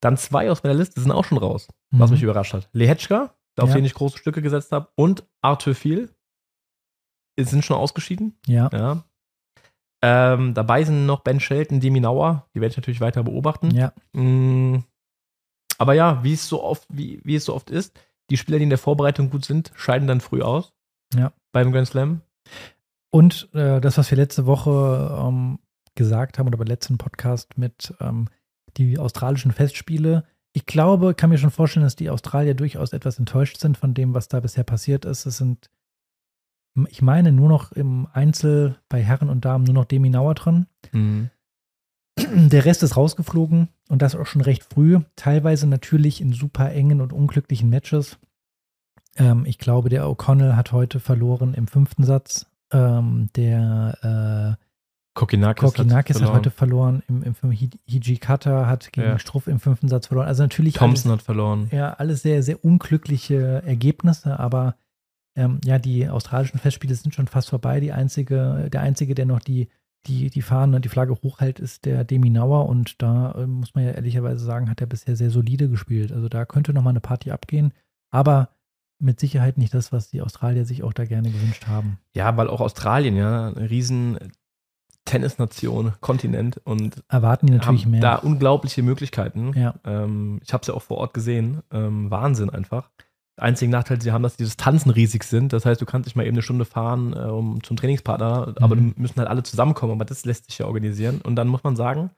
Dann 0.00 0.16
zwei 0.16 0.48
aus 0.50 0.62
meiner 0.62 0.74
Liste 0.76 1.00
sind 1.00 1.10
auch 1.10 1.24
schon 1.24 1.38
raus, 1.38 1.66
was 1.90 2.10
Mhm. 2.10 2.14
mich 2.14 2.22
überrascht 2.22 2.54
hat. 2.54 2.68
Lehetschka, 2.72 3.34
auf 3.58 3.68
Ja. 3.70 3.74
den 3.74 3.84
ich 3.84 3.94
große 3.94 4.18
Stücke 4.18 4.40
gesetzt 4.40 4.70
habe, 4.70 4.88
und 4.94 5.26
Arthur 5.42 5.74
Viel 5.74 6.14
sind 7.38 7.64
schon 7.64 7.76
ausgeschieden. 7.76 8.38
ja, 8.46 8.70
Ja. 8.72 9.04
Ähm, 10.02 10.54
dabei 10.54 10.84
sind 10.84 11.06
noch 11.06 11.20
Ben 11.20 11.40
Shelton, 11.40 11.80
Demi 11.80 11.98
Nauer, 11.98 12.46
die 12.54 12.60
werde 12.60 12.72
ich 12.72 12.76
natürlich 12.76 13.00
weiter 13.00 13.22
beobachten. 13.24 13.70
ja. 13.72 13.92
Mm, 14.12 14.84
Aber 15.78 15.94
ja, 15.94 16.22
wie 16.22 16.34
es 16.34 16.48
so 16.48 16.62
oft, 16.62 16.86
wie, 16.88 17.20
wie 17.24 17.34
es 17.34 17.46
so 17.46 17.54
oft 17.54 17.68
ist, 17.68 17.98
die 18.30 18.36
Spieler, 18.36 18.58
die 18.58 18.64
in 18.64 18.70
der 18.70 18.78
Vorbereitung 18.78 19.28
gut 19.30 19.44
sind, 19.44 19.72
scheiden 19.74 20.06
dann 20.06 20.20
früh 20.20 20.40
aus. 20.40 20.72
Ja. 21.16 21.32
Beim 21.52 21.72
Grand 21.72 21.88
Slam. 21.88 22.20
Und 23.10 23.48
äh, 23.54 23.80
das, 23.80 23.98
was 23.98 24.08
wir 24.10 24.16
letzte 24.18 24.46
Woche 24.46 25.18
ähm, 25.20 25.58
gesagt 25.94 26.38
haben 26.38 26.46
oder 26.46 26.58
beim 26.58 26.66
letzten 26.66 26.98
Podcast 26.98 27.56
mit 27.58 27.94
ähm, 28.00 28.28
die 28.76 28.98
australischen 28.98 29.52
Festspiele. 29.52 30.24
Ich 30.52 30.66
glaube, 30.66 31.14
kann 31.14 31.30
mir 31.30 31.38
schon 31.38 31.50
vorstellen, 31.50 31.84
dass 31.84 31.96
die 31.96 32.10
Australier 32.10 32.54
durchaus 32.54 32.92
etwas 32.92 33.18
enttäuscht 33.18 33.58
sind 33.58 33.76
von 33.76 33.94
dem, 33.94 34.14
was 34.14 34.28
da 34.28 34.40
bisher 34.40 34.64
passiert 34.64 35.04
ist. 35.04 35.26
Es 35.26 35.38
sind, 35.38 35.70
ich 36.88 37.02
meine, 37.02 37.32
nur 37.32 37.48
noch 37.48 37.72
im 37.72 38.06
Einzel 38.12 38.78
bei 38.88 39.02
Herren 39.02 39.30
und 39.30 39.44
Damen 39.44 39.64
nur 39.64 39.74
noch 39.74 39.84
Demi 39.84 40.10
Nauer 40.10 40.34
drin. 40.34 40.66
Der 42.16 42.64
Rest 42.64 42.82
ist 42.84 42.96
rausgeflogen 42.96 43.68
und 43.88 44.02
das 44.02 44.14
auch 44.14 44.26
schon 44.26 44.42
recht 44.42 44.62
früh. 44.62 45.00
Teilweise 45.16 45.66
natürlich 45.66 46.20
in 46.20 46.32
super 46.32 46.70
engen 46.70 47.00
und 47.00 47.12
unglücklichen 47.12 47.68
Matches. 47.68 48.18
Ähm, 49.16 49.44
ich 49.46 49.58
glaube, 49.58 49.88
der 49.88 50.04
O'Connell 50.04 50.54
hat 50.54 50.72
heute 50.72 51.00
verloren 51.00 51.54
im 51.54 51.66
fünften 51.66 52.04
Satz. 52.04 52.46
Ähm, 52.72 53.28
der 53.36 54.58
äh, 54.58 54.63
Kokinakis, 55.14 55.62
Kokinakis 55.74 56.16
hat, 56.16 56.22
verloren. 56.22 56.36
heute 56.36 56.50
verloren. 56.50 57.02
Im, 57.08 57.22
im 57.22 57.34
fünften 57.34 57.60
Hi- 57.60 57.80
Hijikata 57.86 58.66
hat 58.66 58.92
gegen 58.92 59.06
Ja. 59.06 59.18
Struff 59.18 59.46
im 59.46 59.60
fünften 59.60 59.88
Satz 59.88 60.08
verloren. 60.08 60.26
Also 60.26 60.42
natürlich 60.42 60.74
Thompson 60.74 61.12
hat 61.12 61.22
verloren. 61.22 61.60
alles, 61.60 61.72
ja, 61.72 61.92
alles 61.94 62.22
sehr, 62.22 62.42
sehr 62.42 62.64
unglückliche 62.64 63.62
Ergebnisse, 63.64 64.38
aber 64.40 64.74
ähm, 65.36 65.60
ja, 65.64 65.78
die 65.78 66.08
australischen 66.08 66.58
Festspiele 66.58 66.94
sind 66.94 67.14
schon 67.14 67.26
fast 67.28 67.50
vorbei. 67.50 67.80
Die 67.80 67.92
einzige, 67.92 68.68
der 68.72 68.80
einzige, 68.80 69.14
der 69.14 69.26
noch 69.26 69.40
die, 69.40 69.68
die, 70.06 70.30
die 70.30 70.42
Fahne, 70.42 70.80
die 70.80 70.88
Flagge 70.88 71.16
hochhält, 71.22 71.58
ist 71.60 71.84
der 71.86 72.04
Demi 72.04 72.30
Nauer 72.30 72.66
und 72.68 73.00
da 73.02 73.34
ähm, 73.38 73.50
muss 73.54 73.74
man 73.74 73.84
ja 73.84 73.92
ehrlicherweise 73.92 74.44
sagen, 74.44 74.68
hat 74.68 74.80
er 74.80 74.86
bisher 74.86 75.16
sehr 75.16 75.30
solide 75.30 75.68
gespielt. 75.68 76.12
Also 76.12 76.28
da 76.28 76.44
könnte 76.44 76.72
noch 76.74 76.82
mal 76.82 76.90
eine 76.90 77.00
Party 77.00 77.30
abgehen, 77.30 77.72
aber 78.10 78.50
mit 79.00 79.18
Sicherheit 79.18 79.58
nicht 79.58 79.74
das, 79.74 79.92
was 79.92 80.08
die 80.10 80.22
Australier 80.22 80.64
sich 80.64 80.82
auch 80.82 80.92
da 80.92 81.04
gerne 81.04 81.30
gewünscht 81.30 81.66
haben. 81.66 81.98
Ja, 82.14 82.36
weil 82.36 82.48
auch 82.48 82.60
Australien, 82.60 83.16
ja, 83.16 83.48
eine 83.48 83.70
riesen 83.70 84.18
Tennisnation, 85.04 85.92
Kontinent 86.00 86.60
und 86.64 87.02
Erwarten 87.08 87.46
die 87.46 87.52
natürlich 87.52 87.86
mehr. 87.86 88.00
da 88.00 88.16
unglaubliche 88.16 88.82
Möglichkeiten. 88.82 89.52
Ja. 89.54 89.74
Ähm, 89.84 90.40
ich 90.42 90.52
habe 90.52 90.62
es 90.62 90.68
ja 90.68 90.74
auch 90.74 90.82
vor 90.82 90.96
Ort 90.98 91.14
gesehen. 91.14 91.62
Ähm, 91.72 92.10
Wahnsinn 92.10 92.50
einfach. 92.50 92.90
Der 93.36 93.44
einzige 93.44 93.70
Nachteil, 93.70 94.00
sie 94.00 94.12
haben, 94.12 94.22
dass 94.22 94.36
die 94.36 94.44
Distanzen 94.44 94.90
riesig 94.90 95.24
sind. 95.24 95.52
Das 95.52 95.66
heißt, 95.66 95.80
du 95.80 95.86
kannst 95.86 96.06
nicht 96.06 96.14
mal 96.16 96.24
eben 96.24 96.34
eine 96.36 96.42
Stunde 96.42 96.64
fahren 96.64 97.12
äh, 97.14 97.18
um, 97.26 97.62
zum 97.62 97.76
Trainingspartner, 97.76 98.54
aber 98.60 98.76
Mhm. 98.76 98.94
müssen 98.96 99.16
halt 99.18 99.28
alle 99.28 99.42
zusammenkommen. 99.42 99.92
Aber 99.92 100.04
das 100.04 100.24
lässt 100.24 100.46
sich 100.46 100.58
ja 100.58 100.66
organisieren. 100.66 101.20
Und 101.20 101.36
dann 101.36 101.48
muss 101.48 101.64
man 101.64 101.76
sagen, 101.76 102.10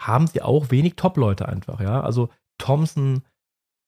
haben 0.00 0.26
sie 0.26 0.42
auch 0.42 0.70
wenig 0.70 0.94
Top-Leute 0.96 1.48
einfach, 1.48 1.80
ja. 1.80 2.02
Also 2.02 2.28
Thompson 2.58 3.22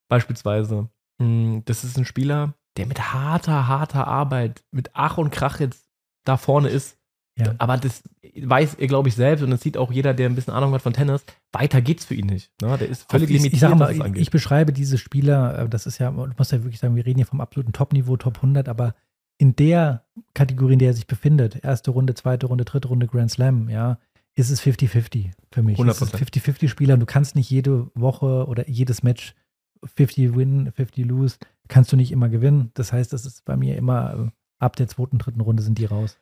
beispielsweise, 0.09 0.89
mh, 1.19 1.63
das 1.67 1.85
ist 1.85 1.99
ein 1.99 2.05
Spieler, 2.05 2.55
der 2.77 2.87
mit 2.87 3.13
harter, 3.13 3.69
harter 3.69 4.07
Arbeit, 4.07 4.65
mit 4.71 4.91
Ach 4.95 5.19
und 5.19 5.31
Krach 5.31 5.61
jetzt 5.61 5.89
da 6.25 6.37
vorne 6.37 6.69
ist. 6.69 6.98
Ja. 7.39 7.55
Aber 7.59 7.77
das 7.77 8.03
weiß 8.41 8.75
er, 8.75 8.87
glaube 8.89 9.09
ich, 9.09 9.15
selbst 9.15 9.43
und 9.43 9.51
das 9.51 9.61
sieht 9.61 9.77
auch 9.77 9.93
jeder, 9.93 10.13
der 10.13 10.29
ein 10.29 10.35
bisschen 10.35 10.53
Ahnung 10.53 10.73
hat 10.73 10.83
von 10.83 10.93
Tennis. 10.93 11.25
Weiter 11.53 11.81
geht's 11.81 12.05
für 12.05 12.15
ihn 12.15 12.27
nicht. 12.27 12.51
Ne? 12.61 12.77
Der 12.79 12.89
ist 12.89 13.11
völlig 13.11 13.31
ich, 13.31 13.37
limitiert, 13.37 13.73
ich 13.73 13.79
was 13.79 13.97
mal, 13.97 14.11
ich, 14.15 14.23
ich 14.23 14.31
beschreibe 14.31 14.73
diese 14.73 14.99
Spieler, 14.99 15.59
äh, 15.61 15.69
das 15.69 15.87
ist 15.87 15.99
ja, 15.99 16.11
du 16.11 16.31
musst 16.37 16.53
ja 16.53 16.63
wirklich 16.63 16.81
sagen, 16.81 16.97
wir 16.97 17.07
reden 17.07 17.19
hier 17.19 17.27
vom 17.27 17.41
absoluten 17.41 17.73
Top-Niveau, 17.73 18.17
Top 18.17 18.37
100, 18.37 18.69
aber 18.69 18.95
in 19.39 19.55
der 19.55 20.05
Kategorie, 20.35 20.73
in 20.73 20.79
der 20.81 20.89
er 20.89 20.95
sich 20.95 21.07
befindet, 21.07 21.65
erste 21.65 21.93
Runde, 21.93 22.15
zweite 22.15 22.47
Runde, 22.47 22.65
dritte 22.65 22.89
Runde 22.89 23.07
Grand 23.07 23.31
Slam, 23.31 23.69
ja, 23.69 23.99
ist 24.35 24.51
es 24.51 24.61
50-50 24.63 25.31
für 25.53 25.63
mich. 25.63 25.79
Es 25.79 26.03
ist 26.03 26.15
100%. 26.15 26.41
50-50 26.41 26.69
Spieler 26.69 26.95
und 26.95 27.01
du 27.01 27.07
kannst 27.07 27.37
nicht 27.37 27.51
jede 27.51 27.91
Woche 27.95 28.47
oder 28.47 28.69
jedes 28.69 29.03
Match 29.03 29.35
50 29.85 30.35
win, 30.37 30.73
50 30.73 31.07
lose. 31.07 31.37
kannst 31.69 31.93
du 31.93 31.97
nicht 31.97 32.11
immer 32.11 32.29
gewinnen. 32.29 32.71
Das 32.75 32.93
heißt, 32.93 33.13
das 33.13 33.27
ist 33.27 33.45
bei 33.45 33.57
mir 33.57 33.77
immer 33.77 34.15
äh, 34.15 34.31
ab 34.59 34.77
der 34.77 34.89
zweiten, 34.89 35.19
dritten 35.19 35.41
Runde 35.41 35.63
sind 35.63 35.79
die 35.79 35.85
raus. 35.85 36.19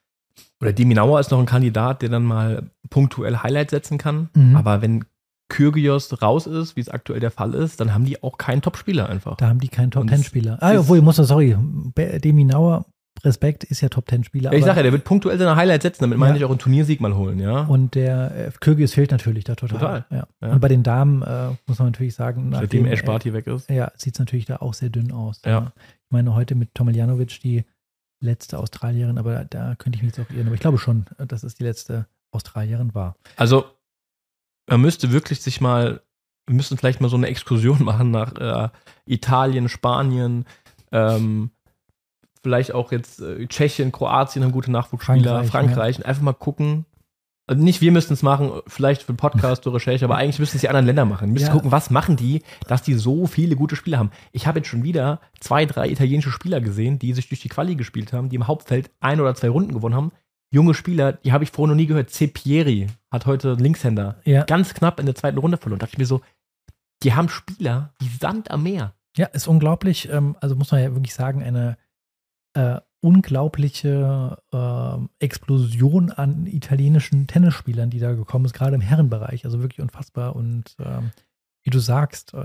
Oder 0.61 0.72
Deminauer 0.72 1.20
ist 1.20 1.31
noch 1.31 1.38
ein 1.38 1.46
Kandidat, 1.46 2.03
der 2.03 2.09
dann 2.09 2.25
mal 2.25 2.70
punktuell 2.90 3.38
Highlight 3.38 3.70
setzen 3.70 3.99
kann. 3.99 4.31
Mhm. 4.35 4.57
Aber 4.57 4.81
wenn 4.83 5.05
Kyrgios 5.49 6.22
raus 6.22 6.46
ist, 6.46 6.77
wie 6.77 6.81
es 6.81 6.88
aktuell 6.88 7.20
der 7.20 7.31
Fall 7.31 7.55
ist, 7.55 7.81
dann 7.81 7.94
haben 7.94 8.05
die 8.05 8.22
auch 8.22 8.37
keinen 8.38 8.62
Topspieler 8.62 9.09
einfach. 9.09 9.37
Da 9.37 9.49
haben 9.49 9.61
die 9.61 9.68
keinen 9.68 9.87
Und 9.94 10.09
Top-10-Spieler. 10.09 10.59
Ah, 10.61 10.79
obwohl, 10.79 10.99
ich 10.99 11.05
muss 11.05 11.18
noch, 11.18 11.25
sorry, 11.25 11.57
Demi 11.96 12.44
Nauer, 12.44 12.85
Respekt, 13.25 13.64
ist 13.64 13.81
ja 13.81 13.88
Top-10-Spieler. 13.88 14.53
ich 14.53 14.64
sage 14.64 14.79
ja, 14.79 14.83
der 14.83 14.92
wird 14.92 15.05
punktuell 15.05 15.38
seine 15.38 15.57
Highlights 15.57 15.85
setzen, 15.85 16.03
damit 16.03 16.18
meine 16.18 16.33
Ja. 16.33 16.37
ich 16.38 16.44
auch 16.44 16.51
einen 16.51 16.59
Turniersieg 16.59 17.01
mal 17.01 17.14
holen, 17.14 17.38
ja. 17.38 17.61
Und 17.61 17.94
der 17.94 18.49
äh, 18.49 18.51
Kyrgios 18.61 18.92
fehlt 18.92 19.11
natürlich 19.12 19.44
da 19.44 19.55
total. 19.55 19.79
Total, 19.79 20.05
Ja. 20.11 20.27
ja. 20.42 20.53
Und 20.53 20.61
bei 20.61 20.68
den 20.68 20.83
Damen 20.83 21.22
äh, 21.22 21.49
muss 21.66 21.79
man 21.79 21.88
natürlich 21.88 22.14
sagen, 22.14 22.51
Seitdem 22.53 22.83
nachdem, 22.83 22.87
Ash 22.92 23.05
Barty 23.05 23.33
weg 23.33 23.46
ist. 23.46 23.70
ja, 23.70 23.90
sieht 23.96 24.14
es 24.14 24.18
natürlich 24.18 24.46
da 24.46 24.57
auch 24.57 24.75
sehr 24.75 24.90
dünn 24.90 25.12
aus. 25.12 25.40
Ja. 25.46 25.72
Ich 25.77 26.11
meine, 26.11 26.35
heute 26.35 26.55
mit 26.57 26.75
Tomiljanovic, 26.75 27.40
die 27.40 27.64
letzte 28.27 28.59
Australierin, 28.59 29.19
aber 29.19 29.35
da, 29.35 29.45
da 29.45 29.75
könnte 29.77 29.97
ich 29.97 30.03
mich 30.03 30.17
jetzt 30.17 30.27
auch 30.27 30.35
irren. 30.35 30.47
Aber 30.47 30.55
ich 30.55 30.61
glaube 30.61 30.79
schon, 30.79 31.07
dass 31.19 31.43
es 31.43 31.55
die 31.55 31.65
letzte 31.65 32.07
Australierin 32.31 32.95
war. 32.95 33.17
Also, 33.37 33.65
man 34.69 34.81
müsste 34.81 35.12
wirklich 35.12 35.41
sich 35.41 35.61
mal, 35.61 36.03
wir 36.47 36.57
müssten 36.57 36.77
vielleicht 36.77 37.01
mal 37.01 37.09
so 37.09 37.17
eine 37.17 37.29
Exkursion 37.29 37.83
machen 37.85 38.11
nach 38.11 38.35
äh, 38.37 38.69
Italien, 39.07 39.69
Spanien, 39.69 40.45
ähm, 40.93 41.51
vielleicht 42.43 42.73
auch 42.73 42.93
jetzt 42.93 43.21
äh, 43.21 43.47
Tschechien, 43.47 43.93
Kroatien 43.93 44.45
haben 44.45 44.53
gute 44.53 44.71
Nachwuchsspieler, 44.71 45.45
Frankreich, 45.45 45.51
Frankreich, 45.51 45.97
und 45.99 46.07
einfach 46.07 46.23
mal 46.23 46.33
gucken. 46.33 46.87
Also 47.49 47.63
nicht 47.63 47.81
wir 47.81 47.93
müssten 47.93 48.13
es 48.15 48.23
machen, 48.25 48.51
vielleicht 48.67 49.03
für 49.05 49.15
Podcast 49.15 49.67
oder 49.67 49.77
Recherche, 49.77 50.05
aber 50.05 50.17
eigentlich 50.17 50.41
müssten 50.41 50.57
es 50.57 50.63
die 50.63 50.69
anderen 50.69 50.87
Länder 50.87 51.05
machen. 51.05 51.29
Wir 51.29 51.33
müssen 51.35 51.47
Ja. 51.47 51.53
gucken, 51.53 51.71
was 51.71 51.91
machen 51.91 52.17
die, 52.17 52.43
dass 52.67 52.83
die 52.83 52.95
so 52.95 53.27
viele 53.27 53.55
gute 53.55 53.77
Spieler 53.77 53.99
haben. 53.99 54.11
Ich 54.33 54.47
habe 54.49 54.59
jetzt 54.59 54.69
schon 54.69 54.83
wieder 54.83 55.21
zwei, 55.41 55.65
drei 55.65 55.89
italienische 55.89 56.31
Spieler 56.33 56.61
gesehen, 56.61 56.99
die 56.99 57.13
sich 57.13 57.29
durch 57.29 57.41
die 57.41 57.49
Quali 57.49 57.77
gespielt 57.77 58.13
haben, 58.13 58.29
die 58.31 58.37
im 58.37 58.49
Hauptfeld 58.49 58.91
ein 58.99 59.21
oder 59.21 59.35
zwei 59.37 59.49
Runden 59.49 59.73
gewonnen 59.73 59.95
haben. 59.95 60.13
Junge 60.51 60.75
Spieler, 60.75 61.13
die 61.13 61.33
habe 61.33 61.45
ich 61.45 61.51
vorher 61.51 61.75
noch 61.75 61.81
nie 61.81 61.87
gehört. 61.87 62.11
Cepieri 62.11 62.89
hat 63.13 63.27
heute 63.27 63.53
Linkshänder 63.55 64.17
Ja. 64.25 64.45
ganz 64.45 64.75
knapp 64.75 64.99
in 64.99 65.07
der 65.07 65.15
zweiten 65.15 65.39
Runde 65.39 65.57
verloren. 65.57 65.79
Da 65.79 65.87
dachte 65.87 65.95
ich 65.95 65.99
mir 65.99 66.07
so, 66.07 66.23
die 67.05 67.15
haben 67.15 67.29
Spieler 67.29 67.95
wie 68.01 68.09
Sand 68.09 68.51
am 68.51 68.65
Meer. 68.65 68.95
Ja, 69.17 69.27
ist 69.27 69.47
unglaublich. 69.47 70.09
Ähm, 70.11 70.37
also 70.41 70.57
muss 70.57 70.73
man 70.73 70.83
ja 70.83 70.93
wirklich 70.95 71.15
sagen, 71.15 71.43
eine 71.45 71.77
äh, 72.55 72.81
unglaubliche 73.07 74.37
ähm, 74.53 75.11
Explosion 75.21 76.11
an 76.11 76.45
italienischen 76.47 77.29
Tennisspielern, 77.29 77.88
die 77.88 78.01
da 78.01 78.14
gekommen 78.14 78.47
ist, 78.47 78.53
gerade 78.53 78.75
im 78.75 78.81
Herrenbereich. 78.81 79.45
Also 79.45 79.61
wirklich 79.61 79.81
unfassbar. 79.81 80.35
Und 80.35 80.75
ähm, 80.81 81.12
wie 81.62 81.71
du 81.71 81.79
sagst, 81.79 82.35
äh, 82.35 82.40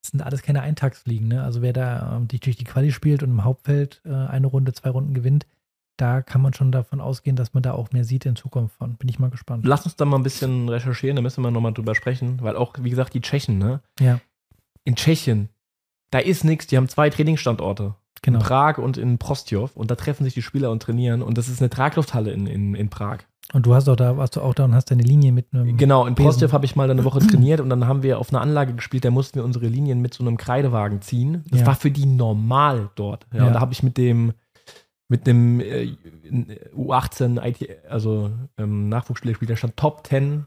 das 0.00 0.12
sind 0.12 0.22
alles 0.22 0.42
keine 0.42 0.62
Eintagsfliegen. 0.62 1.26
Ne? 1.26 1.42
Also 1.42 1.62
wer 1.62 1.72
da 1.72 2.16
ähm, 2.16 2.28
durch 2.28 2.56
die 2.56 2.64
Quali 2.64 2.92
spielt 2.92 3.24
und 3.24 3.30
im 3.30 3.42
Hauptfeld 3.42 4.00
äh, 4.04 4.12
eine 4.12 4.46
Runde, 4.46 4.72
zwei 4.72 4.90
Runden 4.90 5.14
gewinnt, 5.14 5.48
da 5.96 6.22
kann 6.22 6.42
man 6.42 6.54
schon 6.54 6.70
davon 6.70 7.00
ausgehen, 7.00 7.34
dass 7.34 7.52
man 7.52 7.64
da 7.64 7.72
auch 7.72 7.90
mehr 7.90 8.04
sieht 8.04 8.24
in 8.24 8.36
Zukunft 8.36 8.76
von. 8.76 8.94
Bin 8.94 9.08
ich 9.08 9.18
mal 9.18 9.30
gespannt. 9.30 9.66
Lass 9.66 9.84
uns 9.84 9.96
da 9.96 10.04
mal 10.04 10.18
ein 10.18 10.22
bisschen 10.22 10.68
recherchieren, 10.68 11.16
da 11.16 11.22
müssen 11.22 11.42
wir 11.42 11.50
nochmal 11.50 11.74
drüber 11.74 11.96
sprechen, 11.96 12.40
weil 12.40 12.54
auch, 12.54 12.74
wie 12.78 12.90
gesagt, 12.90 13.14
die 13.14 13.20
Tschechen, 13.20 13.58
ne? 13.58 13.80
Ja. 13.98 14.20
In 14.84 14.94
Tschechien, 14.94 15.48
da 16.12 16.20
ist 16.20 16.44
nichts, 16.44 16.68
die 16.68 16.76
haben 16.76 16.88
zwei 16.88 17.10
Trainingsstandorte. 17.10 17.96
Genau. 18.22 18.38
In 18.38 18.44
Prag 18.44 18.78
und 18.78 18.96
in 18.96 19.18
Prostjov 19.18 19.76
und 19.76 19.90
da 19.90 19.94
treffen 19.94 20.24
sich 20.24 20.34
die 20.34 20.42
Spieler 20.42 20.70
und 20.70 20.82
trainieren 20.82 21.22
und 21.22 21.38
das 21.38 21.48
ist 21.48 21.60
eine 21.60 21.70
Traglufthalle 21.70 22.30
in, 22.32 22.46
in, 22.46 22.74
in 22.74 22.88
Prag. 22.90 23.18
Und 23.54 23.64
du 23.64 23.74
hast 23.74 23.88
auch 23.88 23.96
da, 23.96 24.16
warst 24.18 24.36
du 24.36 24.42
auch 24.42 24.52
da 24.52 24.64
und 24.64 24.74
hast 24.74 24.90
deine 24.90 25.02
Linie 25.02 25.32
mit 25.32 25.46
einem. 25.54 25.78
Genau, 25.78 26.04
in. 26.06 26.14
Prostjov 26.14 26.52
habe 26.52 26.66
ich 26.66 26.76
mal 26.76 26.90
eine 26.90 27.04
Woche 27.04 27.18
trainiert 27.26 27.60
und 27.60 27.70
dann 27.70 27.86
haben 27.86 28.02
wir 28.02 28.18
auf 28.18 28.28
einer 28.30 28.42
Anlage 28.42 28.74
gespielt, 28.74 29.04
da 29.06 29.10
mussten 29.10 29.36
wir 29.36 29.44
unsere 29.44 29.66
Linien 29.68 30.00
mit 30.02 30.12
so 30.12 30.22
einem 30.22 30.36
Kreidewagen 30.36 31.00
ziehen. 31.00 31.44
Das 31.50 31.60
Ja. 31.60 31.66
war 31.68 31.74
für 31.74 31.90
die 31.90 32.04
normal 32.06 32.90
dort. 32.94 33.26
Ja, 33.32 33.38
Ja. 33.40 33.46
Und 33.46 33.52
da 33.54 33.60
habe 33.60 33.72
ich 33.72 33.82
mit 33.82 33.96
dem 33.96 34.32
mit 35.10 35.26
dem 35.26 35.60
äh, 35.60 35.96
U18 36.76 37.42
IT, 37.42 37.66
also 37.88 38.30
ähm, 38.58 38.88
Nachwuchsspieler 38.90 39.32
gespielt, 39.32 39.48
der 39.50 39.56
stand 39.56 39.76
Top 39.78 40.06
10 40.06 40.44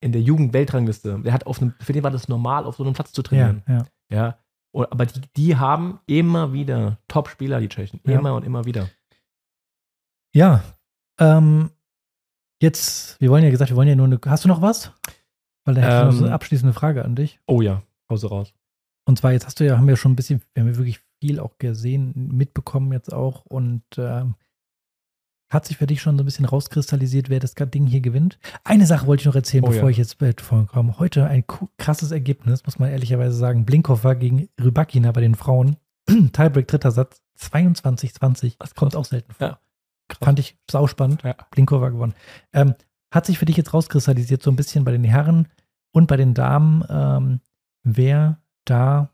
in 0.00 0.12
der 0.12 0.20
Jugendweltrangliste. 0.20 1.20
Der 1.24 1.32
hat 1.32 1.46
auf 1.46 1.60
einem, 1.62 1.72
für 1.80 1.92
den 1.94 2.02
war 2.04 2.10
das 2.10 2.28
normal, 2.28 2.64
auf 2.64 2.76
so 2.76 2.84
einem 2.84 2.92
Platz 2.92 3.12
zu 3.12 3.22
trainieren. 3.22 3.62
ja. 3.66 3.84
Ja. 4.10 4.38
Und, 4.78 4.92
aber 4.92 5.06
die, 5.06 5.20
die 5.36 5.56
haben 5.56 5.98
immer 6.06 6.52
wieder 6.52 6.98
Top-Spieler, 7.08 7.58
die 7.58 7.68
Tschechen. 7.68 8.00
Ja. 8.04 8.20
Immer 8.20 8.34
und 8.34 8.44
immer 8.44 8.64
wieder. 8.64 8.88
Ja, 10.32 10.62
ähm, 11.18 11.70
jetzt, 12.62 13.20
wir 13.20 13.28
wollen 13.28 13.42
ja 13.42 13.50
gesagt, 13.50 13.72
wir 13.72 13.76
wollen 13.76 13.88
ja 13.88 13.96
nur 13.96 14.06
eine, 14.06 14.20
hast 14.26 14.44
du 14.44 14.48
noch 14.48 14.62
was? 14.62 14.92
Weil 15.64 15.74
da 15.74 15.80
hätte 15.80 15.96
ich 15.96 16.04
noch 16.04 16.12
so 16.12 16.18
eine 16.18 16.28
Ähm, 16.28 16.32
abschließende 16.32 16.72
Frage 16.74 17.04
an 17.04 17.16
dich. 17.16 17.40
Oh 17.48 17.60
ja, 17.60 17.82
Pause 18.06 18.28
raus. 18.28 18.54
Und 19.04 19.18
zwar, 19.18 19.32
jetzt 19.32 19.46
hast 19.46 19.58
du 19.58 19.66
ja, 19.66 19.76
haben 19.76 19.88
wir 19.88 19.96
schon 19.96 20.12
ein 20.12 20.16
bisschen, 20.16 20.42
wir 20.54 20.62
haben 20.62 20.70
ja 20.70 20.76
wirklich 20.76 21.00
viel 21.20 21.40
auch 21.40 21.58
gesehen, 21.58 22.12
mitbekommen 22.14 22.92
jetzt 22.92 23.12
auch 23.12 23.46
und 23.46 23.82
ähm, 23.96 24.36
hat 25.50 25.66
sich 25.66 25.78
für 25.78 25.86
dich 25.86 26.02
schon 26.02 26.16
so 26.16 26.22
ein 26.22 26.26
bisschen 26.26 26.44
rauskristallisiert, 26.44 27.30
wer 27.30 27.40
das 27.40 27.54
Ding 27.54 27.86
hier 27.86 28.00
gewinnt? 28.00 28.38
Eine 28.64 28.86
Sache 28.86 29.06
wollte 29.06 29.22
ich 29.22 29.26
noch 29.26 29.34
erzählen, 29.34 29.64
Oh 29.64 29.68
bevor 29.68 29.84
ja. 29.84 29.90
ich 29.90 29.96
jetzt 29.96 30.20
äh, 30.20 30.34
vorkomme. 30.38 30.98
Heute 30.98 31.26
ein 31.26 31.44
krasses 31.78 32.10
Ergebnis, 32.10 32.64
muss 32.66 32.78
man 32.78 32.90
ehrlicherweise 32.90 33.36
sagen. 33.36 33.64
Blinkhoff 33.64 34.02
gegen 34.18 34.48
Rybakina 34.60 35.12
bei 35.12 35.22
den 35.22 35.34
Frauen. 35.34 35.76
Tiebreak 36.06 36.68
dritter 36.68 36.90
Satz, 36.90 37.22
22-20. 37.40 38.56
Das 38.58 38.74
kommt 38.74 38.94
auch 38.94 39.04
selten 39.04 39.32
vor. 39.32 39.48
Ja. 39.48 39.58
Fand 40.20 40.38
ich 40.38 40.58
sauspannend. 40.70 41.22
Ja. 41.22 41.34
Blinkhoff 41.50 41.82
gewonnen. 41.82 42.14
Ähm, 42.52 42.74
hat 43.10 43.26
sich 43.26 43.38
für 43.38 43.46
dich 43.46 43.56
jetzt 43.56 43.72
rauskristallisiert, 43.72 44.42
so 44.42 44.50
ein 44.50 44.56
bisschen 44.56 44.84
bei 44.84 44.92
den 44.92 45.04
Herren 45.04 45.48
und 45.92 46.06
bei 46.08 46.16
den 46.16 46.34
Damen, 46.34 46.84
ähm, 46.90 47.40
wer 47.82 48.40
da 48.64 49.10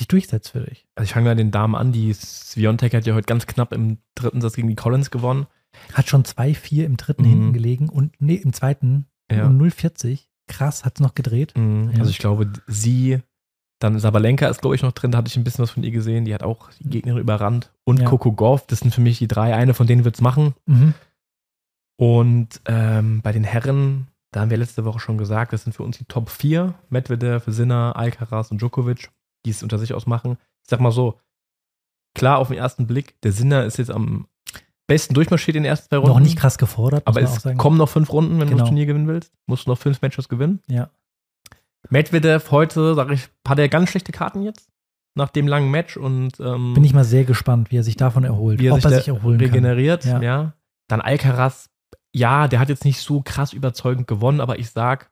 sich 0.00 0.08
durchsetzt 0.08 0.50
für 0.50 0.60
dich. 0.60 0.86
Also 0.96 1.04
ich 1.06 1.12
fange 1.12 1.26
mal 1.26 1.36
den 1.36 1.52
Damen 1.52 1.74
an. 1.76 1.92
Die 1.92 2.12
Sviontek 2.12 2.92
hat 2.94 3.06
ja 3.06 3.14
heute 3.14 3.26
ganz 3.26 3.46
knapp 3.46 3.72
im 3.72 3.98
dritten 4.16 4.40
Satz 4.40 4.54
gegen 4.56 4.68
die 4.68 4.74
Collins 4.76 5.10
gewonnen. 5.12 5.46
Hat 5.94 6.08
schon 6.08 6.24
2-4 6.24 6.84
im 6.84 6.96
dritten 6.96 7.22
Mhm. 7.22 7.28
hinten 7.28 7.52
gelegen 7.52 7.88
und 7.88 8.12
nee, 8.20 8.34
im 8.34 8.52
zweiten 8.52 9.06
Ja. 9.30 9.46
um 9.46 9.56
0,40. 9.56 10.26
Krass, 10.48 10.84
hat 10.84 10.96
es 10.96 11.00
noch 11.00 11.14
gedreht. 11.14 11.56
Mhm. 11.56 11.90
Ja. 11.92 11.98
Also 12.00 12.10
ich 12.10 12.18
glaube, 12.18 12.50
sie, 12.66 13.18
dann 13.78 13.98
Sabalenka 14.00 14.48
ist, 14.48 14.60
glaube 14.62 14.74
ich, 14.74 14.82
noch 14.82 14.90
drin. 14.92 15.12
Da 15.12 15.18
hatte 15.18 15.28
ich 15.28 15.36
ein 15.36 15.44
bisschen 15.44 15.62
was 15.62 15.70
von 15.70 15.84
ihr 15.84 15.92
gesehen. 15.92 16.24
Die 16.24 16.34
hat 16.34 16.42
auch 16.42 16.70
die 16.80 16.90
Gegnerin 16.90 17.20
überrannt. 17.20 17.72
Und 17.84 18.00
Ja. 18.00 18.06
Coco 18.08 18.32
Gauff, 18.32 18.66
das 18.66 18.80
sind 18.80 18.92
für 18.92 19.00
mich 19.00 19.18
die 19.18 19.28
drei. 19.28 19.54
Eine 19.54 19.74
von 19.74 19.86
denen 19.86 20.04
wird 20.04 20.16
es 20.16 20.20
machen. 20.20 20.54
Mhm. 20.66 20.94
Und 21.96 22.60
ähm, 22.66 23.20
bei 23.22 23.32
den 23.32 23.44
Herren, 23.44 24.08
da 24.32 24.40
haben 24.40 24.50
wir 24.50 24.56
letzte 24.56 24.84
Woche 24.84 25.00
schon 25.00 25.18
gesagt, 25.18 25.52
das 25.52 25.64
sind 25.64 25.72
für 25.74 25.82
uns 25.82 25.98
die 25.98 26.04
Top 26.04 26.30
4. 26.30 26.74
Medvedev, 26.88 27.44
Sinner, 27.46 27.94
Alcaraz 27.96 28.50
und 28.50 28.60
Djokovic, 28.60 29.10
die 29.44 29.50
es 29.50 29.62
unter 29.62 29.78
sich 29.78 29.94
ausmachen. 29.94 30.36
Ich 30.62 30.70
sag 30.70 30.80
mal 30.80 30.92
so, 30.92 31.18
klar 32.14 32.38
auf 32.38 32.48
den 32.48 32.58
ersten 32.58 32.86
Blick, 32.86 33.20
der 33.22 33.32
Sinner 33.32 33.64
ist 33.64 33.78
jetzt 33.78 33.90
am 33.90 34.26
besten 34.86 35.14
durchmarschiert 35.14 35.56
in 35.56 35.62
den 35.62 35.70
ersten 35.70 35.88
zwei 35.88 35.96
Runden. 35.98 36.12
Noch 36.12 36.20
nicht 36.20 36.36
krass 36.38 36.58
gefordert, 36.58 37.06
Aber 37.06 37.22
es 37.22 37.46
kommen 37.56 37.78
noch 37.78 37.88
fünf 37.88 38.12
Runden, 38.12 38.32
wenn 38.40 38.48
du 38.48 38.54
Genau. 38.54 38.58
das 38.58 38.68
Turnier 38.68 38.86
gewinnen 38.86 39.06
willst. 39.06 39.32
Musst 39.46 39.66
du 39.66 39.70
noch 39.70 39.78
fünf 39.78 40.02
Matches 40.02 40.28
gewinnen. 40.28 40.60
Ja. 40.68 40.90
Medvedev 41.88 42.50
heute, 42.50 42.94
sag 42.94 43.10
ich, 43.10 43.28
hat 43.46 43.58
er 43.58 43.68
ganz 43.68 43.90
schlechte 43.90 44.12
Karten 44.12 44.42
jetzt. 44.42 44.68
Nach 45.16 45.28
dem 45.30 45.48
langen 45.48 45.70
Match 45.70 45.96
und 45.96 46.38
ähm, 46.40 46.74
Bin 46.74 46.84
ich 46.84 46.94
mal 46.94 47.04
sehr 47.04 47.24
gespannt, 47.24 47.70
wie 47.72 47.78
er 47.78 47.82
sich 47.82 47.96
davon 47.96 48.22
erholt. 48.24 48.60
wie 48.60 48.66
er 48.68 48.74
ob 48.74 48.80
sich, 48.82 48.90
er 48.90 48.98
sich 48.98 49.08
erholen 49.08 49.40
regeneriert. 49.40 50.04
Ja. 50.04 50.20
Ja. 50.22 50.52
Dann 50.88 51.00
Alcaraz, 51.00 51.68
ja, 52.14 52.46
der 52.48 52.60
hat 52.60 52.68
jetzt 52.68 52.84
nicht 52.84 53.00
so 53.00 53.20
krass 53.24 53.52
überzeugend 53.52 54.06
gewonnen, 54.06 54.40
aber 54.40 54.58
ich 54.58 54.70
sag, 54.70 55.10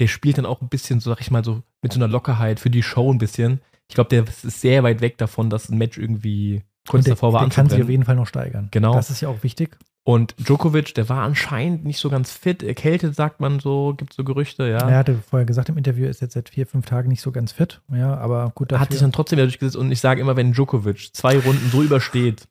der 0.00 0.08
spielt 0.08 0.38
dann 0.38 0.46
auch 0.46 0.62
ein 0.62 0.68
bisschen, 0.68 0.98
so 0.98 1.10
sag 1.10 1.20
ich 1.20 1.30
mal, 1.30 1.44
so 1.44 1.62
mit 1.82 1.92
so 1.92 1.98
einer 1.98 2.08
Lockerheit 2.08 2.58
für 2.58 2.70
die 2.70 2.82
Show 2.82 3.12
ein 3.12 3.18
bisschen. 3.18 3.60
Ich 3.88 3.94
glaube, 3.94 4.08
der 4.10 4.24
ist 4.24 4.60
sehr 4.60 4.82
weit 4.82 5.00
weg 5.00 5.18
davon, 5.18 5.50
dass 5.50 5.68
ein 5.68 5.78
Match 5.78 5.98
irgendwie 5.98 6.62
kurz 6.88 7.04
der, 7.04 7.14
davor 7.14 7.32
war 7.32 7.42
der 7.42 7.50
kann 7.50 7.68
sich 7.68 7.82
auf 7.82 7.88
jeden 7.88 8.04
Fall 8.04 8.16
noch 8.16 8.26
steigern. 8.26 8.68
Genau. 8.70 8.94
Das 8.94 9.10
ist 9.10 9.20
ja 9.20 9.28
auch 9.28 9.42
wichtig. 9.42 9.76
Und 10.02 10.34
Djokovic, 10.38 10.94
der 10.94 11.08
war 11.10 11.22
anscheinend 11.22 11.84
nicht 11.84 11.98
so 11.98 12.08
ganz 12.08 12.32
fit, 12.32 12.62
erkältet, 12.62 13.14
sagt 13.14 13.40
man 13.40 13.60
so, 13.60 13.94
gibt 13.94 14.14
so 14.14 14.24
Gerüchte, 14.24 14.66
ja. 14.66 14.88
Er 14.88 14.96
hatte 14.96 15.18
vorher 15.28 15.44
gesagt 15.44 15.68
im 15.68 15.76
Interview, 15.76 16.04
er 16.04 16.10
ist 16.10 16.22
jetzt 16.22 16.32
seit 16.32 16.48
vier, 16.48 16.66
fünf 16.66 16.86
Tagen 16.86 17.08
nicht 17.08 17.20
so 17.20 17.30
ganz 17.30 17.52
fit. 17.52 17.82
Ja, 17.92 18.16
aber 18.16 18.52
gut 18.54 18.72
dafür. 18.72 18.80
hat 18.80 18.90
sich 18.90 19.00
dann 19.00 19.12
trotzdem 19.12 19.36
wieder 19.36 19.46
durchgesetzt 19.46 19.76
und 19.76 19.92
ich 19.92 20.00
sage 20.00 20.20
immer, 20.20 20.36
wenn 20.36 20.52
Djokovic 20.52 21.14
zwei 21.14 21.38
Runden 21.38 21.70
so 21.70 21.82
übersteht, 21.82 22.48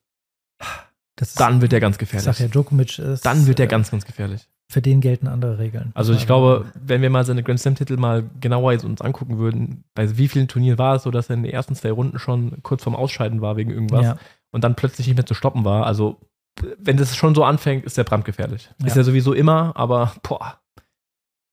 das 1.15 1.29
ist, 1.29 1.39
dann 1.39 1.61
wird 1.61 1.73
er 1.73 1.79
ganz 1.79 1.95
ich 1.95 1.99
gefährlich. 1.99 2.25
sag 2.25 2.39
ja, 2.39 2.47
Djokovic 2.47 2.99
ist. 2.99 3.25
dann 3.25 3.47
wird 3.47 3.59
er 3.59 3.65
äh, 3.65 3.69
ganz, 3.69 3.89
ganz 3.89 4.05
gefährlich. 4.05 4.47
Für 4.71 4.83
den 4.83 5.01
gelten 5.01 5.27
andere 5.27 5.57
Regeln. 5.57 5.91
Also 5.95 6.13
ich 6.13 6.27
glaube, 6.27 6.65
wenn 6.79 7.01
wir 7.01 7.09
mal 7.09 7.25
seine 7.25 7.41
Grand 7.41 7.59
Slam-Titel 7.59 7.97
mal 7.97 8.29
genauer 8.39 8.71
jetzt 8.73 8.85
uns 8.85 9.01
angucken 9.01 9.39
würden, 9.39 9.83
bei 9.95 10.15
wie 10.17 10.27
vielen 10.27 10.47
Turnieren 10.47 10.77
war 10.77 10.95
es 10.95 11.03
so, 11.03 11.09
dass 11.09 11.29
er 11.29 11.37
in 11.37 11.43
den 11.43 11.51
ersten 11.51 11.73
zwei 11.73 11.91
Runden 11.91 12.19
schon 12.19 12.61
kurz 12.61 12.83
vorm 12.83 12.95
Ausscheiden 12.95 13.41
war 13.41 13.57
wegen 13.57 13.71
irgendwas 13.71 14.05
Ja, 14.05 14.17
und 14.51 14.63
dann 14.63 14.75
plötzlich 14.75 15.07
nicht 15.07 15.15
mehr 15.15 15.25
zu 15.25 15.33
stoppen 15.33 15.65
war. 15.65 15.87
Also 15.87 16.17
wenn 16.77 16.97
das 16.97 17.15
schon 17.15 17.33
so 17.33 17.43
anfängt, 17.43 17.83
ist 17.85 17.97
der 17.97 18.03
brandgefährlich. 18.03 18.69
Ist 18.85 18.95
Ja. 18.95 19.01
er 19.01 19.05
sowieso 19.05 19.33
immer, 19.33 19.75
aber 19.75 20.13
boah. 20.21 20.59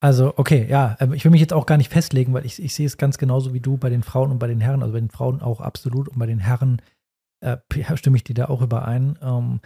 Also, 0.01 0.35
okay, 0.37 0.67
ja, 0.69 0.97
ähm, 1.01 1.15
ich 1.15 1.25
will 1.25 1.31
mich 1.31 1.41
jetzt 1.41 1.55
auch 1.55 1.65
gar 1.65 1.79
nicht 1.79 1.91
festlegen, 1.91 2.35
weil 2.35 2.45
ich, 2.45 2.63
ich 2.63 2.75
sehe 2.75 2.87
es 2.87 2.99
ganz 2.99 3.17
genauso 3.17 3.55
wie 3.55 3.61
du 3.61 3.79
bei 3.79 3.89
den 3.89 4.03
Frauen 4.03 4.31
und 4.31 4.39
bei 4.39 4.47
den 4.47 4.61
Herren, 4.61 4.83
also 4.83 4.93
bei 4.93 5.01
den 5.01 5.11
Frauen 5.11 5.41
auch 5.41 5.61
absolut 5.63 6.09
und 6.09 6.19
bei 6.19 6.27
den 6.27 6.39
Herren 6.39 6.83
äh, 7.41 7.57
stimme 7.97 8.17
ich 8.17 8.25
dir 8.25 8.35
da 8.35 8.47
auch 8.47 8.61
überein. 8.61 9.19
Ähm, 9.23 9.61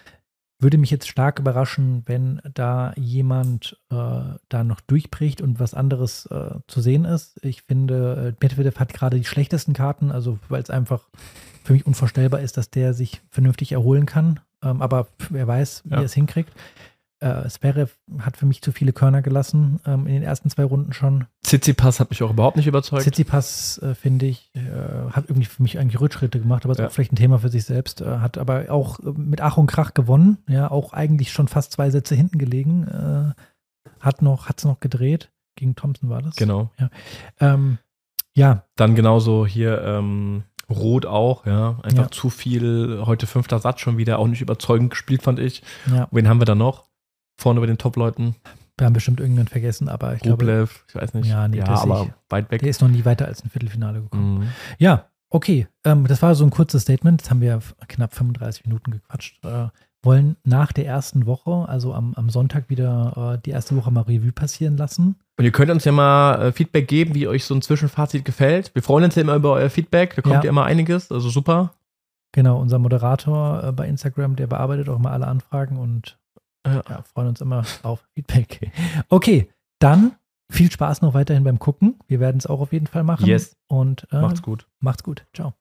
würde 0.61 0.78
mich 0.78 0.90
jetzt 0.90 1.08
stark 1.08 1.38
überraschen, 1.38 2.02
wenn 2.06 2.40
da 2.54 2.92
jemand 2.96 3.78
äh, 3.90 3.94
da 4.48 4.64
noch 4.64 4.80
durchbricht 4.80 5.40
und 5.40 5.58
was 5.61 5.74
anderes 5.74 6.26
äh, 6.26 6.50
zu 6.66 6.80
sehen 6.80 7.04
ist. 7.04 7.38
Ich 7.44 7.62
finde, 7.62 8.34
äh, 8.38 8.44
Medvedev 8.44 8.78
hat 8.78 8.92
gerade 8.92 9.16
die 9.18 9.24
schlechtesten 9.24 9.72
Karten, 9.72 10.11
also 10.12 10.38
weil 10.48 10.62
es 10.62 10.70
einfach 10.70 11.08
für 11.64 11.72
mich 11.72 11.86
unvorstellbar 11.86 12.40
ist, 12.40 12.56
dass 12.56 12.70
der 12.70 12.94
sich 12.94 13.22
vernünftig 13.30 13.72
erholen 13.72 14.06
kann. 14.06 14.40
Ähm, 14.62 14.82
aber 14.82 15.06
wer 15.30 15.46
weiß, 15.46 15.82
wie 15.86 15.90
Ja. 15.92 15.98
er 15.98 16.04
es 16.04 16.14
hinkriegt. 16.14 16.52
Äh, 17.20 17.46
Zverev 17.48 17.92
hat 18.20 18.36
für 18.38 18.46
mich 18.46 18.62
zu 18.62 18.72
viele 18.72 18.92
Körner 18.94 19.20
gelassen 19.20 19.78
ähm, 19.86 20.06
in 20.06 20.14
den 20.14 20.22
ersten 20.22 20.48
zwei 20.48 20.64
Runden 20.64 20.92
schon. 20.94 21.26
Tsitsipas 21.44 22.00
hat 22.00 22.08
mich 22.10 22.22
auch 22.22 22.30
überhaupt 22.30 22.56
nicht 22.56 22.66
überzeugt. 22.66 23.02
Tsitsipas, 23.02 23.78
äh, 23.82 23.94
finde 23.94 24.24
ich, 24.26 24.50
äh, 24.54 24.60
hat 25.10 25.24
irgendwie 25.28 25.44
für 25.46 25.62
mich 25.62 25.78
eigentlich 25.78 26.00
Rückschritte 26.00 26.40
gemacht, 26.40 26.64
aber 26.64 26.72
ist 26.72 26.78
Ja. 26.78 26.86
auch 26.86 26.92
vielleicht 26.92 27.12
ein 27.12 27.16
Thema 27.16 27.38
für 27.38 27.50
sich 27.50 27.64
selbst. 27.64 28.00
Äh, 28.00 28.18
hat 28.20 28.38
aber 28.38 28.70
auch 28.70 29.00
äh, 29.00 29.12
mit 29.16 29.40
Ach 29.42 29.58
und 29.58 29.66
Krach 29.66 29.92
gewonnen, 29.94 30.38
ja, 30.48 30.70
auch 30.70 30.92
eigentlich 30.94 31.30
schon 31.32 31.46
fast 31.48 31.72
zwei 31.72 31.90
Sätze 31.90 32.14
hinten 32.14 32.38
gelegen. 32.38 32.88
Äh, 32.88 33.34
hat 34.00 34.22
noch, 34.22 34.48
hat's 34.48 34.64
noch 34.64 34.80
gedreht. 34.80 35.30
Gegen 35.56 35.76
Thompson 35.76 36.08
war 36.08 36.22
das. 36.22 36.36
Genau. 36.36 36.70
Ähm, 37.38 37.76
ja, 38.34 38.64
Dann 38.76 38.94
genauso 38.94 39.46
hier 39.46 39.82
ähm, 39.82 40.44
Rot 40.70 41.04
auch, 41.04 41.44
ja. 41.46 41.78
Einfach 41.82 42.04
Ja. 42.04 42.10
zu 42.10 42.30
viel. 42.30 43.02
Heute 43.04 43.26
fünfter 43.26 43.58
Satz 43.58 43.80
schon 43.80 43.98
wieder, 43.98 44.18
auch 44.18 44.26
nicht 44.28 44.40
überzeugend 44.40 44.90
gespielt, 44.90 45.22
fand 45.22 45.38
ich. 45.38 45.62
ja, 45.92 46.08
Wen 46.12 46.28
haben 46.28 46.40
wir 46.40 46.44
da 46.46 46.54
noch? 46.54 46.88
Vorne 47.41 47.61
bei 47.61 47.66
den 47.66 47.78
Top-Leuten. 47.78 48.34
wir 48.78 48.86
haben 48.86 48.93
bestimmt 48.93 49.20
irgendwen 49.20 49.49
vergessen, 49.49 49.88
aber 49.88 50.14
ich 50.14 50.20
glaube, 50.20 50.45
Rublev, 50.45 50.84
ich 50.88 50.95
weiß 50.95 51.14
nicht. 51.14 51.28
Ja, 51.28 51.49
nee, 51.49 51.59
ja 51.59 51.66
aber 51.66 52.03
ich- 52.07 52.12
weit 52.30 52.51
weg. 52.51 52.61
der 52.61 52.70
ist 52.70 52.80
noch 52.80 52.88
nie 52.88 53.05
weiter 53.05 53.26
als 53.26 53.43
ein 53.45 53.51
Viertelfinale 53.51 54.01
gekommen. 54.03 54.38
Mhm. 54.41 54.49
Ja, 54.78 55.07
okay. 55.28 55.66
Ähm, 55.84 56.07
das 56.07 56.22
war 56.22 56.34
so 56.34 56.45
ein 56.45 56.51
kurzes 56.51 56.82
Statement. 56.82 57.20
Jetzt 57.20 57.30
haben 57.30 57.41
wir 57.41 57.61
knapp 57.88 58.14
35 58.14 58.64
Minuten 58.66 58.91
gequatscht. 58.93 59.45
Äh, 59.45 59.68
wollen 60.03 60.36
nach 60.45 60.72
der 60.72 60.86
ersten 60.86 61.26
Woche, 61.26 61.68
also 61.68 61.93
am, 61.93 62.14
am 62.14 62.30
Sonntag 62.30 62.70
wieder 62.70 63.34
äh, 63.36 63.43
die 63.45 63.51
erste 63.51 63.76
Woche 63.76 63.91
mal 63.91 64.01
Revue 64.03 64.32
passieren 64.32 64.78
lassen. 64.78 65.16
Und 65.38 65.45
ihr 65.45 65.53
könnt 65.53 65.70
uns 65.70 65.84
ja 65.84 65.93
mal 65.93 66.41
äh, 66.41 66.53
Feedback 66.53 66.88
geben, 66.88 67.14
wie 67.14 67.28
euch 67.28 67.45
so 67.45 67.55
ein 67.55 67.61
Zwischenfazit 67.61 68.24
gefällt. 68.24 68.74
Wir 68.74 68.82
freuen 68.82 69.05
uns 69.05 69.14
ja 69.16 69.20
immer 69.22 69.34
über 69.34 69.53
euer 69.53 69.68
Feedback. 69.68 70.16
Da 70.16 70.22
kommt 70.22 70.36
Ja. 70.36 70.43
ja 70.45 70.49
immer 70.49 70.64
einiges. 70.64 71.12
Also 71.12 71.28
super. 71.28 71.74
Genau, 72.32 72.59
unser 72.59 72.78
Moderator 72.78 73.62
äh, 73.64 73.72
bei 73.72 73.86
Instagram, 73.88 74.36
der 74.36 74.47
bearbeitet 74.47 74.88
auch 74.88 74.99
mal 74.99 75.12
alle 75.12 75.26
Anfragen 75.26 75.76
und 75.76 76.16
Ja. 76.66 76.82
ja, 76.88 77.02
freuen 77.02 77.28
uns 77.28 77.40
immer 77.40 77.64
auf 77.82 78.06
Feedback. 78.14 78.70
Okay, 79.08 79.48
dann 79.78 80.16
viel 80.50 80.70
Spaß 80.70 81.00
noch 81.02 81.14
weiterhin 81.14 81.44
beim 81.44 81.58
Gucken. 81.58 81.98
Wir 82.06 82.20
werden 82.20 82.38
es 82.38 82.46
auch 82.46 82.61
auf 82.61 82.72
jeden 82.72 82.86
Fall 82.86 83.04
machen. 83.04 83.26
Yes. 83.26 83.56
Und 83.68 84.06
äh, 84.11 84.20
Macht's 84.20 84.42
gut. 84.42 84.66
macht's 84.80 85.02
gut. 85.02 85.26
Ciao. 85.34 85.54